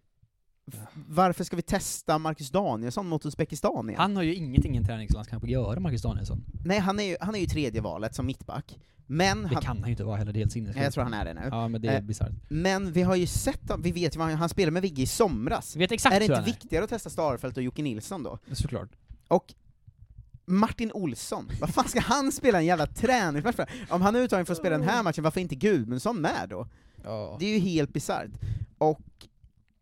Varför 1.08 1.44
ska 1.44 1.56
vi 1.56 1.62
testa 1.62 2.18
Marcus 2.18 2.50
Danielsson 2.52 3.08
mot 3.08 3.26
Uzbekistan 3.26 3.90
igen? 3.90 4.02
Han 4.02 4.16
har 4.16 4.24
ju 4.24 4.36
ingenting 4.36 4.76
i 4.76 4.78
en 4.78 4.86
träningslandskamp 4.86 5.44
att 5.44 5.50
göra, 5.50 5.80
Marcus 5.80 6.02
Danielsson. 6.02 6.44
Nej, 6.66 6.80
han 6.80 7.00
är 7.00 7.04
ju, 7.04 7.18
han 7.22 7.36
är 7.36 7.40
ju 7.40 7.46
tredje 7.46 7.82
valet 7.82 8.16
som 8.16 8.26
mittback, 8.26 8.80
men 9.08 9.42
Det 9.44 9.48
han, 9.54 9.64
kan 9.64 9.78
han 9.78 9.86
ju 9.86 9.92
inte 9.92 10.04
vara 10.04 10.18
heller, 10.18 10.34
det 10.34 10.38
är 10.40 10.42
helt 10.42 10.52
sinnessjukt. 10.52 10.84
jag 10.84 10.94
tror 10.94 11.04
han 11.04 11.14
är 11.14 11.26
det 11.26 11.34
nu. 11.34 11.42
Ja 11.52 11.68
men 11.68 11.82
det 11.82 11.88
är 11.88 11.96
Eh, 11.96 12.02
bisarrt. 12.02 12.32
Men 12.50 12.92
vi 12.92 13.02
har 13.02 13.16
ju 13.16 13.28
sett, 13.28 13.62
vi 13.80 13.92
vet 13.92 14.16
ju 14.16 14.20
han, 14.20 14.32
han 14.36 14.50
spelade 14.50 14.72
med 14.72 14.82
Vigge 14.82 15.02
i 15.02 15.06
somras. 15.08 15.76
Vi 15.76 15.80
vet 15.80 15.92
exakt 15.92 16.16
är 16.16 16.20
det 16.20 16.26
inte 16.26 16.38
är. 16.38 16.46
viktigare 16.46 16.84
att 16.84 16.90
testa 16.90 17.10
Starfelt 17.10 17.58
och 17.58 17.64
Jocke 17.64 17.82
Nilsson 17.84 18.24
då? 18.24 18.38
Såklart. 18.52 18.90
Och 19.28 19.54
Martin 20.46 20.92
Olsson, 20.94 21.50
vad 21.62 21.70
fan 21.70 21.88
ska 21.88 22.00
han 22.00 22.32
spela 22.32 22.58
en 22.60 22.66
jävla 22.66 22.86
träningsmatch 22.88 23.56
för? 23.56 23.70
Om 23.90 24.02
han 24.02 24.16
är 24.16 24.20
uttagen 24.20 24.46
för 24.46 24.54
att 24.54 24.60
spela 24.60 24.78
den 24.78 24.88
här 24.88 25.04
matchen, 25.04 25.24
varför 25.24 25.40
är 25.40 25.42
inte 25.42 25.56
Gudmundsson 25.56 26.22
med 26.22 26.48
då? 26.50 26.68
Ja. 27.04 27.38
Det 27.40 27.46
är 27.46 27.54
ju 27.54 27.60
helt 27.60 27.94
bisarrt. 27.94 28.32
Och 28.78 29.02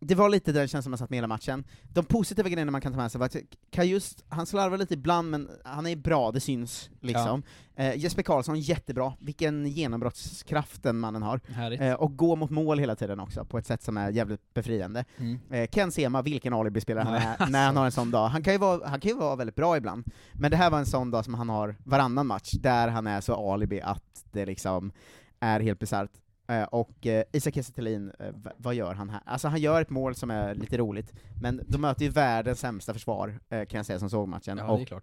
det 0.00 0.14
var 0.14 0.28
lite 0.28 0.52
den 0.52 0.68
känslan 0.68 0.90
man 0.90 0.98
satt 0.98 1.10
med 1.10 1.16
hela 1.16 1.26
matchen. 1.26 1.64
De 1.92 2.04
positiva 2.04 2.48
grejerna 2.48 2.72
man 2.72 2.80
kan 2.80 2.92
ta 2.92 2.98
med 2.98 3.12
sig 3.12 3.18
var 3.18 3.26
att 3.26 3.36
Kajust, 3.70 4.24
han 4.28 4.46
slarvar 4.46 4.78
lite 4.78 4.94
ibland, 4.94 5.30
men 5.30 5.48
han 5.64 5.86
är 5.86 5.96
bra, 5.96 6.32
det 6.32 6.40
syns 6.40 6.90
liksom. 7.00 7.42
Eh, 7.76 7.96
Jesper 7.96 8.22
Karlsson, 8.22 8.60
jättebra. 8.60 9.12
Vilken 9.20 9.66
genombrottskraft 9.66 10.82
den 10.82 10.98
mannen 10.98 11.22
har. 11.22 11.40
Eh, 11.80 11.92
och 11.92 12.16
gå 12.16 12.36
mot 12.36 12.50
mål 12.50 12.78
hela 12.78 12.96
tiden 12.96 13.20
också, 13.20 13.44
på 13.44 13.58
ett 13.58 13.66
sätt 13.66 13.82
som 13.82 13.96
är 13.96 14.10
jävligt 14.10 14.54
befriande. 14.54 15.04
Mm. 15.16 15.38
Eh, 15.50 15.68
Ken 15.68 15.92
Sema, 15.92 16.22
vilken 16.22 16.52
alibi-spelare 16.52 17.04
han 17.04 17.14
är, 17.14 17.28
alltså. 17.28 17.46
när 17.46 17.66
han 17.66 17.76
har 17.76 17.84
en 17.84 17.92
sån 17.92 18.10
dag. 18.10 18.28
Han 18.28 18.42
kan, 18.42 18.52
ju 18.52 18.58
vara, 18.58 18.88
han 18.88 19.00
kan 19.00 19.08
ju 19.08 19.16
vara 19.16 19.36
väldigt 19.36 19.56
bra 19.56 19.76
ibland, 19.76 20.04
men 20.32 20.50
det 20.50 20.56
här 20.56 20.70
var 20.70 20.78
en 20.78 20.86
sån 20.86 21.10
dag 21.10 21.24
som 21.24 21.34
han 21.34 21.48
har 21.48 21.76
varannan 21.84 22.26
match, 22.26 22.52
där 22.52 22.88
han 22.88 23.06
är 23.06 23.20
så 23.20 23.52
alibi 23.52 23.80
att 23.80 24.24
det 24.32 24.46
liksom 24.46 24.92
är 25.40 25.60
helt 25.60 25.78
bisarrt. 25.78 26.10
Eh, 26.48 26.62
och 26.62 27.06
eh, 27.06 27.24
Isak 27.32 27.54
Kiese 27.54 27.72
eh, 28.18 28.30
vad 28.56 28.74
gör 28.74 28.94
han 28.94 29.10
här? 29.10 29.20
Alltså 29.24 29.48
han 29.48 29.60
gör 29.60 29.80
ett 29.82 29.90
mål 29.90 30.14
som 30.14 30.30
är 30.30 30.54
lite 30.54 30.76
roligt, 30.78 31.14
men 31.42 31.60
de 31.68 31.80
möter 31.80 32.04
ju 32.04 32.10
världens 32.10 32.60
sämsta 32.60 32.92
försvar, 32.92 33.40
eh, 33.48 33.64
kan 33.64 33.78
jag 33.78 33.86
säga, 33.86 33.98
som 33.98 34.10
såg 34.10 34.28
matchen. 34.28 34.58
Ja, 34.58 34.64
det 34.64 34.70
är 34.72 34.80
och 34.82 34.86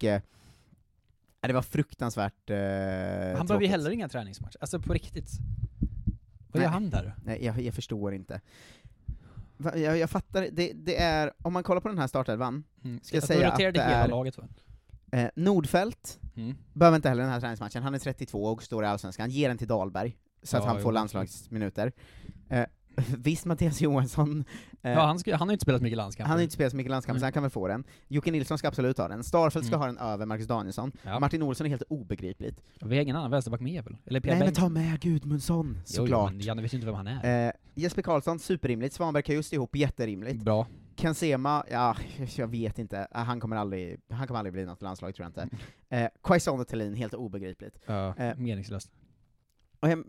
det 1.40 1.52
var 1.52 1.62
fruktansvärt 1.62 2.50
eh, 2.50 2.56
Han 3.36 3.46
behöver 3.46 3.60
ju 3.60 3.66
heller 3.68 3.90
inga 3.90 4.08
träningsmatcher, 4.08 4.56
alltså 4.60 4.80
på 4.80 4.92
riktigt. 4.92 5.30
Vad 6.52 6.62
gör 6.62 6.68
han 6.70 6.90
där? 6.90 7.14
Nej, 7.24 7.44
jag, 7.44 7.60
jag 7.60 7.74
förstår 7.74 8.14
inte. 8.14 8.40
Va- 9.56 9.76
Jag, 9.76 9.98
jag 9.98 10.10
fattar, 10.10 10.48
det, 10.52 10.72
det 10.74 11.00
är, 11.02 11.32
om 11.42 11.52
man 11.52 11.62
kollar 11.62 11.80
på 11.80 11.88
den 11.88 11.98
här 11.98 12.06
startelvan, 12.06 12.64
Mm. 12.84 13.00
ska 13.02 13.16
jag 13.16 13.22
Då 13.22 13.26
säga 13.26 13.48
att 13.52 13.58
det 13.58 13.64
hela 13.64 13.82
är 13.84 14.08
laget 14.08 14.38
va? 14.38 14.44
eh, 15.12 15.28
Nordfält, 15.36 16.18
Mm. 16.36 16.54
behöver 16.72 16.96
inte 16.96 17.08
heller 17.08 17.22
den 17.22 17.32
här 17.32 17.40
träningsmatchen, 17.40 17.82
han 17.82 17.94
är 17.94 17.98
32 17.98 18.44
och 18.44 18.62
står 18.62 18.84
i 18.84 18.86
Allsvenskan, 18.86 19.30
ger 19.30 19.48
den 19.48 19.58
till 19.58 19.68
Dahlberg, 19.68 20.16
så 20.46 20.56
att 20.56 20.62
Ja, 20.62 20.68
han 20.68 20.76
jo, 20.76 20.82
får 20.82 20.92
landslagsminuter. 20.92 21.92
Eh, 22.48 22.64
visst, 23.18 23.44
Mattias 23.44 23.80
Johansson, 23.80 24.44
eh, 24.82 24.92
Ja, 24.92 25.00
han, 25.06 25.18
ska, 25.18 25.30
han 25.36 25.40
har 25.40 25.52
ju 25.52 25.52
inte 25.52 25.62
spelat 25.62 25.82
mycket 25.82 25.96
landskamper. 25.96 26.28
han 26.28 26.36
har 26.38 26.42
inte 26.42 26.54
spelat 26.54 26.70
så 26.70 26.76
mycket 26.76 26.90
landskamp, 26.90 27.18
så 27.18 27.24
han 27.24 27.32
kan 27.32 27.42
väl 27.42 27.50
få 27.50 27.68
den. 27.68 27.84
Jocke 28.08 28.30
Nilsson 28.30 28.58
ska 28.58 28.68
absolut 28.68 28.98
ha 28.98 29.08
den. 29.08 29.24
Starfelt 29.24 29.66
ska 29.66 29.74
Mm. 29.76 29.80
ha 29.80 29.86
den 29.86 29.98
över 29.98 30.26
Marcus 30.26 30.46
Danielsson. 30.46 30.92
Ja. 31.02 31.20
Martin 31.20 31.42
Olsson 31.42 31.64
är 31.66 31.70
helt 31.70 31.82
obegripligt. 31.88 32.60
Vi 32.80 32.96
har 32.96 33.02
ingen 33.02 33.16
annan 33.16 33.30
vänsterback 33.30 33.60
med 33.60 33.84
väl? 33.84 33.96
Eller 34.06 34.20
Pierre 34.20 34.34
Nej 34.34 34.38
men 34.38 34.46
Bengtsson? 34.46 34.74
ta 34.74 34.80
med 34.80 35.00
Gudmundsson, 35.00 35.66
Jo, 35.76 35.82
jo, 35.86 35.94
såklart. 35.96 36.32
men 36.32 36.40
Janne 36.40 36.62
vet 36.62 36.72
ju 36.72 36.76
inte 36.76 36.86
vem 36.86 36.94
han 36.94 37.06
är. 37.06 37.46
Eh, 37.46 37.52
Jesper 37.74 38.02
Karlsson, 38.02 38.38
superrimligt. 38.38 38.94
Svanberg 38.94 39.22
kan 39.22 39.34
just 39.34 39.52
ihop, 39.52 39.76
jätterimligt. 39.76 40.42
Bra. 40.44 40.66
Ken 40.96 41.14
Sema, 41.14 41.64
ja, 41.70 41.96
jag 42.36 42.46
vet 42.48 42.78
inte. 42.78 42.98
Eh, 43.14 43.24
Han 43.24 43.40
kommer 43.40 43.56
aldrig, 43.56 44.00
han 44.10 44.26
kommer 44.26 44.38
aldrig 44.38 44.52
bli 44.52 44.64
något 44.64 44.82
landslag, 44.82 45.14
tror 45.14 45.30
jag 45.34 45.44
inte. 45.44 45.56
Eh, 45.88 46.08
Quaison 46.22 46.60
och 46.60 46.68
Thelin, 46.68 46.94
helt 46.94 47.14
obegripligt. 47.14 47.78
Ja, 47.86 48.14
Eh, 48.16 48.36
meningslöst. 48.36 48.90
Jag, 49.90 50.04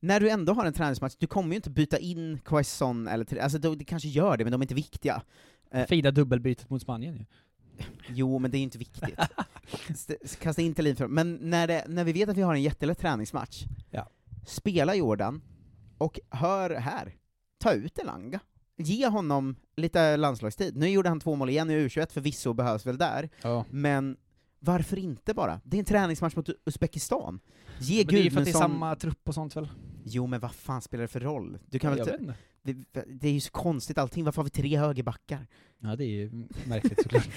när 0.00 0.20
du 0.20 0.30
ändå 0.30 0.52
har 0.52 0.64
en 0.66 0.72
träningsmatch, 0.72 1.14
du 1.18 1.26
kommer 1.26 1.48
ju 1.50 1.56
inte 1.56 1.70
byta 1.70 1.98
in 1.98 2.38
Quaison 2.44 3.08
eller 3.08 3.38
alltså 3.40 3.58
du, 3.58 3.74
du 3.76 3.84
kanske 3.84 4.08
gör 4.08 4.36
det, 4.36 4.44
men 4.44 4.50
de 4.52 4.60
är 4.60 4.64
inte 4.64 4.74
viktiga. 4.74 5.22
Eh, 5.70 5.86
Fida 5.86 6.10
dubbelbytet 6.10 6.70
mot 6.70 6.82
Spanien 6.82 7.14
ju. 7.16 7.24
Jo, 8.08 8.38
men 8.38 8.50
det 8.50 8.58
är 8.58 8.62
inte 8.62 8.78
viktigt. 8.78 9.18
St- 9.88 10.18
Kasta 10.40 10.62
in 10.62 10.74
Thelin 10.74 10.96
för 10.96 11.08
Men 11.08 11.34
när, 11.34 11.66
det, 11.66 11.84
när 11.88 12.04
vi 12.04 12.12
vet 12.12 12.28
att 12.28 12.36
vi 12.36 12.42
har 12.42 12.54
en 12.54 12.62
jättelätt 12.62 12.98
träningsmatch, 12.98 13.64
Ja. 13.90 14.08
spela 14.46 14.94
Jordan, 14.94 15.42
och 15.98 16.20
hör 16.30 16.70
här, 16.70 17.14
ta 17.58 17.72
ut 17.72 17.98
Elanga. 17.98 18.40
Ge 18.78 19.06
honom 19.08 19.56
lite 19.76 20.16
landslagstid. 20.16 20.76
Nu 20.76 20.88
gjorde 20.88 21.08
han 21.08 21.20
två 21.20 21.36
mål 21.36 21.50
igen 21.50 21.70
i 21.70 21.74
U21, 21.88 22.12
förvisso 22.12 22.52
behövs 22.52 22.86
väl 22.86 22.98
där, 22.98 23.28
Ja. 23.42 23.64
men 23.70 24.16
varför 24.58 24.98
inte 24.98 25.34
bara? 25.34 25.60
Det 25.64 25.76
är 25.76 25.78
en 25.78 25.84
träningsmatch 25.84 26.36
mot 26.36 26.48
Uzbekistan. 26.66 27.40
Ge 27.78 28.04
Men 28.04 28.14
det 28.14 28.20
är 28.20 28.24
ju 28.24 28.30
för 28.30 28.38
att 28.40 28.44
det 28.44 28.50
är 28.50 28.52
Gudmundsson... 28.52 28.60
samma 28.70 28.96
trupp 28.96 29.28
och 29.28 29.34
sånt 29.34 29.56
väl? 29.56 29.68
Jo, 30.04 30.26
men 30.26 30.40
vad 30.40 30.52
fan 30.54 30.82
spelar 30.82 31.02
det 31.02 31.08
för 31.08 31.20
roll? 31.20 31.58
Du 31.66 31.78
kan 31.78 31.96
Jag 31.98 32.04
väl 32.06 32.20
inte. 32.20 32.34
det, 32.62 33.04
det 33.06 33.28
är 33.28 33.32
ju 33.32 33.40
så 33.40 33.50
konstigt 33.50 33.98
allting, 33.98 34.24
varför 34.24 34.36
har 34.36 34.44
vi 34.44 34.50
tre 34.50 34.76
högerbackar? 34.78 35.46
Ja, 35.78 35.96
det 35.96 36.04
är 36.04 36.08
ju 36.08 36.30
märkligt 36.66 37.02
såklart. 37.02 37.28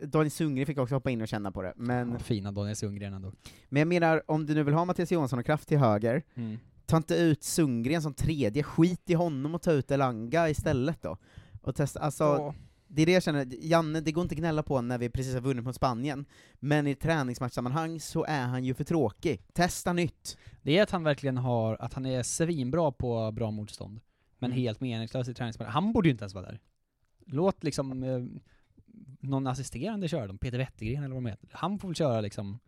Daniel 0.02 0.30
Sundgren 0.30 0.66
fick 0.66 0.78
också 0.78 0.94
hoppa 0.94 1.10
in 1.10 1.22
och 1.22 1.28
känna 1.28 1.52
på 1.52 1.62
det, 1.62 1.72
men, 1.76 2.10
Ja, 2.12 2.18
fina 2.18 2.52
Daniel 2.52 2.76
Sundgren 2.76 3.14
ändå. 3.14 3.32
men 3.68 3.80
jag 3.80 3.88
menar, 3.88 4.22
om 4.30 4.46
du 4.46 4.54
nu 4.54 4.62
vill 4.62 4.74
ha 4.74 4.84
Mattias 4.84 5.12
Johansson 5.12 5.38
och 5.38 5.46
Kraft 5.46 5.68
till 5.68 5.78
höger, 5.78 6.22
Mm. 6.34 6.58
ta 6.86 6.96
inte 6.96 7.14
ut 7.14 7.42
Sundgren 7.44 8.02
som 8.02 8.14
tredje, 8.14 8.62
skit 8.62 9.10
i 9.10 9.14
honom 9.14 9.54
och 9.54 9.62
ta 9.62 9.72
ut 9.72 9.90
Elanga 9.90 10.48
istället 10.50 11.02
då. 11.02 11.16
Och 11.62 11.74
testa, 11.74 12.00
alltså, 12.00 12.24
Ja. 12.24 12.54
Det 12.88 13.02
är 13.02 13.06
det 13.06 13.12
jag 13.12 13.22
känner, 13.22 13.46
Janne, 13.60 14.00
det 14.00 14.12
går 14.12 14.22
inte 14.22 14.32
att 14.32 14.38
gnälla 14.38 14.62
på 14.62 14.80
när 14.80 14.98
vi 14.98 15.08
precis 15.10 15.34
har 15.34 15.40
vunnit 15.40 15.64
mot 15.64 15.76
Spanien, 15.76 16.24
men 16.54 16.86
i 16.86 16.94
träningsmatchsammanhang 16.94 18.00
så 18.00 18.24
är 18.24 18.46
han 18.46 18.64
ju 18.64 18.74
för 18.74 18.84
tråkig. 18.84 19.42
Testa 19.52 19.92
nytt! 19.92 20.36
Det 20.62 20.78
är 20.78 20.82
att 20.82 20.90
han 20.90 21.02
verkligen 21.04 21.36
har, 21.36 21.76
att 21.80 21.94
han 21.94 22.06
är 22.06 22.22
svinbra 22.22 22.92
på 22.92 23.32
bra 23.32 23.50
motstånd, 23.50 24.00
men 24.38 24.50
Mm. 24.50 24.62
helt 24.62 24.80
meningslös 24.80 25.28
i 25.28 25.34
träningsmatcher. 25.34 25.70
Han 25.70 25.92
borde 25.92 26.08
ju 26.08 26.12
inte 26.12 26.22
ens 26.24 26.34
vara 26.34 26.46
där. 26.46 26.60
Låt 27.26 27.64
liksom 27.64 28.02
eh, 28.02 28.24
någon 29.20 29.46
assisterande 29.46 30.08
köra 30.08 30.26
dem, 30.26 30.38
Peter 30.38 30.58
Wettergren 30.58 31.04
eller 31.04 31.14
vad 31.14 31.22
de 31.24 31.30
heter. 31.30 31.48
Han 31.52 31.78
får 31.78 31.88
väl 31.88 31.94
köra 31.94 32.20
liksom 32.20 32.58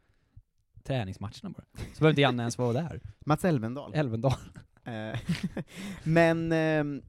träningsmatcherna 0.82 1.50
bara. 1.50 1.64
Så 1.74 1.98
behöver 1.98 2.10
inte 2.10 2.20
Janne 2.20 2.42
ens 2.42 2.58
vara 2.58 2.72
där. 2.72 3.00
Mats 3.26 3.44
Elvendal. 3.44 3.94
Elvendal. 3.94 4.32
Eh, 4.84 5.18
Men 6.04 6.52
ehm, 6.52 7.02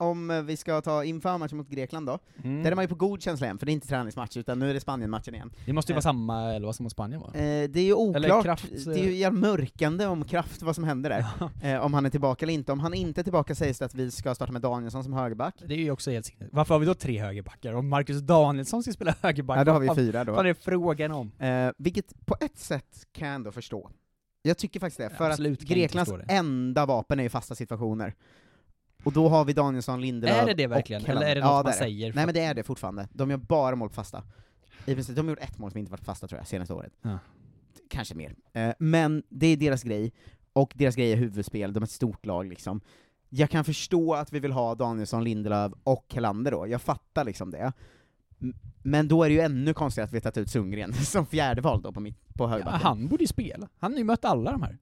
om 0.00 0.44
vi 0.46 0.56
ska 0.56 0.80
ta 0.80 1.04
inför 1.04 1.38
matchen 1.38 1.56
mot 1.58 1.68
Grekland 1.68 2.06
då, 2.06 2.18
Mm. 2.44 2.62
där 2.62 2.70
är 2.70 2.74
man 2.74 2.84
ju 2.84 2.88
på 2.88 2.94
god 2.94 3.22
känsla 3.22 3.46
igen, 3.46 3.58
för 3.58 3.66
det 3.66 3.72
är 3.72 3.74
inte 3.74 3.88
träningsmatch, 3.88 4.36
utan 4.36 4.58
nu 4.58 4.70
är 4.70 4.74
det 4.74 4.80
Spanien-matchen 4.80 5.34
igen. 5.34 5.50
Det 5.66 5.72
måste 5.72 5.92
ju 5.92 5.94
vara 5.94 5.98
Eh, 6.00 6.02
samma 6.02 6.54
elva 6.54 6.72
som 6.72 6.82
mot 6.84 6.92
Spanien 6.92 7.20
va? 7.20 7.26
Eh, 7.34 7.70
det 7.70 7.80
är 7.80 7.84
ju 7.84 7.94
oklart, 7.94 8.44
Kraft, 8.44 8.84
det 8.84 9.00
är 9.00 9.04
ju 9.04 9.14
jävla 9.14 9.40
mörkande 9.40 10.06
om 10.06 10.24
Kraft, 10.24 10.62
vad 10.62 10.74
som 10.74 10.84
händer 10.84 11.10
där. 11.10 11.24
eh, 11.74 11.84
om 11.84 11.94
han 11.94 12.06
är 12.06 12.10
tillbaka 12.10 12.44
eller 12.44 12.52
inte. 12.54 12.72
Om 12.72 12.80
han 12.80 12.94
inte 12.94 13.20
är 13.20 13.22
tillbaka 13.22 13.54
sägs 13.54 13.78
det 13.78 13.84
att 13.84 13.94
vi 13.94 14.10
ska 14.10 14.34
starta 14.34 14.52
med 14.52 14.62
Danielsson 14.62 15.04
som 15.04 15.12
högerback. 15.12 15.54
Det 15.66 15.74
är 15.74 15.78
ju 15.78 15.90
också 15.90 16.10
helt 16.10 16.26
sinnigt. 16.26 16.48
Varför 16.52 16.74
har 16.74 16.78
vi 16.80 16.86
då 16.86 16.94
tre 16.94 17.20
högerbackar? 17.20 17.72
Om 17.72 17.88
Marcus 17.88 18.20
Danielsson 18.20 18.82
ska 18.82 18.92
spela 18.92 19.14
högerback, 19.22 19.58
Ja, 19.58 19.64
då 19.64 19.72
har 19.72 19.80
vi 19.80 19.88
fyra 19.94 20.24
då. 20.24 20.32
Vad 20.32 20.46
är 20.46 20.54
frågan 20.54 21.12
om? 21.12 21.32
Eh, 21.38 21.70
vilket 21.78 22.26
på 22.26 22.36
ett 22.40 22.58
sätt 22.58 23.06
kan 23.12 23.28
jag 23.28 23.34
ändå 23.34 23.52
förstå. 23.52 23.90
Jag 24.42 24.58
tycker 24.58 24.80
faktiskt 24.80 24.98
det, 24.98 25.10
för 25.10 25.30
Absolut 25.30 25.62
att 25.62 25.68
Greklands 25.68 26.10
det. 26.12 26.24
enda 26.34 26.86
vapen 26.86 27.18
är 27.18 27.22
ju 27.22 27.28
fasta 27.28 27.54
situationer. 27.54 28.14
Och 29.08 29.14
då 29.14 29.28
har 29.28 29.44
vi 29.44 29.52
Danielsson, 29.52 30.00
Lindelöf 30.00 30.36
Är 30.36 30.46
det 30.46 30.54
det 30.54 30.66
verkligen? 30.66 31.06
Eller 31.06 31.26
är 31.26 31.34
det 31.34 31.40
något 31.40 31.50
ja, 31.50 31.54
man 31.54 31.64
det 31.64 31.72
säger 31.72 32.12
Nej 32.12 32.26
men 32.26 32.34
det 32.34 32.40
är 32.40 32.54
det 32.54 32.62
fortfarande. 32.62 33.08
De 33.12 33.30
gör 33.30 33.36
bara 33.36 33.76
mål 33.76 33.88
på 33.88 33.94
fasta. 33.94 34.22
I 34.86 34.94
princip, 34.94 35.16
de 35.16 35.22
har 35.26 35.30
gjort 35.30 35.42
ett 35.42 35.58
mål 35.58 35.70
som 35.70 35.78
inte 35.78 35.90
varit 35.90 36.04
fasta 36.04 36.28
tror 36.28 36.38
jag, 36.40 36.46
senaste 36.48 36.74
året. 36.74 36.92
Ja. 37.02 37.18
Kanske 37.90 38.14
mer. 38.14 38.34
Eh, 38.52 38.70
men 38.78 39.22
det 39.28 39.46
är 39.46 39.56
deras 39.56 39.82
grej, 39.82 40.12
och 40.52 40.72
deras 40.76 40.96
grej 40.96 41.12
är 41.12 41.16
huvudspel, 41.16 41.72
de 41.72 41.82
är 41.82 41.84
ett 41.84 41.90
stort 41.90 42.26
lag 42.26 42.48
liksom. 42.48 42.80
Jag 43.28 43.50
kan 43.50 43.64
förstå 43.64 44.14
att 44.14 44.32
vi 44.32 44.40
vill 44.40 44.52
ha 44.52 44.74
Danielsson, 44.74 45.24
Lindelöf 45.24 45.72
och 45.84 46.06
Helander 46.14 46.50
då, 46.50 46.66
jag 46.68 46.82
fattar 46.82 47.24
liksom 47.24 47.50
det. 47.50 47.72
Men 48.82 49.08
då 49.08 49.22
är 49.22 49.28
det 49.28 49.34
ju 49.34 49.40
ännu 49.40 49.74
konstigare 49.74 50.06
att 50.06 50.12
vi 50.14 50.20
tagit 50.20 50.38
ut 50.38 50.50
Sundgren 50.50 50.92
som 51.04 51.26
fjärde 51.26 51.60
val 51.60 51.82
då 51.82 51.92
på, 51.92 52.00
mitt, 52.00 52.34
på 52.34 52.44
Ja, 52.44 52.48
högerbacken. 52.48 52.80
han 52.80 53.08
borde 53.08 53.22
ju 53.22 53.28
spela. 53.28 53.68
Han 53.78 53.92
har 53.92 53.98
ju 53.98 54.04
mött 54.04 54.24
alla 54.24 54.52
de 54.52 54.62
här. 54.62 54.78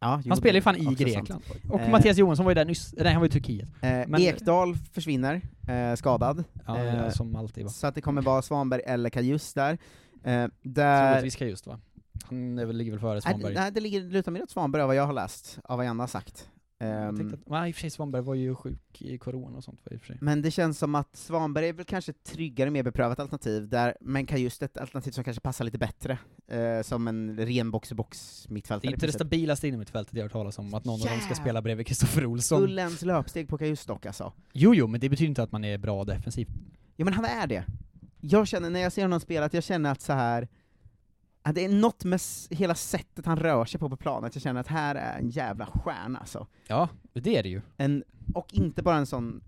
Ja, 0.00 0.22
han 0.28 0.36
spelar 0.36 0.54
ju 0.54 0.60
fan 0.60 0.76
i 0.76 0.94
Grekland. 0.94 1.28
sant. 1.28 1.44
Och 1.70 1.80
Eh, 1.80 1.90
Mattias 1.90 2.16
Johansson 2.18 2.44
var 2.44 2.50
ju 2.50 2.54
där 2.54 2.64
nyss, 2.64 2.94
nej 2.98 3.12
han 3.12 3.20
var 3.20 3.26
i 3.26 3.30
Turkiet. 3.30 3.68
Eh, 3.82 3.90
Men- 4.06 4.20
Ekdal 4.20 4.76
försvinner, 4.92 5.40
eh, 5.68 5.94
skadad. 5.96 6.44
Ja, 6.66 6.84
ja, 6.84 6.84
Eh, 6.84 7.10
som 7.10 7.36
alltid 7.36 7.64
va. 7.64 7.70
Så 7.70 7.86
att 7.86 7.94
det 7.94 8.00
kommer 8.00 8.22
vara 8.22 8.42
Svanberg 8.42 8.82
eller 8.86 9.10
Kajus 9.10 9.54
där. 9.54 9.78
Eh, 10.24 10.46
där... 10.62 11.08
Troligtvis 11.12 11.36
kan 11.36 11.48
just 11.48 11.66
va? 11.66 11.78
Han 12.24 12.58
är 12.58 12.64
väl, 12.66 12.76
ligger 12.76 12.90
väl 12.92 13.00
före 13.00 13.20
Svanberg. 13.20 13.54
Nej, 13.54 13.72
det 13.72 13.80
ligger, 13.80 14.00
lutar 14.00 14.32
mer 14.32 14.42
åt 14.42 14.50
Svanberg 14.50 14.82
av 14.82 14.86
vad 14.88 14.96
jag 14.96 15.06
har 15.06 15.12
läst, 15.12 15.58
av 15.64 15.76
vad 15.76 15.86
Janne 15.86 16.02
har 16.02 16.08
sagt. 16.08 16.48
Jag 16.78 16.88
Ehm, 16.88 17.34
att, 17.34 17.48
nej, 17.48 17.68
i 17.68 17.72
och 17.72 17.74
för 17.74 17.80
sig 17.80 17.90
Svanberg 17.90 18.22
var 18.22 18.34
ju 18.34 18.54
sjuk 18.54 19.02
i 19.02 19.18
corona 19.18 19.56
och 19.56 19.64
sånt 19.64 19.80
i 19.90 19.96
och 19.96 20.00
för 20.00 20.06
sig. 20.06 20.18
men 20.20 20.42
det 20.42 20.50
känns 20.50 20.78
som 20.78 20.94
att 20.94 21.16
Svanberg 21.16 21.68
är 21.68 21.72
väl 21.72 21.84
kanske 21.84 22.10
ett 22.10 22.24
tryggare, 22.24 22.70
mer 22.70 22.82
beprövat 22.82 23.20
alternativ, 23.20 23.68
där, 23.68 23.96
men 24.00 24.26
Kajust 24.26 24.62
ett 24.62 24.78
alternativ 24.78 25.10
som 25.10 25.24
kanske 25.24 25.40
passar 25.40 25.64
lite 25.64 25.78
bättre, 25.78 26.18
eh, 26.48 26.82
som 26.82 27.08
en 27.08 27.36
ren 27.36 27.70
box-to-box 27.70 28.42
Det 28.48 28.54
mittfältare. 28.54 28.90
är 28.90 28.92
inte 28.92 29.06
det 29.06 29.12
stabilaste 29.12 29.68
innermittfältet 29.68 30.14
jag 30.14 30.20
har 30.20 30.24
hört 30.24 30.32
talas 30.32 30.58
om, 30.58 30.74
att 30.74 30.84
någon 30.84 31.02
av 31.02 31.06
dem 31.08 31.20
ska 31.20 31.34
spela 31.34 31.62
bredvid 31.62 31.86
Kristoffer 31.86 32.26
Olsson. 32.26 32.60
Fullens 32.60 33.02
löpsteg 33.02 33.48
på 33.48 33.58
dock 33.86 34.06
alltså. 34.06 34.32
Jo, 34.52 34.74
jo, 34.74 34.86
men 34.86 35.00
det 35.00 35.08
betyder 35.08 35.28
inte 35.28 35.42
att 35.42 35.52
man 35.52 35.64
är 35.64 35.78
bra 35.78 36.04
defensivt. 36.04 36.48
Ja 36.96 37.04
men 37.04 37.14
han 37.14 37.24
är 37.24 37.46
det. 37.46 37.64
Jag 38.20 38.48
känner, 38.48 38.70
när 38.70 38.80
jag 38.80 38.92
ser 38.92 39.02
honom 39.02 39.20
spela, 39.20 39.46
att 39.46 39.54
jag 39.54 39.64
känner 39.64 39.92
att 39.92 40.00
så 40.00 40.12
här 40.12 40.48
det 41.52 41.64
är 41.64 41.68
något 41.68 42.04
med 42.04 42.20
hela 42.50 42.74
sättet 42.74 43.26
han 43.26 43.38
rör 43.38 43.64
sig 43.64 43.80
på 43.80 43.90
på 43.90 43.96
planen, 43.96 44.24
att 44.24 44.34
jag 44.34 44.42
känner 44.42 44.60
att 44.60 44.66
här 44.66 44.94
är 44.94 45.18
en 45.18 45.30
jävla 45.30 45.66
stjärna 45.66 46.18
alltså. 46.18 46.46
Ja, 46.68 46.88
det 47.12 47.36
är 47.36 47.42
det 47.42 47.48
ju. 47.48 47.60
En, 47.76 48.04
och 48.34 48.54
inte 48.54 48.82
bara 48.82 48.96
en 48.96 49.06
sån 49.06 49.40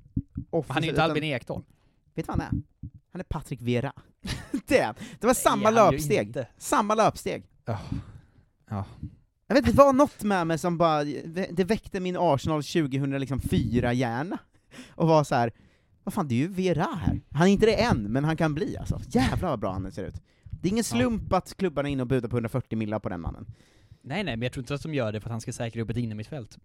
offensiv, 0.50 0.74
Han 0.74 0.82
är 0.82 0.86
ju 0.86 0.88
inte 0.90 1.00
utan- 1.00 1.10
Albin 1.10 1.24
Ekdal. 1.24 1.62
Vet 2.14 2.26
du 2.26 2.32
vad 2.32 2.40
han 2.40 2.46
är? 2.46 2.62
Han 3.12 3.20
är 3.20 3.24
Patrik 3.24 3.60
Vera. 3.62 3.92
det. 4.66 4.94
Det 5.20 5.26
var 5.26 5.34
samma 5.34 5.68
ju 5.70 5.74
löpsteg. 5.74 6.36
Samma 6.58 6.94
löpsteg. 6.94 7.44
Ja. 7.64 7.78
Ja. 8.70 8.84
Jag 9.46 9.54
vet 9.54 9.64
det 9.64 9.72
var 9.72 9.92
något 9.92 10.22
med 10.22 10.46
mig 10.46 10.58
som 10.58 10.78
bara, 10.78 11.04
det 11.50 11.64
väckte 11.64 12.00
min 12.00 12.16
Arsenal 12.18 12.60
2004-hjärna. 12.60 14.38
Och 14.90 15.08
var 15.08 15.24
så 15.24 15.34
här. 15.34 15.52
vad 16.04 16.14
fan 16.14 16.28
det 16.28 16.34
är 16.34 16.36
ju 16.36 16.48
Vera 16.48 16.88
här. 17.04 17.20
Han 17.30 17.48
är 17.48 17.52
inte 17.52 17.66
det 17.66 17.74
än, 17.82 18.02
men 18.02 18.24
han 18.24 18.36
kan 18.36 18.54
bli 18.54 18.76
alltså. 18.76 19.00
Jävlar 19.08 19.50
vad 19.50 19.58
bra 19.58 19.72
han 19.72 19.92
ser 19.92 20.04
ut. 20.04 20.22
Det 20.60 20.68
är 20.68 20.72
ingen 20.72 20.84
slump 20.84 21.32
att 21.32 21.56
klubbarna 21.56 21.88
är 21.88 21.92
inne 21.92 22.02
och 22.02 22.06
budar 22.08 22.28
på 22.28 22.36
140 22.36 22.78
millar 22.78 22.98
på 22.98 23.08
den 23.08 23.20
mannen. 23.20 23.46
Nej, 24.02 24.24
nej, 24.24 24.36
men 24.36 24.42
jag 24.42 24.52
tror 24.52 24.62
inte 24.62 24.74
att 24.74 24.82
de 24.82 24.94
gör 24.94 25.12
det 25.12 25.20
för 25.20 25.28
att 25.28 25.32
han 25.32 25.40
ska 25.40 25.52
säkra 25.52 25.82
upp 25.82 25.90
ett 25.90 25.96
innermittfält. 25.96 26.58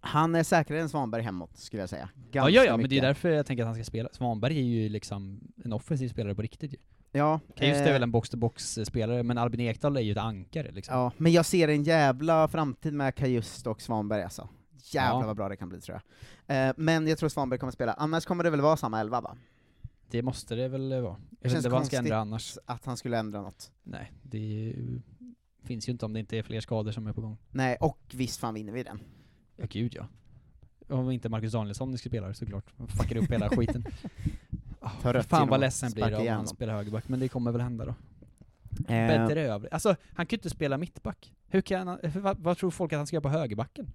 Han 0.00 0.34
är 0.34 0.42
säkrare 0.42 0.80
än 0.80 0.88
Svanberg 0.88 1.22
hemåt, 1.22 1.56
skulle 1.58 1.82
jag 1.82 1.88
säga. 1.88 2.08
Ja, 2.14 2.20
Ganska 2.32 2.50
ja, 2.50 2.64
ja, 2.64 2.70
men 2.76 2.80
det 2.80 2.84
är 2.84 2.88
mycket. 2.88 3.02
därför 3.02 3.28
jag 3.30 3.46
tänker 3.46 3.62
att 3.62 3.66
han 3.66 3.74
ska 3.74 3.84
spela. 3.84 4.08
Svanberg 4.12 4.58
är 4.58 4.62
ju 4.62 4.88
liksom 4.88 5.40
en 5.64 5.72
offensiv 5.72 6.08
spelare 6.08 6.34
på 6.34 6.42
riktigt 6.42 6.72
ju. 6.72 6.76
Ja, 7.12 7.40
Kajust 7.56 7.80
eh, 7.80 7.86
är 7.88 7.92
väl 7.92 8.02
en 8.02 8.10
box-to-box-spelare, 8.10 9.22
men 9.22 9.38
Albin 9.38 9.60
Ekdal 9.60 9.96
är 9.96 10.00
ju 10.00 10.12
ett 10.12 10.18
ankare 10.18 10.70
liksom. 10.72 10.94
Ja, 10.96 11.12
men 11.16 11.32
jag 11.32 11.46
ser 11.46 11.68
en 11.68 11.82
jävla 11.82 12.48
framtid 12.48 12.92
med 12.94 13.14
Kajust 13.14 13.66
och 13.66 13.82
Svanberg 13.82 14.22
alltså. 14.22 14.48
Jävlar 14.92 15.20
Ja. 15.20 15.26
vad 15.26 15.36
bra 15.36 15.48
det 15.48 15.56
kan 15.56 15.68
bli 15.68 15.80
tror 15.80 16.00
jag. 16.46 16.68
Eh, 16.68 16.74
men 16.76 17.06
jag 17.08 17.18
tror 17.18 17.28
Svanberg 17.28 17.58
kommer 17.60 17.72
spela, 17.72 17.92
annars 17.92 18.24
kommer 18.24 18.44
det 18.44 18.50
väl 18.50 18.60
vara 18.60 18.76
samma 18.76 19.00
elva 19.00 19.20
va? 19.20 19.36
Det 20.14 20.22
måste 20.22 20.54
det 20.54 20.68
väl 20.68 21.02
vara. 21.02 21.16
Det 21.30 21.48
känns 21.48 21.56
inte 21.56 21.68
vad 21.68 21.78
han 21.80 21.86
ska 21.86 21.98
ändra 21.98 22.18
annars. 22.18 22.58
att 22.66 22.84
han 22.84 22.96
skulle 22.96 23.18
ändra 23.18 23.42
något. 23.42 23.72
Nej, 23.82 24.12
det 24.22 24.38
ju- 24.38 25.00
finns 25.62 25.88
ju 25.88 25.92
inte 25.92 26.06
om 26.06 26.12
det 26.12 26.20
inte 26.20 26.38
är 26.38 26.42
fler 26.42 26.60
skador 26.60 26.92
som 26.92 27.06
är 27.06 27.12
på 27.12 27.20
gång. 27.20 27.36
Nej, 27.50 27.76
och 27.80 27.98
visst 28.14 28.40
fan 28.40 28.54
vinner 28.54 28.72
vi 28.72 28.82
den. 28.82 29.00
Ja, 29.56 29.66
gud 29.70 29.94
ja. 29.94 30.08
Om 30.88 31.10
inte 31.10 31.28
Marcus 31.28 31.52
Danielsson 31.52 31.98
ska 31.98 32.08
spela 32.08 32.34
såklart. 32.34 32.64
Han 32.78 32.88
fuckar 32.88 33.16
upp 33.16 33.30
hela 33.30 33.48
skiten. 33.48 33.84
Oh, 34.80 35.22
fan 35.22 35.48
vad 35.48 35.60
ledsen 35.60 35.92
blir 35.92 36.10
det 36.10 36.16
om 36.16 36.28
han 36.28 36.46
spelar 36.46 36.74
högerback, 36.74 37.08
men 37.08 37.20
det 37.20 37.28
kommer 37.28 37.52
väl 37.52 37.60
hända 37.60 37.84
då. 37.84 37.94
Eh, 38.94 39.08
Bättre 39.08 39.40
övrigt. 39.42 39.72
Alltså, 39.72 39.96
han 40.14 40.26
kan 40.26 40.36
ju 40.36 40.38
inte 40.38 40.50
spela 40.50 40.78
mittback. 40.78 41.34
Hur 41.46 41.60
kan 41.60 41.88
han, 41.88 41.98
vad, 42.14 42.38
vad 42.38 42.58
tror 42.58 42.70
folk 42.70 42.92
att 42.92 42.96
han 42.96 43.06
ska 43.06 43.14
göra 43.16 43.22
på 43.22 43.28
högerbacken? 43.28 43.92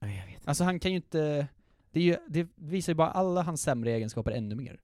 jag 0.00 0.08
vet. 0.08 0.48
Alltså 0.48 0.64
han 0.64 0.80
kan 0.80 0.90
ju 0.90 0.96
inte, 0.96 1.48
det, 1.90 2.00
ju, 2.00 2.16
det 2.28 2.48
visar 2.54 2.92
ju 2.92 2.94
bara 2.94 3.10
alla 3.10 3.42
hans 3.42 3.62
sämre 3.62 3.90
egenskaper 3.92 4.30
ännu 4.30 4.54
mer. 4.54 4.80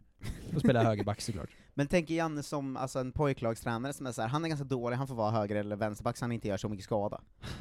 Att 0.56 0.60
spela 0.60 0.84
högerback 0.84 1.20
såklart. 1.20 1.50
Men 1.74 1.86
tänker 1.86 2.14
Janne 2.14 2.42
som 2.42 2.76
alltså, 2.76 2.98
en 2.98 3.12
pojklagstränare 3.12 3.92
som 3.92 4.06
är 4.06 4.12
så 4.12 4.22
här, 4.22 4.28
han 4.28 4.44
är 4.44 4.48
ganska 4.48 4.64
dålig, 4.64 4.96
han 4.96 5.06
får 5.06 5.14
vara 5.14 5.30
höger 5.30 5.56
eller 5.56 5.76
vänsterback 5.76 6.16
så 6.16 6.24
han 6.24 6.32
inte 6.32 6.48
gör 6.48 6.56
så 6.56 6.68
mycket 6.68 6.84
skada. 6.84 7.20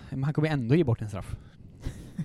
Men 0.10 0.24
han 0.24 0.34
kommer 0.34 0.50
ändå 0.50 0.76
ge 0.76 0.84
bort 0.84 1.02
en 1.02 1.10
straff. 1.10 1.36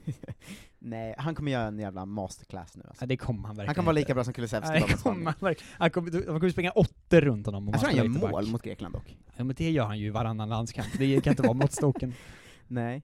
Nej, 0.78 1.14
han 1.18 1.34
kommer 1.34 1.52
göra 1.52 1.66
en 1.66 1.78
jävla 1.78 2.06
masterclass 2.06 2.76
nu 2.76 2.82
alltså. 2.88 3.04
Nej, 3.04 3.08
det 3.08 3.16
kommer 3.16 3.46
han 3.46 3.56
verkligen 3.56 3.66
Han 3.68 3.74
kan 3.74 3.84
vara 3.84 3.92
lika 3.92 4.14
bra 4.14 4.24
som 4.24 4.32
Kulusevski 4.32 4.80
var 4.80 4.88
det 4.88 5.02
kommer 5.02 5.24
han 5.24 5.34
verkligen. 5.40 5.72
Han 5.78 5.90
kommer, 5.90 6.12
han 6.12 6.40
kommer 6.40 6.50
springa 6.50 6.70
åttor 6.70 7.20
runt 7.20 7.46
honom 7.46 7.68
om 7.68 7.72
Jag 7.72 7.80
tror 7.80 7.90
han 7.90 8.12
gör 8.12 8.30
mål 8.30 8.46
mot 8.46 8.62
Grekland 8.62 8.94
dock. 8.94 9.16
Ja 9.36 9.44
men 9.44 9.56
det 9.56 9.70
gör 9.70 9.84
han 9.84 9.98
ju 9.98 10.06
i 10.06 10.10
varannan 10.10 10.48
landskamp, 10.48 10.88
det 10.98 11.24
kan 11.24 11.30
inte 11.30 11.42
vara 11.42 11.52
måttstocken. 11.52 12.14
Nej. 12.68 13.02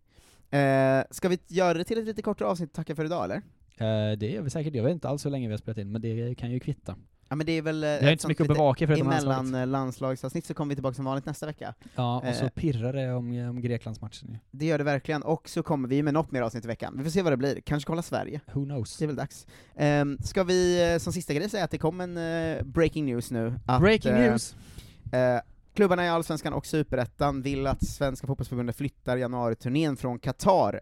Eh, 0.51 1.05
ska 1.11 1.28
vi 1.28 1.39
göra 1.49 1.74
det 1.78 1.85
till 1.85 1.99
ett 1.99 2.05
lite 2.05 2.22
kortare 2.22 2.49
avsnitt 2.49 2.70
och 2.70 2.74
tacka 2.74 2.97
för 2.97 3.05
idag 3.05 3.24
eller? 3.24 3.37
Eh, 3.37 4.18
det 4.18 4.37
är 4.37 4.43
vi 4.43 4.51
säkert, 4.51 4.74
jag 4.74 4.85
vet 4.85 4.93
inte 4.93 5.09
alls 5.09 5.26
hur 5.26 5.31
länge 5.31 5.49
vi 5.49 5.53
har 5.53 5.59
spelat 5.59 5.78
in, 5.78 5.93
men 5.93 6.03
det 6.03 6.35
kan 6.35 6.51
ju 6.51 6.61
kvitta. 6.61 6.97
Ja 7.33 7.37
men 7.37 7.47
det 7.47 7.53
är 7.53 7.62
väl... 7.62 7.85
eh, 7.85 7.89
har 7.91 7.97
ett 7.97 8.11
inte 8.11 8.22
så 8.22 8.28
mycket 8.28 8.41
att 8.51 8.57
bevaka 8.57 8.87
förutom 8.87 9.07
Emellan 9.07 9.28
landslaget. 9.37 9.62
eh, 9.62 9.66
landslagsavsnitt 9.66 10.47
så 10.47 10.55
kommer 10.55 10.68
vi 10.68 10.76
tillbaka 10.76 10.95
som 10.95 11.05
vanligt 11.05 11.26
nästa 11.26 11.47
vecka. 11.47 11.74
Ja, 11.95 12.22
och 12.28 12.35
så 12.35 12.45
Eh, 12.45 12.51
pirrar 12.51 12.93
det 12.93 13.12
om, 13.12 13.49
om 13.49 13.61
Greklandsmatchen 13.61 14.28
ju. 14.31 14.37
Det 14.51 14.66
gör 14.66 14.78
det 14.78 14.85
verkligen, 14.85 15.22
och 15.22 15.49
så 15.49 15.62
kommer 15.62 15.89
vi 15.89 16.03
med 16.03 16.14
något 16.14 16.31
mer 16.31 16.43
avsnitt 16.43 16.64
i 16.64 16.68
veckan. 16.68 16.95
Vi 16.97 17.05
får 17.05 17.11
se 17.11 17.22
vad 17.22 17.33
det 17.33 17.37
blir, 17.37 17.61
kanske 17.61 17.87
kolla 17.87 18.03
Sverige. 18.03 18.41
Who 18.53 18.64
knows? 18.64 18.97
Det 18.99 19.05
är 19.05 19.07
väl 19.07 19.16
dags. 19.16 19.47
Um, 19.74 20.18
ska 20.18 20.45
vi 20.45 20.93
eh, 20.93 20.99
som 20.99 21.12
sista 21.12 21.35
grej 21.35 21.51
säga 21.51 21.64
att 21.64 21.70
det 21.70 21.78
kom 21.78 22.01
en 22.01 22.16
eh, 22.16 22.62
breaking 22.62 23.07
news 23.07 23.31
nu. 23.31 23.55
Att, 23.66 23.81
Breaking 23.81 24.12
eh, 24.12 24.31
news! 24.31 24.57
eh, 25.12 25.41
klubbarna 25.74 26.05
i 26.05 26.09
Allsvenskan 26.09 26.53
och 26.53 26.66
Superettan 26.66 27.43
vill 27.43 27.66
att 27.66 27.87
Svenska 27.87 28.26
Fotbollförbundet 28.26 28.76
flyttar 28.76 29.16
januariturnén 29.16 29.97
från 29.97 30.18
Qatar. 30.18 30.81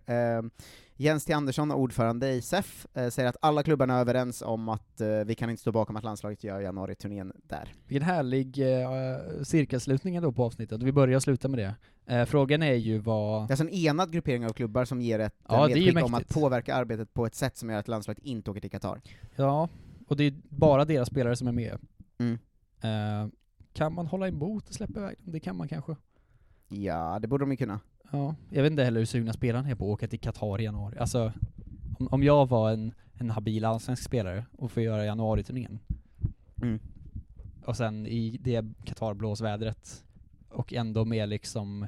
Eh, 0.99 1.05
Jens 1.05 1.24
T. 1.24 1.32
Andersson, 1.32 1.70
ordförande 1.70 2.32
i 2.32 2.42
SEF, 2.42 2.86
eh, 2.94 3.09
säger 3.09 3.28
att 3.28 3.36
alla 3.40 3.62
klubbarna 3.62 3.96
är 3.96 4.01
överens 4.01 4.42
om 4.42 4.68
att 4.68 5.01
eh, 5.01 5.09
vi 5.26 5.34
kan 5.34 5.51
inte 5.51 5.61
stå 5.61 5.72
bakom 5.72 5.96
att 5.96 6.05
landslaget 6.05 6.44
gör 6.44 6.61
januariturnén 6.61 7.32
där. 7.42 7.74
Vilken 7.86 8.09
härlig 8.09 8.59
uh, 8.59 9.42
cirkelslutning 9.42 10.22
då 10.22 10.32
på 10.32 10.44
avsnittet, 10.44 10.82
vi 10.82 10.92
börjar 10.92 11.16
och 11.16 11.22
sluta 11.22 11.49
med 11.49 11.59
det. 11.59 11.74
Eh, 12.14 12.24
frågan 12.24 12.62
är 12.62 12.74
ju 12.74 12.99
vad... 12.99 13.42
Det 13.42 13.46
är 13.46 13.53
alltså 13.53 13.64
en 13.64 13.70
enad 13.70 14.12
gruppering 14.12 14.46
av 14.46 14.53
klubbar 14.53 14.84
som 14.84 15.01
ger 15.01 15.18
ett 15.18 15.34
Ja, 15.49 15.68
eh, 15.68 15.74
medskick 15.74 16.05
om 16.05 16.14
att 16.14 16.28
påverka 16.28 16.74
arbetet 16.74 17.14
på 17.14 17.26
ett 17.26 17.34
sätt 17.34 17.57
som 17.57 17.70
gör 17.70 17.78
att 17.78 17.88
landslaget 17.88 18.24
inte 18.24 18.51
åker 18.51 18.61
till 18.61 18.70
Qatar. 18.70 19.01
Ja, 19.36 19.68
och 20.07 20.16
det 20.16 20.24
är 20.24 20.34
bara 20.49 20.84
deras 20.84 21.09
spelare 21.09 21.36
som 21.36 21.49
är 21.49 21.53
med. 21.53 21.78
Mm. 22.18 22.38
Eh, 22.80 23.30
kan 23.72 23.94
man 23.94 24.07
hålla 24.07 24.28
emot 24.28 24.68
och 24.68 24.74
släppa 24.74 25.01
iväg 25.01 25.16
dem? 25.18 25.32
Det 25.32 25.40
kan 25.40 25.57
man 25.57 25.68
kanske. 25.68 25.96
Ja, 26.68 27.18
det 27.18 27.28
borde 27.28 27.42
de 27.42 27.51
ju 27.51 27.57
kunna. 27.57 27.80
Ja, 28.11 28.34
jag 28.50 28.62
vet 28.62 28.70
inte 28.70 28.84
heller 28.84 29.00
hur 29.00 29.06
sugna 29.06 29.32
spelarna 29.32 29.68
är 29.70 29.74
på 29.74 29.84
att 29.84 29.90
åka 29.94 30.09
till 30.09 30.20
Qatar 30.20 30.61
i 30.61 30.64
januari. 30.64 30.98
Alltså, 30.98 31.32
om, 31.98 32.09
om 32.11 32.22
jag 32.22 32.48
var 32.48 32.70
en, 32.70 32.94
en 33.14 33.30
habil 33.30 33.64
allsvensk 33.64 34.02
spelare 34.02 34.44
och 34.59 34.72
får 34.72 34.82
göra 34.82 35.04
januariturnén, 35.04 35.78
Mm. 36.62 36.78
och 37.64 37.76
sen 37.76 38.06
i 38.06 38.38
det 38.40 38.64
Qatar-blåsvädret, 38.84 40.04
och 40.48 40.72
ändå 40.72 41.04
med 41.04 41.28
liksom 41.28 41.86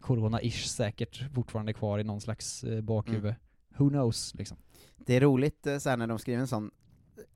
corona-ish 0.00 0.66
säkert 0.66 1.32
fortfarande 1.34 1.72
kvar 1.72 1.98
i 1.98 2.04
någon 2.04 2.20
slags 2.20 2.64
eh, 2.64 2.80
bakhuvud. 2.80 3.24
Mm. 3.24 3.34
Who 3.76 3.88
knows, 3.88 4.34
liksom. 4.34 4.56
Det 4.96 5.16
är 5.16 5.20
roligt 5.20 5.66
eh, 5.66 5.78
så 5.78 5.96
när 5.96 6.06
de 6.06 6.18
skriver 6.18 6.40
en 6.40 6.46
sån 6.48 6.70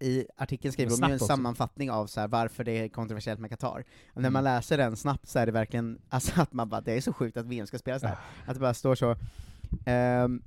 i 0.00 0.26
artikeln 0.36 0.72
skriver 0.72 0.90
de 0.90 0.96
ju 1.02 1.04
en 1.08 1.14
också. 1.14 1.26
sammanfattning 1.26 1.90
av 1.90 2.06
så 2.06 2.20
här, 2.20 2.28
varför 2.28 2.64
det 2.64 2.72
är 2.72 2.88
kontroversiellt 2.88 3.40
med 3.40 3.50
Qatar. 3.50 3.84
Och 4.10 4.22
när 4.22 4.28
Mm. 4.28 4.32
man 4.32 4.44
läser 4.44 4.78
den 4.78 4.96
snabbt 4.96 5.28
så 5.28 5.38
är 5.38 5.46
det 5.46 5.52
verkligen, 5.52 5.98
alltså 6.08 6.40
att 6.40 6.52
man 6.52 6.68
bara, 6.68 6.80
det 6.80 6.92
är 6.92 7.00
så 7.00 7.12
sjukt 7.12 7.36
att 7.36 7.46
VM 7.46 7.66
ska 7.66 7.78
spelas 7.78 8.02
där. 8.02 8.16
Att 8.46 8.54
det 8.54 8.60
bara 8.60 8.74
står 8.74 8.94
så, 8.94 9.16
ehm, 9.84 10.42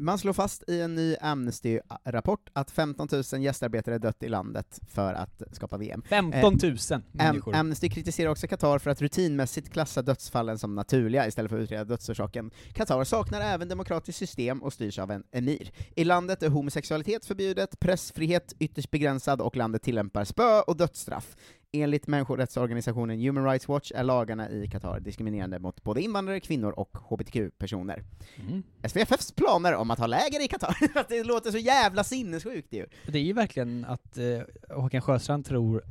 Man 0.00 0.18
slår 0.18 0.32
fast 0.32 0.64
i 0.68 0.80
en 0.80 0.94
ny 0.94 1.16
Amnesty-rapport 1.20 2.50
att 2.52 2.70
15 2.70 3.08
000 3.32 3.42
gästarbetare 3.42 3.98
dött 3.98 4.22
i 4.22 4.28
landet 4.28 4.80
för 4.88 5.14
att 5.14 5.42
skapa 5.52 5.76
VM. 5.78 6.02
15 6.08 6.58
000 6.62 6.76
Am- 6.90 7.02
människor. 7.12 7.54
Amnesty 7.54 7.88
kritiserar 7.88 8.30
också 8.30 8.46
Qatar 8.46 8.78
för 8.78 8.90
att 8.90 9.02
rutinmässigt 9.02 9.72
klassa 9.72 10.02
dödsfallen 10.02 10.58
som 10.58 10.74
naturliga 10.74 11.26
istället 11.26 11.50
för 11.50 11.58
att 11.58 11.62
utreda 11.62 11.84
dödsorsaken. 11.84 12.50
Qatar 12.74 13.04
saknar 13.04 13.40
även 13.40 13.68
demokratiskt 13.68 14.18
system 14.18 14.62
och 14.62 14.72
styrs 14.72 14.98
av 14.98 15.10
en 15.10 15.24
emir. 15.32 15.72
I 15.96 16.04
landet 16.04 16.42
är 16.42 16.48
homosexualitet 16.48 17.26
förbjudet, 17.26 17.80
pressfrihet 17.80 18.52
ytterst 18.58 18.90
begränsad 18.90 19.40
och 19.40 19.56
landet 19.56 19.82
tillämpar 19.82 20.24
spö 20.24 20.60
och 20.60 20.76
dödsstraff. 20.76 21.36
Enligt 21.72 22.06
människorättsorganisationen 22.06 23.20
Human 23.20 23.44
Rights 23.44 23.68
Watch 23.68 23.92
är 23.94 24.04
lagarna 24.04 24.50
i 24.50 24.68
Qatar 24.68 25.00
diskriminerande 25.00 25.58
mot 25.58 25.82
både 25.82 26.02
invandrare, 26.02 26.40
kvinnor 26.40 26.70
och 26.70 26.96
hbtq-personer. 26.98 28.04
Mm. 28.48 28.62
SVFFs 28.88 29.32
planer 29.32 29.74
om 29.74 29.90
att 29.90 29.98
ha 29.98 30.06
läger 30.06 30.44
i 30.44 30.48
Qatar, 30.48 30.76
det 31.08 31.24
låter 31.24 31.50
så 31.50 31.58
jävla 31.58 32.04
sinnessjukt 32.04 32.72
ju. 32.72 32.86
Det 33.06 33.18
är 33.18 33.22
ju 33.22 33.32
verkligen 33.32 33.84
att 33.84 34.18
eh, 34.18 34.40
Håkan 34.76 35.00
Sjöstrand 35.00 35.44
tror 35.44 35.84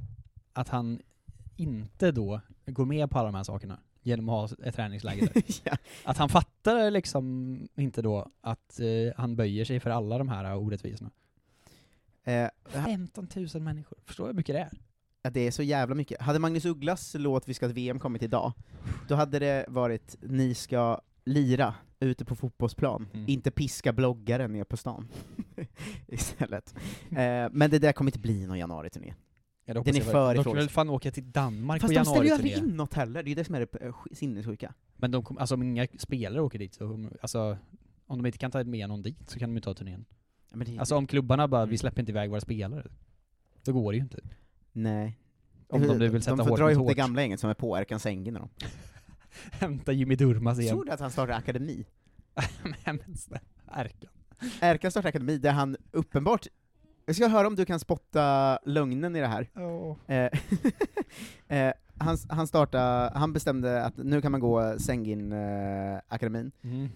att 0.54 0.70
han 0.70 1.02
inte 1.56 2.12
då 2.12 2.42
går 2.66 2.86
med 2.86 3.10
på 3.10 3.20
alla 3.20 3.28
de 3.28 3.36
här 3.36 3.44
sakerna 3.44 3.80
genom 4.02 4.30
att 4.30 4.52
ha 4.52 4.68
ett 4.68 4.76
träningsläger 4.76 5.30
där. 5.34 5.44
ja. 5.64 5.78
Att 6.04 6.18
han 6.18 6.30
fattar 6.30 6.92
liksom 6.92 7.60
inte 7.76 8.02
då 8.02 8.32
att 8.42 8.80
eh, 8.80 8.88
han 9.18 9.36
böjer 9.36 9.66
sig 9.66 9.80
för 9.80 9.90
alla 9.90 10.18
de 10.18 10.30
här 10.30 10.56
orättvisorna. 10.56 11.12
Eh, 12.24 12.50
15 12.66 13.28
000 13.54 13.64
människor, 13.64 13.98
förstår 14.06 14.24
du 14.24 14.28
hur 14.28 14.36
mycket 14.36 14.56
det 14.56 14.62
är? 14.62 14.72
Ja, 15.22 15.30
det 15.30 15.40
är 15.48 15.52
så 15.52 15.64
jävla 15.64 15.96
mycket. 15.96 16.22
Hade 16.22 16.40
Magnus 16.40 16.66
Ugglas 16.66 17.16
låt 17.20 17.50
Vi 17.50 17.54
ska 17.54 17.66
ett 17.66 17.72
VM 17.72 18.00
kommit 18.00 18.24
idag, 18.24 18.54
då 19.08 19.16
hade 19.16 19.40
det 19.40 19.66
varit 19.68 20.16
Ni 20.22 20.54
ska 20.54 21.02
lira 21.26 21.74
ute 22.00 22.26
på 22.26 22.36
fotbollsplan, 22.36 23.08
Mm. 23.14 23.30
inte 23.30 23.52
piska 23.52 23.94
bloggare 23.94 24.48
ner 24.48 24.64
på 24.64 24.78
stan. 24.78 25.08
Istället. 26.08 26.76
Eh, 27.12 27.48
men 27.52 27.70
det 27.70 27.80
där 27.80 27.92
kommer 27.92 28.10
inte 28.12 28.20
bli 28.20 28.48
någon 28.48 28.58
januari-turné. 28.60 29.14
Ja, 29.66 29.74
Den 29.74 29.96
är 29.96 30.02
för. 30.02 30.36
De 30.36 30.44
ska 30.44 30.54
väl 30.54 30.70
fan 30.70 30.90
åka 30.90 31.12
till 31.12 31.32
Danmark 31.32 31.82
Fast 31.82 31.94
på 31.94 32.00
de 32.00 32.06
ställer 32.06 32.26
ju 32.26 32.32
aldrig 32.32 32.52
januari-turné. 32.52 32.72
in 32.72 32.78
något 32.78 32.94
heller, 32.94 33.24
det 33.24 33.32
är 33.32 33.36
det 33.36 33.44
som 33.44 33.56
är 33.56 33.60
det 33.60 33.86
eh, 33.86 33.96
sinnessjuka. 34.12 34.74
Men 34.96 35.12
de 35.12 35.24
kom, 35.24 35.38
alltså 35.38 35.56
om 35.56 35.64
inga 35.64 35.88
spelare 35.98 36.42
åker 36.42 36.60
dit 36.60 36.74
så, 36.74 37.10
alltså 37.22 37.58
om 38.06 38.18
de 38.18 38.26
inte 38.26 38.38
kan 38.38 38.52
ta 38.52 38.64
med 38.64 38.90
någon 38.90 39.02
dit 39.02 39.30
så 39.30 39.40
kan 39.40 39.50
de 39.50 39.56
inte 39.58 39.66
ta 39.66 39.74
turnén. 39.74 40.06
Ja, 40.52 40.58
det- 40.58 40.80
Alltså 40.80 40.96
om 40.96 41.08
klubbarna 41.08 41.48
bara, 41.48 41.62
Mm. 41.62 41.70
vi 41.72 41.78
släpper 41.78 42.00
inte 42.00 42.12
iväg 42.12 42.30
våra 42.30 42.42
spelare, 42.42 42.88
då 43.64 43.74
går 43.74 43.92
det 43.92 43.98
ju 43.98 44.04
inte. 44.04 44.20
Nej. 44.72 45.18
Om 45.68 45.82
de 45.82 45.98
nu 45.98 46.10
vill 46.10 46.22
sätta 46.22 46.36
de 46.36 46.44
får 46.44 46.50
hårt 46.50 46.60
dra 46.60 46.72
ihop 46.72 46.88
det 46.88 46.92
hårt. 46.92 46.98
gamla 46.98 47.22
gänget 47.22 47.40
som 47.40 47.50
är 47.50 47.54
på 47.54 47.78
Erkan 47.78 48.00
Sängen 48.00 48.38
och 48.38 48.50
de. 48.60 48.66
Hämta 49.66 49.92
Jimmy 49.92 50.16
Durmaz 50.16 50.60
igen. 50.60 50.76
Såg 50.76 50.86
du 50.86 50.92
att 50.92 51.00
han 51.00 51.12
startar 51.12 51.34
akademi? 51.34 51.86
Men 52.86 53.18
snälla, 53.18 53.42
Erkan. 53.72 54.10
Erkan 54.62 54.92
startar 54.92 55.10
akademi 55.10 55.38
där 55.38 55.52
han 55.52 55.78
uppenbart 55.92 56.48
jag 57.10 57.16
ska 57.16 57.28
höra 57.28 57.48
om 57.48 57.56
du 57.56 57.66
kan 57.66 57.80
spotta 57.80 58.60
lögnen 58.66 59.16
i 59.16 59.20
det 59.20 59.28
här. 59.28 59.50
Eh, 60.08 60.30
eh, 61.58 61.74
han, 61.98 62.18
han, 62.30 62.48
startade, 62.48 63.12
han 63.16 63.34
bestämde 63.34 63.84
att 63.84 63.98
nu 63.98 64.22
kan 64.22 64.32
man 64.32 64.42
gå 64.42 64.76
Sengin-akademin, 64.80 66.52
Mm. 66.64 66.90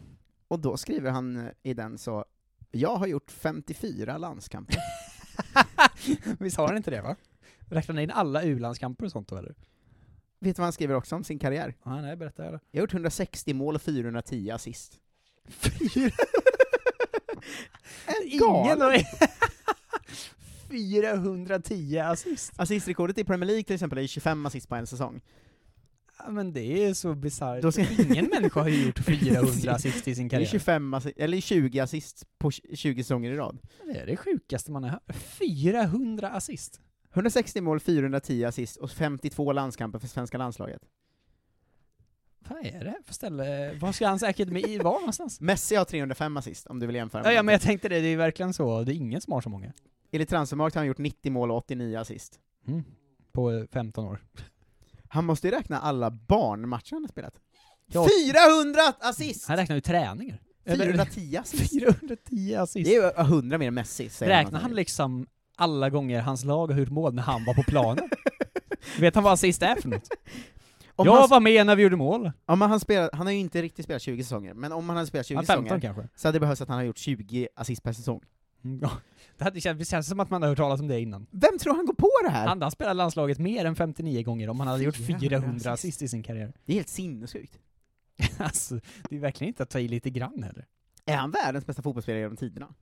och 0.47 0.59
då 0.59 0.77
skriver 0.77 1.11
han 1.11 1.37
eh, 1.37 1.51
i 1.63 1.73
den 1.73 1.97
så 1.97 2.25
jag 2.71 2.95
har 2.95 3.07
gjort 3.07 3.31
54 3.31 4.17
landskamper. 4.17 4.75
Visst 6.39 6.57
har 6.57 6.67
han 6.67 6.77
inte 6.77 6.91
det 6.91 7.01
va? 7.01 7.15
Räknar 7.73 7.95
ni 7.95 8.03
in 8.03 8.11
alla 8.11 8.43
u-landskamper 8.43 9.05
och 9.05 9.11
sånt 9.11 9.27
då 9.27 9.37
eller? 9.37 9.55
Vet 10.39 10.55
du 10.55 10.59
vad 10.59 10.65
han 10.65 10.73
skriver 10.73 10.95
också 10.95 11.15
om 11.15 11.23
sin 11.23 11.39
karriär? 11.39 11.75
Ja, 11.83 12.01
nej, 12.01 12.15
berätta. 12.15 12.43
Jag 12.43 12.51
har 12.51 12.59
gjort 12.71 12.93
160 12.93 13.53
mål 13.53 13.75
och 13.75 13.81
410 13.81 14.49
assist. 14.51 14.99
Ingen 18.25 18.81
har 18.81 19.03
410 20.69 21.97
assist. 21.99 22.51
Assistrekordet 22.55 23.17
i 23.17 23.23
Premier 23.23 23.47
League 23.47 23.63
till 23.63 23.73
exempel 23.73 23.97
är 23.99 24.07
25 24.07 24.45
assist 24.45 24.69
på 24.69 24.75
en 24.75 24.87
säsong. 24.87 25.21
Ja, 26.19 26.29
men 26.31 26.53
det 26.53 26.83
är 26.85 26.93
så 26.93 27.15
bisarrt. 27.15 27.73
Ska- 27.73 28.03
Ingen 28.03 28.25
människa 28.25 28.59
har 28.61 28.67
ju 28.67 28.85
gjort 28.85 28.99
400 29.05 29.71
assist 29.71 30.07
i 30.07 30.15
sin 30.15 30.27
Det 30.27 30.35
är 30.35 30.37
karriär. 30.37 30.49
25 30.51 30.93
assi- 30.95 31.13
eller 31.17 31.41
20 31.41 31.79
assist 31.79 32.23
på 32.37 32.51
20 32.51 33.03
säsonger 33.03 33.31
i 33.31 33.35
rad. 33.35 33.59
Det 33.85 33.99
är 33.99 34.05
det 34.05 34.17
sjukaste 34.17 34.71
man 34.71 34.83
har 34.83 34.89
hört. 34.89 35.15
400 35.15 36.29
assist. 36.29 36.81
160 37.13 37.61
mål, 37.61 37.79
410 37.79 38.43
assist 38.45 38.77
och 38.77 38.91
52 38.91 39.51
landskamper 39.53 39.99
för 39.99 40.07
svenska 40.07 40.37
landslaget. 40.37 40.81
Vad 42.49 42.65
är 42.65 42.83
det 42.83 42.95
för 43.05 43.13
ställe? 43.13 43.73
Var 43.73 43.91
ska 43.91 44.07
hans 44.07 44.23
akademi 44.23 44.77
vara 44.77 44.99
någonstans? 44.99 45.41
Messi 45.41 45.75
har 45.75 45.85
305 45.85 46.37
assist, 46.37 46.67
om 46.67 46.79
du 46.79 46.87
vill 46.87 46.95
jämföra 46.95 47.21
Ja, 47.21 47.23
med 47.23 47.33
ja, 47.33 47.37
dem. 47.39 47.45
men 47.45 47.53
jag 47.53 47.61
tänkte 47.61 47.89
det, 47.89 47.99
det 48.01 48.07
är 48.07 48.17
verkligen 48.17 48.53
så. 48.53 48.83
Det 48.83 48.93
är 48.93 48.95
ingen 48.95 49.21
som 49.21 49.33
har 49.33 49.41
så 49.41 49.49
många. 49.49 49.73
Enligt 50.11 50.29
Transfermarkt 50.29 50.75
har 50.75 50.79
han 50.79 50.87
gjort 50.87 50.97
90 50.97 51.31
mål 51.31 51.51
och 51.51 51.57
89 51.57 51.97
assist. 51.97 52.39
Mm. 52.67 52.83
På 53.31 53.51
eh, 53.51 53.63
15 53.71 54.05
år. 54.05 54.19
Han 55.07 55.25
måste 55.25 55.47
ju 55.47 55.53
räkna 55.53 55.79
alla 55.79 56.11
barnmatcher 56.11 56.91
han 56.91 57.03
har 57.03 57.09
spelat. 57.09 57.33
Ja. 57.85 58.07
400 58.31 58.81
assist! 58.99 59.47
Han 59.47 59.57
räknar 59.57 59.75
ju 59.75 59.81
träningar. 59.81 60.41
Eller- 60.65 60.85
410 60.85 61.37
assist. 61.37 61.71
410 61.79 62.55
assist. 62.55 62.89
Det 62.89 62.95
är 62.95 63.01
ju 63.01 63.23
100 63.25 63.57
mer 63.57 63.67
än 63.67 63.73
Messi, 63.73 64.09
säger 64.09 64.31
Räknar 64.43 64.59
han 64.59 64.75
liksom 64.75 65.27
alla 65.55 65.89
gånger 65.89 66.21
hans 66.21 66.43
lag 66.45 66.71
har 66.71 66.79
gjort 66.79 66.89
mål 66.89 67.13
när 67.13 67.23
han 67.23 67.45
var 67.45 67.53
på 67.53 67.63
planen? 67.63 68.09
Vet 68.99 69.15
han 69.15 69.23
vad 69.23 69.33
assist 69.33 69.61
är 69.63 69.75
för 69.75 69.89
något? 69.89 70.09
Om 70.95 71.05
jag 71.05 71.13
han- 71.19 71.29
var 71.29 71.39
med 71.39 71.65
när 71.65 71.75
vi 71.75 71.83
gjorde 71.83 71.95
mål. 71.95 72.31
Om 72.45 72.61
han, 72.61 72.79
spelat, 72.79 73.09
han 73.13 73.25
har 73.27 73.33
ju 73.33 73.39
inte 73.39 73.61
riktigt 73.61 73.85
spelat 73.85 74.01
20 74.01 74.23
säsonger, 74.23 74.53
men 74.53 74.71
om 74.71 74.89
han 74.89 74.95
hade 74.97 75.07
spelat 75.07 75.25
20 75.25 75.35
Ja, 75.35 75.41
15 75.43 75.63
säsonger 75.65 75.81
kanske. 75.81 76.09
så 76.15 76.27
hade 76.27 76.35
det 76.35 76.39
behövts 76.39 76.61
att 76.61 76.67
han 76.69 76.77
har 76.77 76.83
gjort 76.83 76.97
20 76.97 77.47
assist 77.55 77.83
per 77.83 77.93
säsong. 77.93 78.21
Mm, 78.63 78.79
Ja. 78.81 78.91
Det, 79.37 79.43
hade, 79.43 79.73
det 79.73 79.85
känns 79.85 80.07
som 80.07 80.19
att 80.19 80.29
man 80.29 80.41
har 80.41 80.49
hört 80.49 80.57
talas 80.57 80.79
om 80.79 80.87
det 80.87 81.01
innan. 81.01 81.25
Vem 81.31 81.57
tror 81.59 81.75
han 81.75 81.85
går 81.85 81.93
på 81.93 82.09
det 82.23 82.29
här? 82.29 82.47
Han 82.47 82.61
har 82.61 82.69
spelat 82.69 82.95
landslaget 82.95 83.39
mer 83.39 83.65
än 83.65 83.75
59 83.75 84.23
gånger 84.23 84.49
om 84.49 84.59
han 84.59 84.67
hade 84.69 84.83
gjort 84.83 84.95
400 84.95 85.19
400 85.29 85.71
assist 85.71 86.01
i 86.01 86.07
sin 86.07 86.23
karriär. 86.23 86.53
Det 86.65 86.71
är 86.71 86.75
helt 86.75 86.89
sinnessjukt. 86.89 87.59
alltså, 88.37 88.79
det 89.09 89.15
är 89.15 89.19
verkligen 89.19 89.47
inte 89.49 89.63
att 89.63 89.69
ta 89.69 89.79
i 89.79 89.87
lite 89.87 90.09
grann 90.09 90.43
heller. 90.43 90.65
Är 91.05 91.15
han 91.17 91.31
världens 91.31 91.65
bästa 91.65 91.81
fotbollsspelare 91.81 92.21
genom 92.21 92.37
tiderna? 92.37 92.73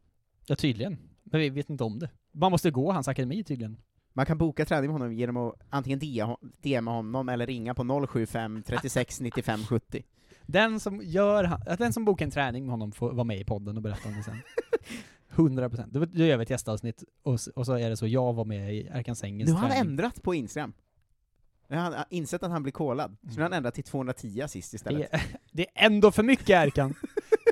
Ja, 0.45 0.55
tydligen. 0.55 0.97
Men 1.23 1.41
vi 1.41 1.49
vet 1.49 1.69
inte 1.69 1.83
om 1.83 1.99
det. 1.99 2.09
Man 2.31 2.51
måste 2.51 2.71
gå 2.71 2.91
hans 2.91 3.07
akademi 3.07 3.43
tydligen. 3.43 3.77
Man 4.13 4.25
kan 4.25 4.37
boka 4.37 4.65
träning 4.65 4.91
med 4.91 4.93
honom 4.99 5.13
genom 5.13 5.37
att 5.37 5.55
antingen 5.69 5.99
DMa 6.61 6.91
honom 6.91 7.29
eller 7.29 7.47
ringa 7.47 7.73
på 7.73 8.07
075 8.07 8.63
36 8.65 9.21
95 9.21 9.63
70. 9.63 10.03
Den 10.45 10.79
som 10.79 11.01
gör, 11.03 11.75
den 11.77 11.93
som 11.93 12.05
bokar 12.05 12.25
en 12.25 12.31
träning 12.31 12.63
med 12.65 12.71
honom 12.71 12.91
får 12.91 13.11
vara 13.11 13.23
med 13.23 13.39
i 13.39 13.43
podden 13.43 13.77
och 13.77 13.83
berätta 13.83 14.09
om 14.09 14.15
det 14.15 14.23
sen. 14.23 14.37
100 15.35 15.69
procent. 15.69 15.93
Då, 15.93 16.05
då 16.05 16.23
gör 16.23 16.37
vi 16.37 16.43
ett 16.43 16.49
gästavsnitt, 16.49 17.03
och, 17.23 17.39
så 17.39 17.73
är 17.73 17.89
det 17.89 17.97
så, 17.97 18.07
jag 18.07 18.33
var 18.33 18.45
med 18.45 18.75
i 18.75 18.87
Erkan 18.91 19.15
Sängens 19.15 19.47
Nu 19.47 19.53
har 19.53 19.61
han 19.61 19.69
träning. 19.69 19.89
ändrat 19.89 20.23
på 20.23 20.35
Instagram. 20.35 20.73
Nu 21.67 21.77
har 21.77 21.83
han 21.83 22.05
insett 22.09 22.43
att 22.43 22.51
han 22.51 22.63
blir 22.63 22.73
kollad, 22.73 23.17
så 23.21 23.27
nu 23.27 23.35
har 23.35 23.43
han 23.43 23.53
ändrat 23.53 23.73
till 23.73 23.83
210 23.83 24.41
assist 24.41 24.73
istället. 24.73 25.11
Det 25.11 25.17
är, 25.17 25.23
det 25.51 25.61
är 25.61 25.85
ändå 25.85 26.11
för 26.11 26.23
mycket 26.23 26.49
Erkan! 26.49 26.93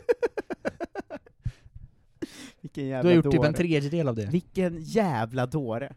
Vilken 2.61 2.83
Du 2.83 2.89
jävla 2.89 3.09
har 3.09 3.15
gjort 3.15 3.25
dåre. 3.25 3.37
typ 3.37 3.43
en 3.45 3.53
tredjedel 3.53 4.07
av 4.07 4.15
det. 4.15 4.25
Vilken 4.25 4.77
jävla 4.81 5.45
dåre. 5.45 5.93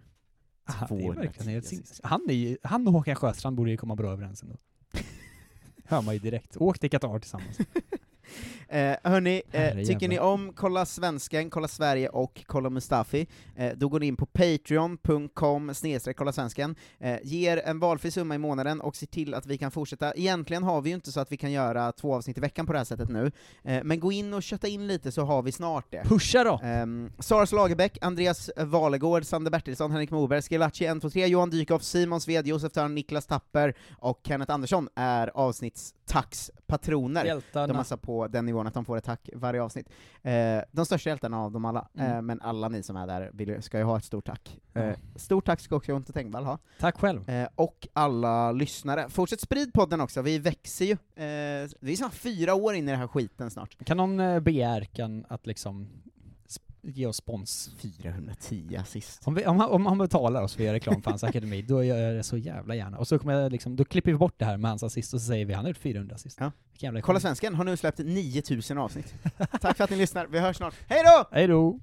Ah, 0.64 0.72
det 0.78 0.84
är 0.84 0.88
210 0.88 1.20
verkligen 1.20 1.52
helt 1.52 1.66
assist. 1.66 1.86
sinnes. 1.86 2.00
Han, 2.04 2.30
är 2.30 2.34
ju, 2.34 2.56
han 2.62 2.86
och 2.86 2.92
Håkan 2.92 3.16
Sjöstrand 3.16 3.56
borde 3.56 3.70
ju 3.70 3.76
komma 3.76 3.96
bra 3.96 4.12
överens 4.12 4.42
ändå. 4.42 4.56
Hör 5.84 6.02
man 6.02 6.14
ju 6.14 6.20
direkt. 6.20 6.56
Åk 6.56 6.78
till 6.78 6.90
Qatar 6.90 7.18
tillsammans. 7.18 7.58
Eh, 8.72 8.96
hörni, 9.02 9.42
eh, 9.52 9.76
tycker 9.76 10.08
ni 10.08 10.18
om 10.18 10.52
Kolla 10.52 10.86
Svensken, 10.86 11.50
Kolla 11.50 11.68
Sverige 11.68 12.08
och 12.08 12.44
Kolla 12.46 12.70
Mustafi, 12.70 13.26
eh, 13.56 13.72
då 13.76 13.88
går 13.88 14.00
ni 14.00 14.06
in 14.06 14.16
på 14.16 14.26
patreon.com 14.26 15.72
kolla 16.16 16.32
svensken, 16.32 16.76
eh, 16.98 17.16
ger 17.22 17.62
en 17.64 17.78
valfri 17.78 18.10
summa 18.10 18.34
i 18.34 18.38
månaden 18.38 18.80
och 18.80 18.96
ser 18.96 19.06
till 19.06 19.34
att 19.34 19.46
vi 19.46 19.58
kan 19.58 19.70
fortsätta. 19.70 20.14
Egentligen 20.14 20.62
har 20.62 20.80
vi 20.80 20.90
ju 20.90 20.94
inte 20.94 21.12
så 21.12 21.20
att 21.20 21.32
vi 21.32 21.36
kan 21.36 21.52
göra 21.52 21.92
två 21.92 22.14
avsnitt 22.14 22.38
i 22.38 22.40
veckan 22.40 22.66
på 22.66 22.72
det 22.72 22.78
här 22.78 22.84
sättet 22.84 23.08
nu, 23.08 23.32
eh, 23.64 23.84
men 23.84 24.00
gå 24.00 24.12
in 24.12 24.34
och 24.34 24.42
kötta 24.42 24.68
in 24.68 24.86
lite 24.86 25.12
så 25.12 25.22
har 25.22 25.42
vi 25.42 25.52
snart 25.52 25.86
det. 25.90 26.04
Pusha 26.04 26.44
då! 26.44 26.60
Um, 26.64 27.12
Sara 27.18 27.46
Lagerbäck, 27.52 27.98
Andreas 28.00 28.50
Valegård, 28.56 29.24
Sander 29.24 29.50
Bertilsson, 29.50 29.90
Henrik 29.90 30.10
Moberg, 30.10 30.42
Schillaci 30.42 30.84
123, 30.84 31.26
Johan 31.26 31.50
Dykhoff, 31.50 31.82
Simon 31.82 32.20
Sved, 32.20 32.46
Josef 32.46 32.72
Törn, 32.72 32.94
Niklas 32.94 33.26
Tapper 33.26 33.74
och 33.98 34.20
Kenneth 34.26 34.52
Andersson 34.52 34.88
är 34.94 35.36
avsnittstackspatroner. 36.12 37.24
Hjältarna. 37.24 37.66
De 37.66 37.72
massar 37.76 37.96
på 37.96 38.28
den 38.28 38.46
nivån 38.46 38.66
att 38.66 38.74
de 38.74 38.84
får 38.84 38.96
ett 38.96 39.04
tack 39.04 39.30
varje 39.34 39.62
avsnitt. 39.62 39.88
Eh, 40.22 40.60
de 40.72 40.86
största 40.86 41.10
hjältarna 41.10 41.40
av 41.40 41.52
dem 41.52 41.64
alla, 41.64 41.88
Mm. 41.94 42.12
eh, 42.12 42.22
men 42.22 42.40
alla 42.40 42.68
ni 42.68 42.82
som 42.82 42.96
är 42.96 43.06
där 43.06 43.30
vill, 43.32 43.62
ska 43.62 43.78
ju 43.78 43.84
ha 43.84 43.98
ett 43.98 44.04
stort 44.04 44.24
tack. 44.26 44.58
Eh, 44.74 44.84
Ja. 44.84 44.94
stort 45.16 45.46
tack 45.46 45.60
ska 45.60 45.76
också 45.76 45.90
Jonte 45.92 46.12
Tengvall 46.12 46.44
ha. 46.44 46.58
Tack 46.80 46.98
själv. 46.98 47.28
Eh, 47.30 47.48
och 47.54 47.88
alla 47.92 48.52
lyssnare. 48.52 49.08
Fortsätt 49.08 49.40
sprid 49.40 49.72
podden 49.74 50.00
också, 50.00 50.22
vi 50.22 50.38
växer 50.38 50.84
ju. 50.84 50.92
Eh, 50.92 51.68
vi 51.80 51.92
är 51.92 51.96
snart 51.96 52.14
fyra 52.14 52.54
år 52.54 52.74
in 52.74 52.88
i 52.88 52.90
den 52.90 53.00
här 53.00 53.08
skiten 53.08 53.50
snart. 53.50 53.84
Kan 53.84 53.96
någon 53.96 54.20
eh, 54.20 54.40
be 54.40 54.52
Erkan 54.52 55.24
att 55.28 55.46
liksom 55.46 55.88
ge 56.82 57.06
oss 57.06 57.16
spons. 57.16 57.70
410 57.78 58.76
assist. 58.80 59.20
Om, 59.24 59.34
vi, 59.34 59.46
om, 59.46 59.60
han, 59.60 59.70
om 59.70 59.86
han 59.86 59.98
betalar 59.98 60.42
oss 60.42 60.54
för 60.54 60.62
att 60.62 60.64
göra 60.64 60.74
reklam 60.74 61.02
för 61.02 61.10
hans 61.10 61.24
akademi, 61.24 61.62
då 61.62 61.84
gör 61.84 61.96
jag 61.96 62.16
det 62.16 62.22
så 62.22 62.36
jävla 62.36 62.74
gärna. 62.74 62.98
Och 62.98 63.08
så 63.08 63.18
kommer 63.18 63.34
jag 63.34 63.52
liksom, 63.52 63.76
då 63.76 63.84
klipper 63.84 64.10
vi 64.12 64.18
bort 64.18 64.34
det 64.36 64.44
här 64.44 64.56
med 64.56 64.70
hans 64.70 64.82
assist 64.82 65.14
och 65.14 65.20
så 65.20 65.26
säger 65.26 65.46
vi 65.46 65.54
han 65.54 65.64
har 65.64 65.70
gjort 65.70 65.78
400 65.78 66.14
assist. 66.14 66.38
Ja. 66.40 66.52
Kolla 67.02 67.20
Svensken 67.20 67.54
har 67.54 67.64
nu 67.64 67.76
släppt 67.76 67.98
9000 67.98 68.78
avsnitt. 68.78 69.14
Tack 69.60 69.76
för 69.76 69.84
att 69.84 69.90
ni 69.90 69.96
lyssnar, 69.96 70.26
vi 70.26 70.38
hörs 70.38 70.56
snart. 70.56 70.74
Hej 70.88 71.02
då! 71.04 71.28
Hej 71.30 71.46
då! 71.46 71.78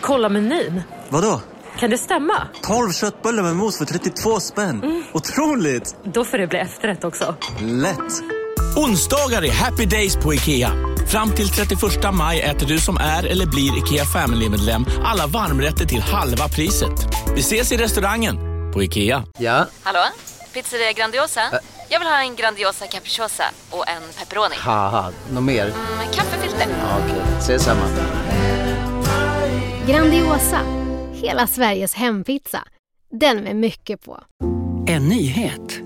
Kolla 0.00 0.28
menyn. 0.28 0.82
Vadå? 1.10 1.40
Kan 1.78 1.90
det 1.90 1.98
stämma? 1.98 2.48
12 2.62 2.92
köttbullar 2.92 3.42
med 3.42 3.56
mos 3.56 3.78
för 3.78 3.84
32 3.84 4.40
spänn. 4.40 5.04
Otroligt! 5.12 5.96
Då 6.04 6.24
får 6.24 6.38
det 6.38 6.46
bli 6.46 6.58
efterrätt 6.58 7.04
också. 7.04 7.34
Lätt! 7.60 8.35
Onsdagar 8.76 9.44
är 9.44 9.52
happy 9.52 9.86
days 9.86 10.16
på 10.16 10.34
IKEA. 10.34 10.72
Fram 11.06 11.32
till 11.32 11.48
31 11.48 11.80
maj 12.14 12.40
äter 12.40 12.66
du 12.66 12.78
som 12.78 12.96
är 12.96 13.26
eller 13.26 13.46
blir 13.46 13.78
IKEA 13.78 14.04
Family-medlem 14.04 14.86
alla 15.04 15.26
varmrätter 15.26 15.84
till 15.86 16.00
halva 16.00 16.48
priset. 16.48 16.92
Vi 17.34 17.40
ses 17.40 17.72
i 17.72 17.76
restaurangen 17.76 18.36
på 18.72 18.82
IKEA. 18.82 19.24
Ja? 19.38 19.66
Hallå? 19.82 20.04
Pizzeria 20.54 20.92
Grandiosa? 20.92 21.40
Jag 21.88 21.98
vill 21.98 22.08
ha 22.08 22.20
en 22.20 22.36
Grandiosa 22.36 22.86
capriciosa 22.86 23.44
och 23.70 23.88
en 23.88 24.02
pepperoni. 24.18 24.54
Något 25.30 25.42
mer? 25.44 25.64
Med 25.98 26.14
kaffefilter. 26.14 26.66
Ja, 26.68 26.98
Okej, 27.04 27.22
ses 27.38 27.62
samma. 27.64 27.82
Grandiosa, 29.86 30.60
hela 31.12 31.46
Sveriges 31.46 31.94
hempizza. 31.94 32.62
Den 33.20 33.36
med 33.36 33.56
mycket 33.56 34.04
på. 34.04 34.20
En 34.86 35.08
nyhet. 35.08 35.85